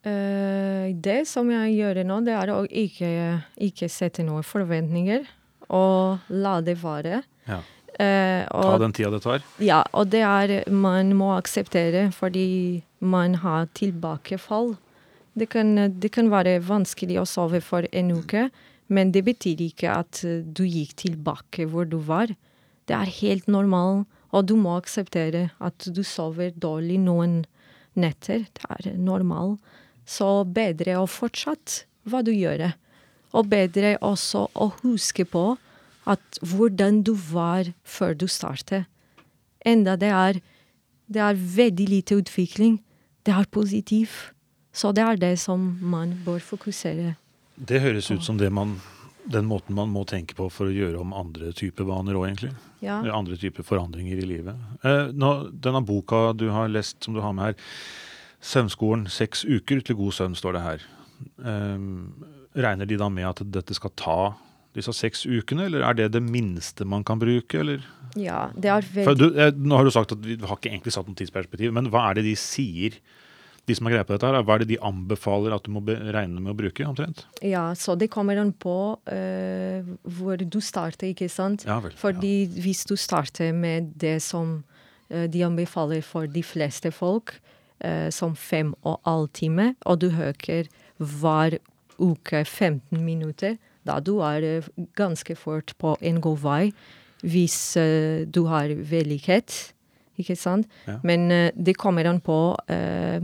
Uh, 0.00 0.96
det 0.96 1.26
som 1.28 1.50
jeg 1.52 1.74
gjør 1.76 2.00
nå, 2.08 2.20
det 2.24 2.32
er 2.32 2.52
å 2.54 2.62
ikke, 2.64 3.10
ikke 3.60 3.88
sette 3.92 4.24
noen 4.24 4.46
forventninger, 4.46 5.26
og 5.68 6.24
la 6.32 6.56
det 6.64 6.78
være. 6.80 7.20
Ja. 7.46 7.60
Eh, 8.00 8.46
Ta 8.48 8.78
den 8.80 8.94
tida 8.96 9.10
det 9.12 9.20
tar? 9.20 9.42
ja, 9.60 9.82
og 9.92 10.08
det 10.08 10.22
er 10.24 10.70
man 10.72 11.12
må 11.18 11.34
akseptere, 11.36 12.06
fordi 12.16 12.80
man 13.00 13.34
har 13.42 13.68
tilbakefall. 13.76 14.78
Det 15.36 15.50
kan, 15.52 15.74
det 16.00 16.10
kan 16.14 16.30
være 16.32 16.56
vanskelig 16.64 17.20
å 17.20 17.26
sove 17.28 17.60
for 17.60 17.84
en 17.92 18.10
uke, 18.16 18.48
men 18.90 19.12
det 19.14 19.22
betyr 19.28 19.62
ikke 19.70 19.92
at 19.94 20.22
eh, 20.26 20.42
du 20.42 20.64
gikk 20.66 20.96
tilbake 21.04 21.68
hvor 21.70 21.86
du 21.88 22.00
var. 22.04 22.32
Det 22.90 22.96
er 22.96 23.14
helt 23.20 23.46
normalt, 23.48 24.08
og 24.34 24.46
du 24.50 24.56
må 24.58 24.76
akseptere 24.78 25.48
at 25.62 25.86
du 25.94 26.02
sover 26.06 26.50
dårlig 26.50 26.98
noen 27.02 27.44
netter. 27.98 28.46
Det 28.50 28.66
er 28.70 28.98
normalt. 28.98 29.62
Så 30.06 30.42
bedre 30.44 30.98
å 30.98 31.06
fortsette 31.10 31.86
hva 32.10 32.22
du 32.26 32.32
gjør. 32.34 32.72
Og 33.36 33.50
bedre 33.50 33.94
også 34.02 34.48
å 34.58 34.72
huske 34.82 35.26
på 35.26 35.54
at 36.10 36.40
hvordan 36.42 37.04
du 37.06 37.12
var 37.14 37.70
før 37.86 38.16
du 38.18 38.26
startet. 38.26 38.88
Enda 39.66 39.94
det 40.00 40.10
er, 40.10 40.40
det 41.06 41.22
er 41.22 41.38
veldig 41.38 41.88
lite 41.90 42.18
utvikling. 42.22 42.80
Det 43.26 43.34
er 43.36 43.50
positivt. 43.52 44.32
Så 44.72 44.92
det 44.94 45.04
er 45.04 45.18
det 45.18 45.34
som 45.42 45.76
man 45.82 46.14
bør 46.24 46.38
fokusere. 46.42 47.14
Det 47.60 47.82
høres 47.84 48.10
ut 48.10 48.24
som 48.24 48.38
det 48.40 48.48
man, 48.54 48.78
den 49.28 49.48
måten 49.48 49.76
man 49.76 49.90
må 49.92 50.06
tenke 50.08 50.36
på 50.38 50.48
for 50.52 50.70
å 50.70 50.74
gjøre 50.74 51.00
om 51.02 51.14
andre 51.16 51.52
typer 51.56 51.88
vaner 51.88 52.16
òg, 52.16 52.30
egentlig. 52.30 52.52
Ja. 52.84 53.00
Andre 53.12 53.36
typer 53.40 53.66
forandringer 53.66 54.22
i 54.22 54.28
livet. 54.28 54.60
Eh, 54.86 55.10
nå, 55.12 55.32
denne 55.52 55.82
boka 55.84 56.30
du 56.32 56.48
har 56.54 56.72
lest, 56.72 57.02
som 57.04 57.16
du 57.16 57.20
har 57.24 57.36
med 57.36 57.50
her, 57.52 57.74
'Søvnskolen 58.40 59.04
seks 59.12 59.44
uker 59.44 59.82
til 59.84 59.96
god 59.96 60.12
søvn', 60.16 60.36
står 60.36 60.52
det 60.56 60.62
her. 60.64 60.84
Eh, 61.44 61.78
regner 62.56 62.88
de 62.88 62.96
da 62.96 63.08
med 63.12 63.28
at 63.28 63.42
dette 63.44 63.74
skal 63.76 63.92
ta 63.96 64.20
disse 64.72 64.94
seks 64.96 65.26
ukene, 65.26 65.66
eller 65.66 65.84
er 65.84 65.94
det 65.98 66.12
det 66.14 66.22
minste 66.22 66.86
man 66.88 67.04
kan 67.04 67.18
bruke, 67.20 67.58
eller? 67.58 67.84
ja, 68.18 68.48
det 68.58 68.70
er 68.70 68.86
veldig 68.94 69.18
du, 69.18 69.26
eh, 69.38 69.52
nå 69.54 69.76
har 69.76 69.86
du 69.86 69.92
sagt 69.94 70.14
at 70.14 70.22
vi 70.24 70.36
har 70.40 70.56
ikke 70.56 70.70
egentlig 70.70 70.94
satt 70.94 71.08
noe 71.08 71.18
tidsperspektiv, 71.18 71.72
men 71.74 71.90
hva 71.92 72.08
er 72.08 72.18
det 72.18 72.26
de 72.26 72.36
sier, 72.38 72.96
de 73.68 73.76
som 73.76 73.86
har 73.86 73.94
greie 73.94 74.06
på 74.08 74.14
dette 74.14 74.28
her? 74.28 74.40
Hva 74.46 74.56
er 74.56 74.64
det 74.64 74.70
de 74.72 74.80
anbefaler 74.86 75.54
at 75.54 75.66
du 75.66 75.72
må 75.74 75.82
regne 75.84 76.40
med 76.40 76.52
å 76.54 76.58
bruke, 76.58 76.86
omtrent? 76.88 77.24
Ja, 77.44 77.70
så 77.78 77.96
det 77.98 78.10
kommer 78.12 78.40
an 78.40 78.52
på 78.56 78.76
uh, 78.96 79.94
hvor 80.18 80.40
du 80.40 80.58
starter, 80.64 81.10
ikke 81.12 81.30
sant? 81.32 81.66
Ja 81.68 81.78
vel. 81.84 81.94
Fordi 82.00 82.34
hvis 82.60 82.84
du 82.88 82.96
starter 83.00 83.54
med 83.56 83.92
det 84.00 84.18
som 84.26 84.60
uh, 85.12 85.26
de 85.30 85.44
anbefaler 85.46 86.04
for 86.06 86.30
de 86.30 86.44
fleste 86.46 86.92
folk, 86.94 87.36
uh, 87.84 88.08
som 88.14 88.36
fem 88.36 88.74
og 88.82 89.00
halv 89.08 89.30
time, 89.36 89.74
og 89.84 90.00
du 90.02 90.10
hører 90.16 90.70
hver 90.98 91.60
uke 92.00 92.44
15 92.44 92.96
minutter, 93.04 93.60
da 93.86 93.98
du 94.00 94.18
er 94.24 94.64
ganske 94.98 95.36
fort 95.38 95.72
på 95.80 95.94
en 96.00 96.20
god 96.20 96.42
vei 96.44 96.64
hvis 97.20 97.76
uh, 97.80 98.24
du 98.24 98.46
har 98.48 98.72
vellighet, 98.72 99.52
ikke 100.20 100.36
sant? 100.36 100.68
Ja. 100.88 100.98
Men 101.04 101.28
uh, 101.32 101.48
det 101.56 101.76
kommer 101.80 102.08
an 102.08 102.20
på 102.24 102.38
eh, 102.72 103.20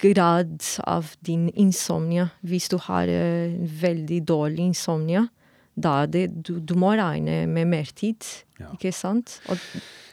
grad 0.00 0.62
av 0.88 1.10
din 1.26 1.48
insomnia. 1.52 2.30
Hvis 2.46 2.68
du 2.72 2.78
har 2.86 3.08
eh, 3.10 3.54
veldig 3.80 4.22
dårlig 4.28 4.70
insomnia, 4.72 5.26
da 5.74 6.04
det, 6.06 6.28
du, 6.46 6.56
du 6.62 6.74
må 6.78 6.92
regne 6.98 7.44
med 7.50 7.66
mer 7.72 7.88
tid, 7.98 8.22
Ja. 8.60 8.68
ikke 8.76 8.92
sant? 8.94 9.40
Og, 9.50 9.58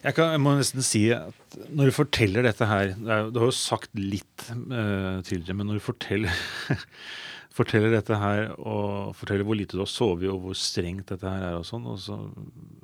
Jeg, 0.01 0.15
kan, 0.17 0.31
jeg 0.33 0.41
må 0.41 0.55
nesten 0.57 0.81
si 0.81 1.03
at 1.13 1.57
når 1.69 1.91
du 1.91 1.93
forteller 1.93 2.41
dette 2.47 2.65
her 2.65 2.95
er, 2.95 3.27
Du 3.29 3.37
har 3.37 3.51
jo 3.51 3.53
sagt 3.53 3.91
litt 3.93 4.47
uh, 4.49 5.21
tidligere, 5.21 5.53
men 5.59 5.69
når 5.69 5.77
du 5.77 5.83
forteller, 5.85 6.33
forteller 7.59 7.93
dette 7.93 8.17
her, 8.17 8.47
og 8.57 9.13
forteller 9.19 9.45
hvor 9.45 9.59
lite 9.59 9.77
du 9.77 9.83
har 9.83 9.91
sovet, 9.93 10.25
og 10.33 10.41
hvor 10.47 10.57
strengt 10.57 11.13
dette 11.13 11.29
her 11.29 11.51
er 11.51 11.59
og 11.59 11.67
sånn, 11.69 11.85
og 11.93 11.99
så, 12.01 12.17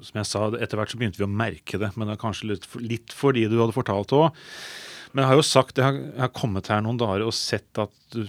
som 0.05 0.21
jeg 0.21 0.29
sa, 0.29 0.43
etter 0.61 0.77
hvert 0.77 0.93
så 0.93 0.99
begynte 1.01 1.17
vi 1.23 1.25
å 1.25 1.31
merke 1.33 1.81
det, 1.81 1.89
men 1.97 2.11
det 2.11 2.19
er 2.19 2.21
kanskje 2.27 2.51
litt, 2.53 2.69
litt 2.85 3.17
fordi 3.17 3.47
du 3.49 3.57
hadde 3.63 3.75
fortalt 3.75 4.13
det 4.13 4.21
òg. 4.21 4.43
Men 5.17 5.23
jeg 5.23 5.31
har 5.31 5.39
jo 5.39 5.47
sagt, 5.49 5.79
jeg 5.81 5.81
har, 5.81 5.95
jeg 5.97 6.21
har 6.21 6.35
kommet 6.37 6.67
her 6.69 6.83
noen 6.85 6.99
dager 7.01 7.23
og 7.25 7.33
sett 7.33 7.79
at 7.81 7.93
du 8.13 8.27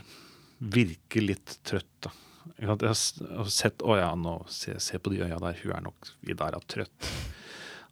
virker 0.73 1.21
litt 1.21 1.59
trøtt. 1.69 1.91
da. 2.07 2.15
Jeg 2.57 2.71
har 2.73 3.51
sett 3.53 3.85
Å 3.85 3.99
ja, 3.99 4.07
nå 4.17 4.39
se, 4.49 4.73
se 4.81 4.97
på 4.97 5.13
de 5.13 5.21
øya 5.27 5.37
der, 5.43 5.59
hun 5.61 5.75
er 5.77 5.85
nok 5.85 6.09
vi 6.25 6.33
der 6.33 6.57
er 6.57 6.65
trøtt. 6.65 7.11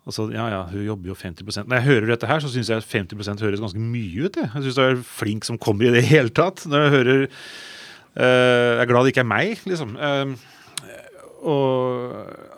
Og 0.08 0.16
så, 0.16 0.24
ja, 0.32 0.46
ja, 0.48 0.62
hun 0.70 0.86
jobber 0.86 1.10
jo 1.10 1.18
50 1.18 1.44
Når 1.66 1.76
jeg 1.76 1.86
hører 1.90 2.08
dette 2.14 2.30
her, 2.30 2.40
så 2.40 2.48
syns 2.48 2.72
jeg 2.72 2.80
at 2.80 2.88
50% 2.88 3.44
høres 3.44 3.60
ganske 3.60 3.84
mye 3.84 4.30
ut. 4.30 4.40
Jeg, 4.40 4.48
jeg 4.54 4.64
syns 4.64 4.80
du 4.80 4.82
er 4.86 5.04
flink 5.04 5.44
som 5.44 5.60
kommer 5.60 5.90
i 5.90 5.92
det 5.98 6.06
hele 6.08 6.32
tatt. 6.32 6.64
Når 6.64 6.86
jeg 6.86 6.94
hører 6.96 7.22
eh, 7.26 8.24
Jeg 8.24 8.84
er 8.86 8.90
glad 8.94 9.04
det 9.04 9.12
ikke 9.12 9.26
er 9.26 9.32
meg, 9.36 9.66
liksom. 9.68 9.92
Eh, 10.00 10.54
og 11.46 12.16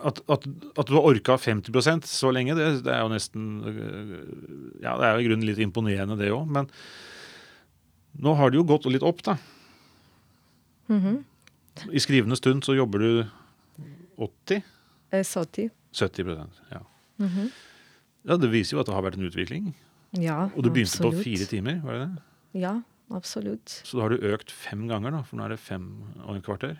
at, 0.09 0.21
at, 0.31 0.47
at 0.79 0.89
du 0.89 0.95
har 0.95 1.05
orka 1.11 1.35
50% 1.37 2.07
så 2.09 2.31
lenge, 2.33 2.55
det, 2.57 2.69
det 2.85 2.93
er 2.95 3.03
jo 3.03 3.11
nesten 3.13 3.45
Ja, 4.81 4.95
det 4.97 5.05
er 5.05 5.13
jo 5.13 5.23
i 5.23 5.27
grunnen 5.27 5.45
litt 5.47 5.61
imponerende, 5.63 6.17
det 6.19 6.31
òg. 6.33 6.49
Men 6.49 6.69
nå 8.19 8.33
har 8.39 8.51
det 8.51 8.59
jo 8.59 8.67
gått 8.67 8.89
litt 8.89 9.05
opp, 9.05 9.21
da. 9.27 9.37
Mhm. 10.89 11.23
I 11.95 12.01
skrivende 12.03 12.35
stund 12.35 12.65
så 12.67 12.73
jobber 12.75 12.99
du 12.99 13.11
80? 14.19 14.63
eh, 15.11 15.23
70. 15.23 15.69
70% 15.93 16.47
ja. 16.71 16.81
-hmm. 17.17 17.49
ja. 18.23 18.37
Det 18.37 18.49
viser 18.51 18.75
jo 18.77 18.81
at 18.81 18.87
det 18.87 18.95
har 18.95 19.03
vært 19.03 19.17
en 19.17 19.29
utvikling. 19.29 19.73
Ja, 20.11 20.49
Og 20.55 20.63
du 20.63 20.69
begynte 20.69 21.01
på 21.01 21.11
fire 21.23 21.45
timer, 21.45 21.81
var 21.83 21.93
det 21.93 22.01
det? 22.01 22.21
Ja, 22.61 22.81
absolutt. 23.11 23.81
Så 23.85 23.97
da 23.97 24.03
har 24.03 24.09
du 24.09 24.17
økt 24.33 24.51
fem 24.51 24.87
ganger, 24.87 25.11
da, 25.11 25.21
for 25.21 25.37
nå 25.37 25.45
er 25.45 25.49
det 25.49 25.59
fem 25.59 26.03
og 26.25 26.35
en 26.35 26.41
kvarter. 26.41 26.79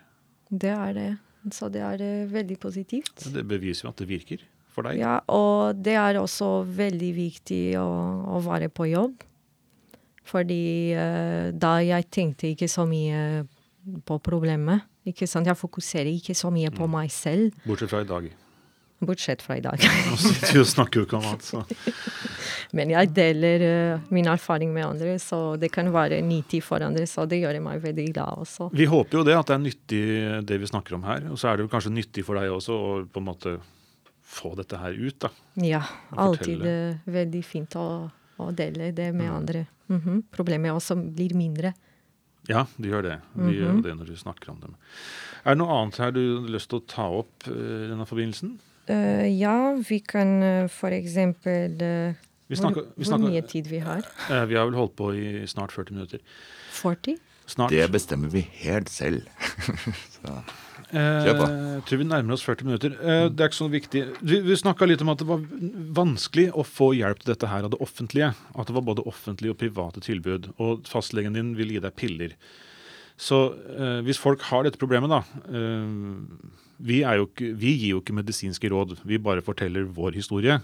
Det 0.50 0.70
er 0.74 0.94
det. 0.94 1.18
Så 1.56 1.70
det 1.72 1.82
er 1.86 2.02
eh, 2.04 2.30
veldig 2.30 2.58
positivt. 2.60 3.28
Det 3.32 3.46
beviser 3.48 3.88
jo 3.88 3.94
at 3.94 4.02
det 4.02 4.10
virker 4.10 4.44
for 4.74 4.88
deg. 4.88 5.00
Ja, 5.00 5.20
og 5.32 5.80
det 5.80 5.96
er 6.00 6.20
også 6.20 6.64
veldig 6.64 7.12
viktig 7.16 7.64
å, 7.80 7.88
å 8.36 8.42
være 8.44 8.70
på 8.72 8.90
jobb. 8.92 9.24
Fordi 10.30 10.94
uh, 10.94 11.50
da 11.58 11.80
jeg 11.82 12.06
tenkte 12.14 12.52
ikke 12.52 12.68
så 12.70 12.86
mye 12.86 13.48
på 14.06 14.20
problemet. 14.22 14.86
Ikke 15.10 15.26
sant? 15.26 15.48
Jeg 15.50 15.58
fokuserer 15.58 16.12
ikke 16.12 16.36
så 16.38 16.52
mye 16.54 16.70
på 16.76 16.86
meg 16.92 17.10
selv, 17.14 17.56
Bortsett 17.66 17.90
fra 17.90 18.04
i 18.04 18.10
dag. 18.10 18.28
bortsett 19.00 19.42
fra 19.42 19.58
i 19.58 19.64
dag. 19.64 19.80
Nå 19.80 20.20
sitter 20.20 20.54
vi 20.54 20.62
og 20.62 20.70
snakker 20.70 21.02
jo 21.02 21.08
ikke 21.08 21.18
om 21.18 21.30
annet. 21.32 21.48
Så. 21.48 21.64
Men 22.78 22.92
jeg 22.94 23.10
deler 23.18 23.64
eh, 23.66 24.00
min 24.14 24.28
erfaring 24.30 24.70
med 24.76 24.86
andre, 24.86 25.16
så 25.20 25.56
det 25.58 25.72
kan 25.74 25.88
være 25.94 26.20
nyttig 26.22 26.62
for 26.62 26.84
andre. 26.86 27.08
Så 27.10 27.26
det 27.30 27.40
gjør 27.42 27.58
meg 27.66 27.82
veldig 27.82 28.06
glad 28.14 28.44
også. 28.46 28.68
Vi 28.78 28.86
håper 28.86 29.18
jo 29.18 29.24
det, 29.26 29.34
at 29.40 29.50
det 29.50 29.56
er 29.56 29.64
nyttig 29.64 30.04
det 30.46 30.60
vi 30.62 30.70
snakker 30.70 31.00
om 31.00 31.04
her. 31.08 31.26
Og 31.32 31.40
så 31.42 31.50
er 31.50 31.58
det 31.58 31.66
jo 31.66 31.72
kanskje 31.74 31.96
nyttig 31.96 32.26
for 32.28 32.38
deg 32.38 32.54
også 32.54 32.78
å 32.78 32.92
på 33.10 33.24
en 33.24 33.28
måte 33.32 33.56
få 34.30 34.52
dette 34.60 34.78
her 34.78 34.94
ut, 34.94 35.18
da. 35.26 35.32
Ja, 35.66 35.82
alltid 36.14 36.62
eh, 36.70 37.00
veldig 37.10 37.42
fint 37.44 37.74
å, 37.82 37.88
å 38.38 38.52
dele 38.54 38.92
det 38.94 39.10
med 39.18 39.26
Mm. 39.32 39.36
andre. 39.40 39.66
Mhm. 39.90 40.24
Problemet 40.30 40.72
også 40.78 40.94
blir 41.02 41.34
mindre. 41.34 41.74
Ja, 42.48 42.68
de 42.78 42.90
gjør 42.90 43.04
det. 43.04 43.18
De 43.36 43.50
gjør 43.58 43.82
det 43.84 43.96
når 43.98 44.06
du 44.14 44.16
snakker 44.18 44.52
om 44.54 44.60
dem. 44.62 44.76
Er 45.44 45.56
det 45.56 45.60
noe 45.64 45.74
annet 45.82 45.98
her 45.98 46.12
du 46.14 46.22
har 46.44 46.50
lyst 46.54 46.70
til 46.70 46.80
å 46.80 46.86
ta 46.86 47.10
opp 47.10 47.50
eh, 47.50 47.86
i 47.86 47.90
denne 47.90 48.06
forbindelsen? 48.06 48.60
Uh, 48.90 49.26
ja, 49.30 49.74
vi 49.86 50.00
kan 50.02 50.32
uh, 50.42 50.68
for 50.68 50.90
eksempel 50.94 51.76
eh, 52.50 52.56
Vi 52.56 52.58
hvor, 52.58 52.64
snakker, 52.64 52.88
vi, 52.98 53.10
hvor 53.10 53.22
mye 53.24 53.42
tid 53.48 53.68
vi 53.70 53.80
har? 53.86 54.06
eh, 54.30 54.46
vi 54.50 54.58
har 54.58 54.66
vel 54.70 54.78
holdt 54.80 54.96
på 54.98 55.12
i 55.14 55.46
snart 55.48 55.72
40 55.76 55.94
minutter. 55.94 56.20
40? 56.82 57.18
Snart. 57.50 57.74
Det 57.74 57.86
bestemmer 57.90 58.30
vi 58.30 58.44
helt 58.62 58.90
selv. 58.94 59.26
så. 60.20 60.42
Eh. 60.90 61.26
Jeg 61.26 61.36
tror 61.86 62.00
vi 62.02 62.06
nærmer 62.06 62.34
oss 62.36 62.44
40 62.46 62.66
minutter. 62.68 62.94
Eh, 63.02 63.26
det 63.30 63.42
er 63.42 63.50
ikke 63.50 63.58
så 63.58 63.70
viktig. 63.70 64.04
Vi, 64.22 64.40
vi 64.46 64.58
snakka 64.58 64.86
litt 64.90 65.02
om 65.06 65.10
at 65.14 65.22
det 65.22 65.28
var 65.30 65.42
vanskelig 65.98 66.50
å 66.54 66.66
få 66.66 66.92
hjelp 66.98 67.22
til 67.24 67.34
dette 67.34 67.50
her 67.50 67.66
av 67.66 67.74
det 67.74 67.82
offentlige. 67.82 68.32
At 68.54 68.70
det 68.70 68.78
var 68.78 68.86
både 68.86 69.06
offentlige 69.10 69.54
og 69.54 69.60
private 69.62 70.02
tilbud. 70.06 70.52
Og 70.62 70.86
fastlegen 70.90 71.38
din 71.38 71.56
vil 71.58 71.74
gi 71.74 71.82
deg 71.86 71.98
piller. 71.98 72.38
Så 73.20 73.42
eh, 73.76 74.00
hvis 74.06 74.22
folk 74.22 74.46
har 74.48 74.64
dette 74.66 74.80
problemet, 74.80 75.12
da 75.12 75.24
eh, 75.50 75.90
vi, 76.80 77.02
er 77.04 77.20
jo 77.20 77.28
vi 77.38 77.74
gir 77.76 77.96
jo 77.96 78.04
ikke 78.04 78.16
medisinske 78.16 78.70
råd. 78.72 79.00
Vi 79.10 79.20
bare 79.22 79.44
forteller 79.46 79.90
vår 79.98 80.16
historie. 80.22 80.62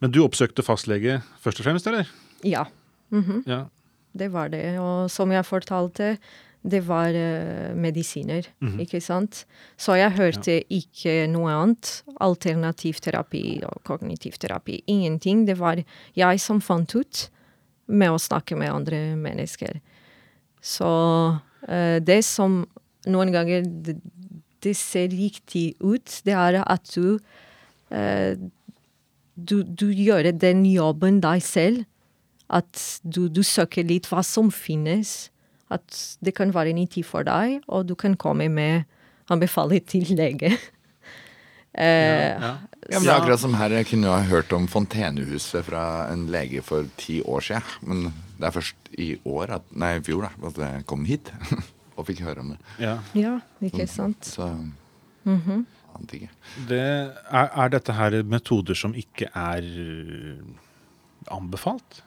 Men 0.00 0.10
du 0.14 0.20
oppsøkte 0.24 0.62
fastlege 0.66 1.20
først 1.42 1.60
og 1.60 1.66
fremst, 1.68 1.86
eller? 1.86 2.08
Ja. 2.44 2.64
Mhm. 3.14 3.44
Ja. 3.46 3.64
Det 4.16 4.28
var 4.32 4.48
det. 4.48 4.78
Og 4.78 5.10
som 5.10 5.30
jeg 5.34 5.44
fortalte, 5.44 6.18
det 6.64 6.80
var 6.86 7.10
uh, 7.12 7.74
medisiner, 7.76 8.46
Mhm. 8.62 8.78
ikke 8.80 9.00
sant? 9.02 9.44
Så 9.76 9.96
jeg 9.98 10.12
hørte 10.16 10.62
ikke 10.72 11.26
noe 11.28 11.50
annet. 11.50 12.02
Alternativ 12.20 12.94
terapi 13.04 13.62
og 13.64 13.82
kognitiv 13.84 14.38
terapi. 14.38 14.82
Ingenting. 14.86 15.44
Det 15.46 15.58
var 15.58 15.82
jeg 16.16 16.40
som 16.40 16.60
fant 16.60 16.94
ut 16.94 17.28
med 17.88 18.08
å 18.10 18.18
snakke 18.18 18.56
med 18.56 18.70
andre 18.72 19.14
mennesker. 19.16 19.80
Så 20.62 20.88
uh, 21.68 21.98
det 22.00 22.22
som 22.24 22.62
noen 23.06 23.32
ganger 23.34 23.66
det, 23.84 23.98
det 24.64 24.76
ser 24.76 25.08
riktig 25.12 25.74
ut, 25.84 26.20
det 26.24 26.32
er 26.32 26.62
at 26.64 26.88
du 26.94 27.18
eh, 27.92 28.32
du, 29.36 29.62
du 29.64 29.88
gjør 29.92 30.30
den 30.32 30.64
jobben 30.68 31.20
deg 31.24 31.42
selv. 31.42 31.84
At 32.48 33.00
du, 33.02 33.26
du 33.32 33.42
søker 33.42 33.86
litt 33.88 34.06
hva 34.10 34.22
som 34.26 34.50
finnes. 34.52 35.30
At 35.72 35.96
det 36.22 36.34
kan 36.36 36.52
være 36.54 36.74
nyttig 36.76 37.06
for 37.08 37.24
deg, 37.26 37.62
og 37.72 37.86
du 37.88 37.94
kan 37.98 38.14
komme 38.20 38.50
med 38.52 38.84
anbefaling 39.32 39.82
til 39.88 40.04
lege. 40.14 40.52
eh, 41.74 42.36
ja. 42.36 42.54
Ja, 42.84 42.98
men 43.00 43.06
det 43.06 43.12
er 43.14 43.16
akkurat 43.16 43.40
som 43.40 43.54
her 43.56 43.72
Jeg 43.72 43.86
kunne 43.88 44.10
jo 44.10 44.12
ha 44.12 44.26
hørt 44.28 44.50
om 44.52 44.66
Fontenehuset 44.68 45.64
fra 45.64 45.84
en 46.12 46.26
lege 46.28 46.60
for 46.62 46.84
ti 47.00 47.22
år 47.24 47.40
siden. 47.46 47.70
Men 47.88 48.02
det 48.36 48.50
er 48.50 48.52
først 48.58 48.90
i 49.00 49.14
år, 49.24 49.54
at, 49.56 49.70
nei 49.72 49.94
i 49.96 50.02
fjor, 50.04 50.26
da, 50.28 50.50
at 50.50 50.60
jeg 50.60 50.84
kom 50.90 51.06
hit 51.08 51.32
og 51.96 52.04
fikk 52.10 52.20
høre 52.26 52.44
om 52.44 52.52
det. 52.52 52.58
ja. 52.82 52.98
ja, 53.16 53.38
ikke 53.64 53.86
sant? 53.90 54.28
Så 54.28 54.50
Mhm. 55.24 55.64
Ante 55.94 56.18
ikke. 56.18 56.30
Det, 56.68 56.80
er, 56.80 57.48
er 57.48 57.72
dette 57.72 57.94
her 57.96 58.18
metoder 58.28 58.78
som 58.78 58.94
ikke 58.98 59.30
er 59.30 59.64
øh, 59.64 60.42
anbefalt? 61.32 62.02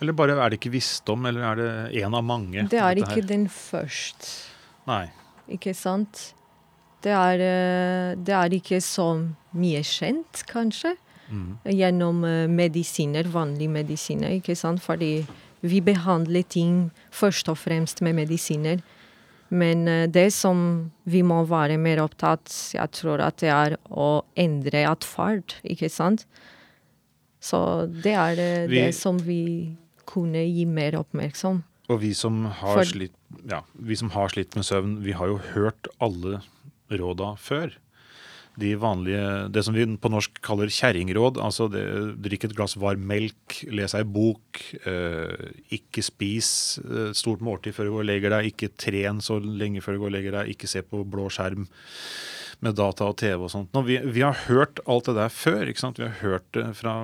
Eller 0.00 0.12
bare 0.12 0.36
er 0.36 0.52
det 0.52 0.60
ikke 0.60 0.74
visst 0.74 1.08
om, 1.08 1.24
eller 1.26 1.46
er 1.50 1.60
det 1.60 2.02
en 2.02 2.14
av 2.14 2.24
mange? 2.24 2.66
Det 2.70 2.80
er 2.80 3.00
ikke 3.00 3.22
her? 3.22 3.28
den 3.30 3.48
først, 3.48 4.28
Nei. 4.88 5.06
ikke 5.48 5.72
sant? 5.74 6.32
Det 7.04 7.12
er, 7.14 7.40
eh, 7.40 8.12
det 8.18 8.34
er 8.34 8.56
ikke 8.56 8.80
så 8.84 9.08
mye 9.56 9.82
kjent, 9.86 10.44
kanskje. 10.50 10.96
Mm. 11.26 11.58
gjennom 11.74 12.20
eh, 12.22 12.46
medisiner, 12.46 13.26
vanlige 13.26 13.68
medisiner, 13.68 14.36
ikke 14.36 14.54
sant? 14.54 14.78
Fordi 14.78 15.26
vi 15.60 15.80
behandler 15.80 16.42
ting 16.46 16.92
først 17.10 17.48
og 17.48 17.58
fremst 17.58 18.02
med 18.02 18.14
medisiner. 18.14 18.78
Men 19.50 19.86
eh, 19.88 20.06
det 20.10 20.32
som 20.34 20.90
vi 21.06 21.20
må 21.22 21.44
være 21.46 21.76
mer 21.78 22.00
opptatt, 22.02 22.50
jeg 22.74 22.90
tror 22.98 23.20
at 23.22 23.36
det 23.42 23.50
er 23.54 23.76
å 23.90 24.24
endre 24.36 24.82
atferd, 24.90 25.54
ikke 25.62 25.90
sant? 25.92 26.24
Så 27.40 27.60
det 28.02 28.14
er 28.18 28.40
eh, 28.42 28.66
Vi- 28.66 28.80
det 28.80 28.94
som 28.94 29.18
vi 29.22 29.76
kunne 30.06 30.42
gi 30.46 30.64
mer 30.66 30.92
oppmerksom. 30.98 31.62
Og 31.88 32.00
vi 32.02 32.12
som, 32.14 32.44
har 32.46 32.74
For- 32.80 32.84
slitt, 32.84 33.14
ja, 33.46 33.60
vi 33.78 33.94
som 33.94 34.10
har 34.10 34.28
slitt 34.28 34.54
med 34.56 34.64
søvn, 34.66 34.96
vi 35.02 35.12
har 35.12 35.28
jo 35.28 35.38
hørt 35.54 35.86
alle 36.00 36.40
råda 36.90 37.36
før. 37.38 37.70
De 38.56 38.72
vanlige, 38.80 39.52
Det 39.52 39.62
som 39.64 39.74
vi 39.76 39.84
på 40.00 40.10
norsk 40.12 40.38
kaller 40.44 40.72
kjerringråd. 40.72 41.40
Altså 41.42 41.68
det, 41.68 41.84
drikk 42.24 42.48
et 42.48 42.56
glass 42.56 42.76
varm 42.80 43.04
melk, 43.06 43.58
les 43.68 43.94
ei 43.94 44.04
bok, 44.04 44.62
eh, 44.88 45.52
ikke 45.76 46.04
spis 46.04 46.78
et 46.80 47.18
stort 47.18 47.44
måltid 47.44 47.76
før 47.76 47.84
du 47.84 47.92
går 47.96 48.04
og 48.04 48.10
legger 48.10 48.36
deg, 48.36 48.50
ikke 48.52 48.72
tren 48.80 49.20
så 49.20 49.38
lenge 49.40 49.84
før 49.84 49.96
du 49.96 50.04
går 50.04 50.12
og 50.12 50.16
legger 50.16 50.38
deg, 50.40 50.54
ikke 50.54 50.70
se 50.70 50.82
på 50.86 51.04
blå 51.04 51.28
skjerm 51.28 51.68
med 52.64 52.76
data 52.78 53.10
og 53.10 53.18
TV 53.20 53.42
og 53.44 53.52
sånt. 53.52 53.72
Nå, 53.76 53.82
vi, 53.84 53.98
vi 54.00 54.24
har 54.24 54.46
hørt 54.46 54.80
alt 54.88 55.10
det 55.10 55.18
der 55.18 55.32
før. 55.32 55.66
ikke 55.68 55.82
sant? 55.82 56.00
Vi 56.00 56.08
har 56.08 56.16
hørt 56.22 56.48
det 56.56 56.70
fra 56.78 57.02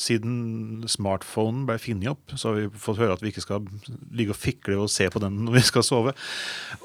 siden 0.00 0.86
smartphonen 0.90 1.64
ble 1.68 1.78
funnet 1.82 2.12
opp, 2.12 2.34
så 2.34 2.50
har 2.50 2.58
vi 2.58 2.80
fått 2.80 3.00
høre 3.00 3.16
at 3.16 3.24
vi 3.24 3.32
ikke 3.32 3.44
skal 3.44 3.66
ligge 4.14 4.34
og 4.34 4.38
fikle 4.38 4.78
og 4.82 4.92
se 4.92 5.08
på 5.12 5.22
den 5.22 5.40
når 5.46 5.58
vi 5.58 5.64
skal 5.68 5.86
sove. 5.86 6.14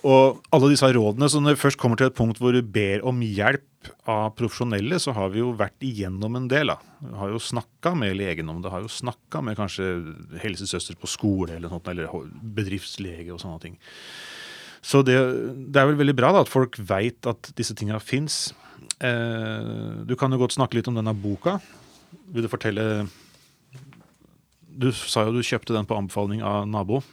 Og 0.04 0.42
alle 0.54 0.72
disse 0.74 0.90
rådene, 0.90 1.30
så 1.30 1.42
når 1.42 1.58
vi 1.58 1.64
først 1.66 1.82
kommer 1.82 2.00
til 2.00 2.10
et 2.10 2.18
punkt 2.18 2.42
hvor 2.42 2.56
du 2.56 2.62
ber 2.66 3.06
om 3.08 3.22
hjelp 3.24 3.64
av 4.08 4.32
profesjonelle, 4.38 5.00
så 5.02 5.12
har 5.16 5.34
vi 5.34 5.42
jo 5.42 5.52
vært 5.60 5.84
igjennom 5.84 6.38
en 6.40 6.50
del. 6.52 6.72
da. 6.72 6.78
Vi 7.04 7.16
har 7.20 7.34
jo 7.34 7.42
snakka 7.42 7.94
med 8.00 8.16
legen 8.20 8.52
om 8.52 8.62
det, 8.64 8.72
har 8.72 8.84
jo 8.84 8.92
snakka 8.92 9.44
med 9.44 9.60
kanskje 9.60 9.90
helsesøster 10.44 11.00
på 11.00 11.10
skole 11.12 11.58
eller, 11.58 11.72
sånt, 11.72 11.90
eller 11.92 12.12
bedriftslege 12.56 13.34
og 13.36 13.42
sånne 13.44 13.64
ting. 13.66 13.78
Så 14.84 15.00
det, 15.08 15.16
det 15.72 15.80
er 15.80 15.88
vel 15.88 16.00
veldig 16.00 16.16
bra 16.16 16.34
da, 16.36 16.44
at 16.44 16.52
folk 16.52 16.76
veit 16.80 17.24
at 17.30 17.54
disse 17.56 17.76
tinga 17.80 18.02
fins. 18.04 18.50
Eh, 19.00 20.04
du 20.08 20.16
kan 20.20 20.32
jo 20.32 20.42
godt 20.42 20.56
snakke 20.58 20.80
litt 20.80 20.90
om 20.92 20.98
denne 21.00 21.16
boka. 21.16 21.60
Vil 22.34 22.46
du 22.46 22.50
fortelle 22.52 23.06
Du 24.74 24.90
sa 24.92 25.28
jo 25.28 25.36
du 25.36 25.44
kjøpte 25.46 25.76
den 25.76 25.88
på 25.90 25.98
anbefaling 25.98 26.42
av 26.46 26.66
nabo. 26.70 27.04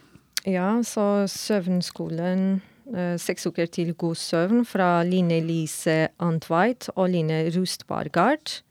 Ja, 0.49 0.81
så 0.87 1.27
søvnskolen 1.29 2.63
eh, 2.95 3.17
Seks 3.21 3.45
uker 3.51 3.69
til 3.69 3.93
god 3.93 4.17
søvn 4.17 4.65
fra 4.65 5.03
Line 5.05 5.43
Lise 5.45 6.09
Antveit 6.23 6.89
og 6.95 7.11
Line 7.13 7.43
Rustbargard. 7.53 8.63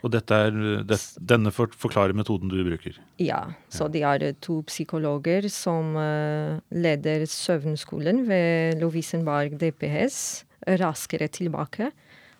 Og 0.00 0.12
dette 0.14 0.36
er, 0.46 0.54
det, 0.88 0.96
denne 1.18 1.50
for, 1.52 1.72
forklarer 1.76 2.16
metoden 2.16 2.48
du 2.48 2.60
bruker. 2.64 2.96
Ja, 3.20 3.42
så 3.68 3.90
de 3.92 4.04
er 4.06 4.22
eh, 4.28 4.36
to 4.40 4.60
psykologer 4.70 5.48
som 5.52 5.98
eh, 6.00 6.60
leder 6.70 7.26
søvnskolen 7.28 8.22
ved 8.30 8.78
Lovisenberg 8.80 9.58
DPS, 9.60 10.44
Raskere 10.80 11.28
tilbake. 11.32 11.90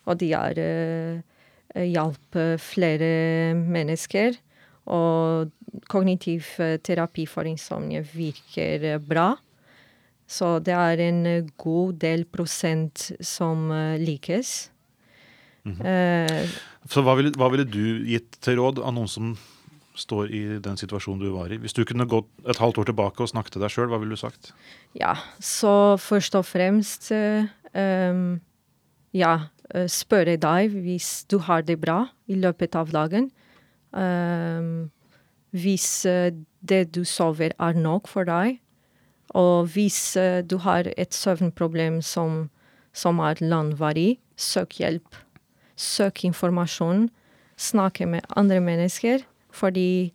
Og 0.09 0.17
de 0.17 0.31
har 0.33 0.57
uh, 1.75 1.85
hjulpet 1.85 2.61
flere 2.61 3.53
mennesker. 3.55 4.37
Og 4.91 5.51
kognitiv 5.91 6.47
eh, 6.59 6.79
terapi 6.83 7.27
for 7.29 7.47
insomnie 7.47 8.01
virker 8.01 8.83
eh, 8.95 8.99
bra. 8.99 9.35
Så 10.31 10.59
det 10.63 10.73
er 10.73 11.03
en 11.05 11.21
eh, 11.29 11.47
god 11.61 11.99
del 12.01 12.25
prosent 12.25 13.11
som 13.21 13.69
eh, 13.71 14.01
likes. 14.01 14.71
uh, 15.67 16.49
Så 16.89 17.03
hva 17.05 17.15
ville, 17.19 17.31
hva 17.37 17.51
ville 17.53 17.67
du 17.69 18.01
gitt 18.09 18.39
til 18.41 18.57
råd 18.57 18.81
av 18.81 18.95
noen 18.97 19.11
som 19.11 19.35
står 19.93 20.31
i 20.33 20.41
den 20.63 20.79
situasjonen 20.79 21.21
du 21.21 21.29
var 21.35 21.51
i? 21.51 21.59
Hvis 21.61 21.75
du 21.77 21.83
kunne 21.85 22.07
gått 22.09 22.29
et 22.49 22.57
halvt 22.57 22.81
år 22.81 22.89
tilbake 22.89 23.21
og 23.21 23.29
snakket 23.29 23.57
til 23.57 23.61
deg 23.63 23.73
sjøl, 23.73 23.89
hva 23.91 23.99
ville 24.01 24.17
du 24.17 24.21
sagt? 24.21 24.53
Ja, 24.97 25.13
så 25.37 25.99
først 26.01 26.35
og 26.39 26.47
fremst 26.47 27.11
uh, 27.13 27.45
um, 27.75 28.39
Ja, 29.11 29.33
eh, 29.35 29.60
spørre 29.91 30.37
deg 30.41 30.73
hvis 30.83 31.23
du 31.31 31.37
har 31.47 31.63
det 31.63 31.79
bra 31.81 32.05
i 32.27 32.35
løpet 32.39 32.75
av 32.75 32.91
dagen. 32.91 33.29
Em, 33.95 34.91
hvis 35.51 36.05
eh, 36.05 36.33
det 36.61 36.91
du 36.95 37.03
sover 37.07 37.55
er 37.59 37.77
nok 37.77 38.07
for 38.07 38.27
deg, 38.27 38.59
og 39.35 39.71
hvis 39.73 40.15
eh, 40.19 40.41
du 40.43 40.57
har 40.63 40.87
et 40.97 41.13
søvnproblem 41.15 42.01
som, 42.03 42.49
som 42.93 43.19
er 43.19 43.41
langvarig, 43.43 44.19
søk 44.35 44.79
hjelp. 44.79 45.15
Søk 45.75 46.23
informasjon. 46.27 47.09
Snakke 47.57 48.07
med 48.09 48.25
andre 48.35 48.59
mennesker, 48.63 49.21
fordi 49.51 50.13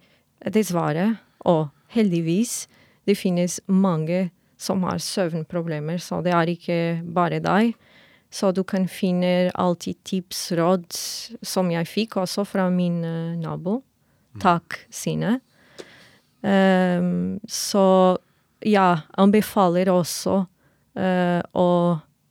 dessverre, 0.53 1.17
og 1.41 1.69
heldigvis, 1.95 2.67
det 3.07 3.15
finnes 3.17 3.61
mange 3.67 4.31
som 4.59 4.83
har 4.83 4.99
søvnproblemer, 4.99 6.01
så 6.03 6.23
det 6.25 6.33
er 6.35 6.51
ikke 6.51 6.79
bare 7.15 7.39
deg. 7.45 7.77
Så 8.37 8.51
du 8.53 8.63
kan 8.69 8.85
finne 8.91 9.51
alltid 9.57 10.03
tips, 10.05 10.51
råd, 10.59 10.87
som 11.47 11.71
jeg 11.73 11.89
fikk 11.89 12.19
også 12.21 12.45
fra 12.45 12.67
min 12.73 13.01
eh, 13.07 13.37
nabo. 13.41 13.81
Takk, 14.43 14.77
Sine. 14.93 15.39
Um, 16.45 17.39
så 17.49 17.85
ja, 18.61 19.01
anbefaler 19.17 19.89
også 19.91 20.35
uh, 20.45 21.41
å, 21.57 21.71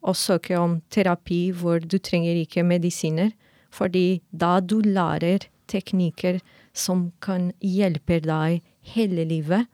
å 0.06 0.14
søke 0.16 0.60
om 0.62 0.78
terapi 0.94 1.50
hvor 1.58 1.82
du 1.82 1.98
trenger 1.98 2.38
ikke 2.44 2.64
medisiner, 2.64 3.34
fordi 3.74 4.22
da 4.30 4.60
du 4.62 4.78
lærer 4.86 5.50
teknikker 5.72 6.38
som 6.78 7.10
kan 7.26 7.50
hjelpe 7.66 8.22
deg 8.24 8.62
hele 8.94 9.26
livet. 9.26 9.66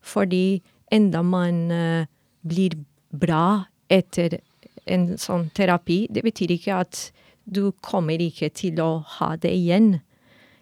Fordi 0.00 0.62
enda 0.88 1.20
man 1.22 1.66
uh, 1.68 2.08
blir 2.48 2.80
bra 3.12 3.66
etter 3.92 4.40
en 4.86 5.16
sånn 5.18 5.48
terapi, 5.56 6.06
det 6.10 6.22
betyr 6.26 6.52
ikke 6.56 6.80
at 6.84 7.00
du 7.46 7.70
kommer 7.84 8.18
ikke 8.22 8.50
til 8.54 8.80
å 8.82 9.02
ha 9.18 9.34
det 9.36 9.52
igjen. 9.54 10.00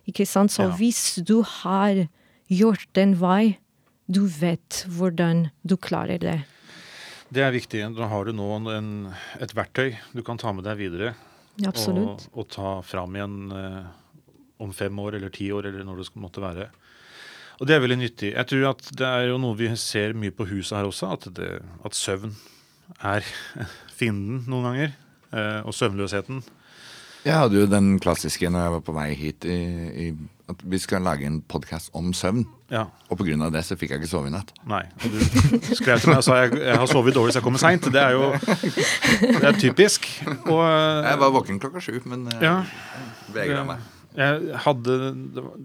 Ikke 0.09 0.27
sant? 0.29 0.53
Så 0.53 0.69
Ja. 0.69 0.77
hvis 0.77 1.17
du 1.25 1.43
har 1.43 2.09
gjort 2.49 2.87
den 2.93 3.15
vei, 3.21 3.59
du 4.11 4.27
vet 4.27 4.85
hvordan 4.89 5.51
du 5.65 5.77
klarer 5.77 6.19
det. 6.21 6.45
Det 7.33 7.43
er 7.43 7.53
viktig. 7.53 7.97
Da 7.97 8.07
har 8.09 8.25
du 8.25 8.33
nå 8.33 8.49
en, 8.71 9.15
et 9.41 9.55
verktøy 9.55 9.97
du 10.13 10.23
kan 10.23 10.37
ta 10.37 10.53
med 10.53 10.65
deg 10.65 10.77
videre. 10.77 11.15
Absolutt. 11.65 12.29
Og, 12.35 12.45
og 12.45 12.49
ta 12.53 12.81
fram 12.83 13.15
igjen 13.17 13.53
eh, 13.53 13.85
om 14.61 14.73
fem 14.73 14.99
år 14.99 15.17
eller 15.17 15.31
ti 15.31 15.49
år, 15.51 15.67
eller 15.71 15.85
når 15.85 15.97
det 16.03 16.07
skal 16.11 16.23
måtte 16.23 16.43
være. 16.45 16.69
Og 17.61 17.67
det 17.67 17.77
er 17.77 17.81
veldig 17.85 17.99
nyttig. 18.01 18.33
Jeg 18.35 18.47
tror 18.51 18.69
at 18.73 18.89
det 18.99 19.07
er 19.07 19.29
jo 19.31 19.39
noe 19.39 19.57
vi 19.57 19.69
ser 19.79 20.13
mye 20.19 20.35
på 20.35 20.47
huset 20.51 20.77
her 20.77 20.89
også, 20.89 21.13
at, 21.15 21.29
det, 21.37 21.63
at 21.87 21.95
søvn 21.95 22.35
er 23.01 23.25
fienden 23.97 24.45
noen 24.51 24.69
ganger. 24.71 24.95
Eh, 25.35 25.61
og 25.67 25.75
søvnløsheten. 25.75 26.43
Jeg 27.25 27.41
hadde 27.41 27.57
jo 27.57 27.67
den 27.67 27.95
klassiske 28.05 28.51
når 28.53 28.67
jeg 28.67 28.73
var 28.75 28.83
på 28.85 28.93
vei 28.95 29.07
hit, 29.17 29.47
i, 29.49 29.55
i, 30.05 30.09
at 30.53 30.61
vi 30.69 30.77
skal 30.79 31.01
lage 31.07 31.25
en 31.25 31.39
podkast 31.49 31.89
om 31.97 32.11
søvn. 32.13 32.43
Ja. 32.69 32.83
Og 33.09 33.23
av 33.33 33.53
det 33.55 33.63
så 33.65 33.79
fikk 33.81 33.95
jeg 33.95 34.03
ikke 34.03 34.11
sove 34.11 34.29
i 34.29 34.35
natt. 34.35 34.53
Nei. 34.69 34.83
Og 35.01 35.15
du 35.15 35.73
skrev 35.73 36.03
til 36.03 36.13
meg 36.13 36.21
og 36.21 36.27
sa 36.27 36.43
jeg, 36.43 36.59
jeg 36.61 36.77
har 36.83 36.91
sovet 36.91 37.17
dårlig 37.17 37.33
så 37.33 37.41
jeg 37.41 37.47
kommer 37.47 37.63
seint. 37.63 37.89
Det 37.89 38.03
er 38.03 38.13
jo 38.13 38.29
det 39.41 39.49
er 39.49 39.59
typisk. 39.59 40.07
Og 40.45 40.61
Jeg 40.69 41.21
var 41.25 41.35
våken 41.39 41.63
klokka 41.63 41.81
sju, 41.81 41.97
men 42.05 42.29
uh, 42.29 42.39
Ja. 42.45 42.57
vegra 43.33 43.65
meg. 43.73 43.94
Jeg 44.15 44.59
hadde, 44.63 44.95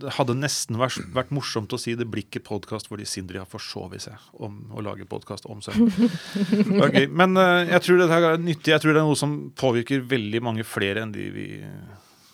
det 0.02 0.12
hadde 0.16 0.34
nesten 0.40 0.80
vært, 0.82 0.98
vært 1.14 1.34
morsomt 1.36 1.74
å 1.76 1.78
si 1.78 1.94
det 1.98 2.08
blir 2.10 2.26
ikke 2.26 2.42
podkast 2.48 2.90
fordi 2.90 3.06
Sindri 3.06 3.38
har 3.38 3.50
forsovet 3.50 4.02
seg 4.08 4.24
om 4.42 4.56
å 4.74 4.82
lage 4.82 5.06
podkast 5.10 5.46
om 5.50 5.62
seg. 5.62 5.78
Okay. 6.90 7.06
Men 7.12 7.38
eh, 7.38 7.70
jeg 7.76 7.84
tror 7.86 8.00
dette 8.02 8.18
er 8.18 8.42
nyttig. 8.42 8.72
Jeg 8.74 8.82
tror 8.82 8.96
det 8.96 9.02
er 9.02 9.08
noe 9.08 9.20
som 9.20 9.34
påvirker 9.60 10.02
veldig 10.10 10.42
mange 10.46 10.66
flere 10.66 11.04
enn 11.04 11.12
de 11.14 11.28
vi, 11.34 11.48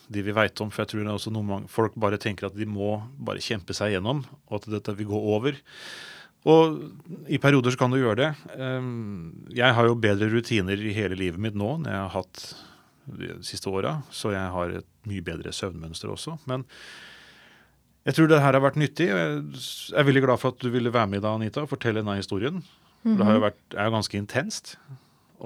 de 0.07 0.23
vi 0.23 0.35
veit 0.35 0.61
om. 0.63 0.71
For 0.71 0.85
jeg 0.85 0.93
tror 0.93 1.03
det 1.03 1.09
er 1.09 1.17
også 1.17 1.33
noe 1.35 1.47
mange, 1.47 1.71
folk 1.71 1.97
bare 1.99 2.19
tenker 2.21 2.47
at 2.47 2.55
de 2.55 2.67
må 2.69 2.99
bare 3.17 3.43
kjempe 3.43 3.75
seg 3.75 3.95
gjennom, 3.95 4.23
og 4.47 4.59
at 4.61 4.69
dette 4.77 4.95
vil 4.95 5.09
gå 5.11 5.21
over. 5.35 5.59
Og 6.45 6.77
i 7.31 7.41
perioder 7.41 7.73
så 7.73 7.81
kan 7.81 7.91
du 7.91 7.99
gjøre 7.99 8.19
det. 8.21 8.31
Um, 8.55 9.47
Jeg 9.51 9.73
har 9.75 9.89
jo 9.89 9.97
bedre 9.97 10.29
rutiner 10.31 10.77
i 10.79 10.93
hele 10.95 11.17
livet 11.17 11.41
mitt 11.41 11.57
nå 11.57 11.79
enn 11.79 11.89
jeg 11.89 11.99
har 12.03 12.13
hatt 12.13 12.45
de 13.05 13.35
siste 13.45 13.69
åra, 13.69 13.99
så 14.13 14.33
jeg 14.33 14.53
har 14.55 14.79
et 14.79 14.87
mye 15.09 15.23
bedre 15.25 15.53
søvnmønster 15.53 16.11
også. 16.11 16.37
Men 16.49 16.65
jeg 18.05 18.17
tror 18.17 18.29
det 18.29 18.41
her 18.41 18.53
har 18.53 18.61
vært 18.61 18.77
nyttig. 18.77 19.07
Jeg 19.09 19.95
er 19.97 20.07
veldig 20.07 20.25
glad 20.27 20.41
for 20.41 20.53
at 20.53 20.61
du 20.61 20.69
ville 20.73 20.93
være 20.93 21.09
med 21.09 21.21
i 21.21 21.25
dag, 21.25 21.39
Anita, 21.39 21.63
og 21.65 21.71
fortelle 21.71 22.03
denne 22.03 22.19
historien. 22.19 22.61
For 23.01 23.17
Det 23.17 23.25
har 23.25 23.37
jo 23.37 23.43
vært, 23.45 23.59
er 23.73 23.89
jo 23.89 23.95
ganske 23.97 24.17
intenst. 24.17 24.75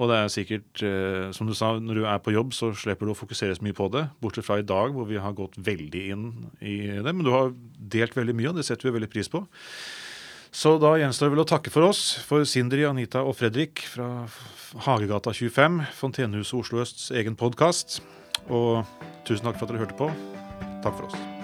Og 0.00 0.08
det 0.08 0.16
er 0.16 0.28
sikkert, 0.32 0.82
eh, 0.86 1.30
som 1.36 1.48
du 1.48 1.54
sa, 1.56 1.72
når 1.78 1.98
du 1.98 2.04
er 2.06 2.20
på 2.22 2.32
jobb, 2.32 2.52
så 2.56 2.70
slipper 2.76 3.08
du 3.08 3.12
å 3.12 3.18
fokusere 3.18 3.56
så 3.56 3.64
mye 3.64 3.76
på 3.76 3.88
det. 3.92 4.06
Bortsett 4.22 4.46
fra 4.46 4.60
i 4.60 4.66
dag, 4.66 4.94
hvor 4.94 5.08
vi 5.08 5.18
har 5.20 5.34
gått 5.36 5.58
veldig 5.58 6.04
inn 6.14 6.28
i 6.62 6.76
det. 7.02 7.10
Men 7.10 7.24
du 7.26 7.32
har 7.34 7.52
delt 7.76 8.14
veldig 8.16 8.36
mye, 8.38 8.52
og 8.52 8.60
det 8.60 8.64
setter 8.68 8.88
vi 8.88 8.96
veldig 8.96 9.10
pris 9.12 9.28
på. 9.28 9.42
Så 10.50 10.74
da 10.82 10.96
gjenstår 10.98 11.28
det 11.28 11.34
vel 11.36 11.44
å 11.44 11.48
takke 11.48 11.70
for 11.70 11.86
oss, 11.86 12.02
for 12.26 12.42
Sindri, 12.48 12.82
Anita 12.88 13.22
og 13.22 13.36
Fredrik 13.38 13.84
fra 13.86 14.26
Hagegata 14.86 15.34
25, 15.34 15.82
Fontenehuset 15.98 16.58
Oslo 16.58 16.82
Østs 16.82 17.10
egen 17.14 17.38
podkast. 17.38 18.00
Og 18.50 18.82
tusen 19.28 19.46
takk 19.46 19.60
for 19.60 19.68
at 19.68 19.76
dere 19.76 19.84
hørte 19.86 20.00
på. 20.00 20.10
Takk 20.82 20.96
for 20.96 21.06
oss. 21.12 21.39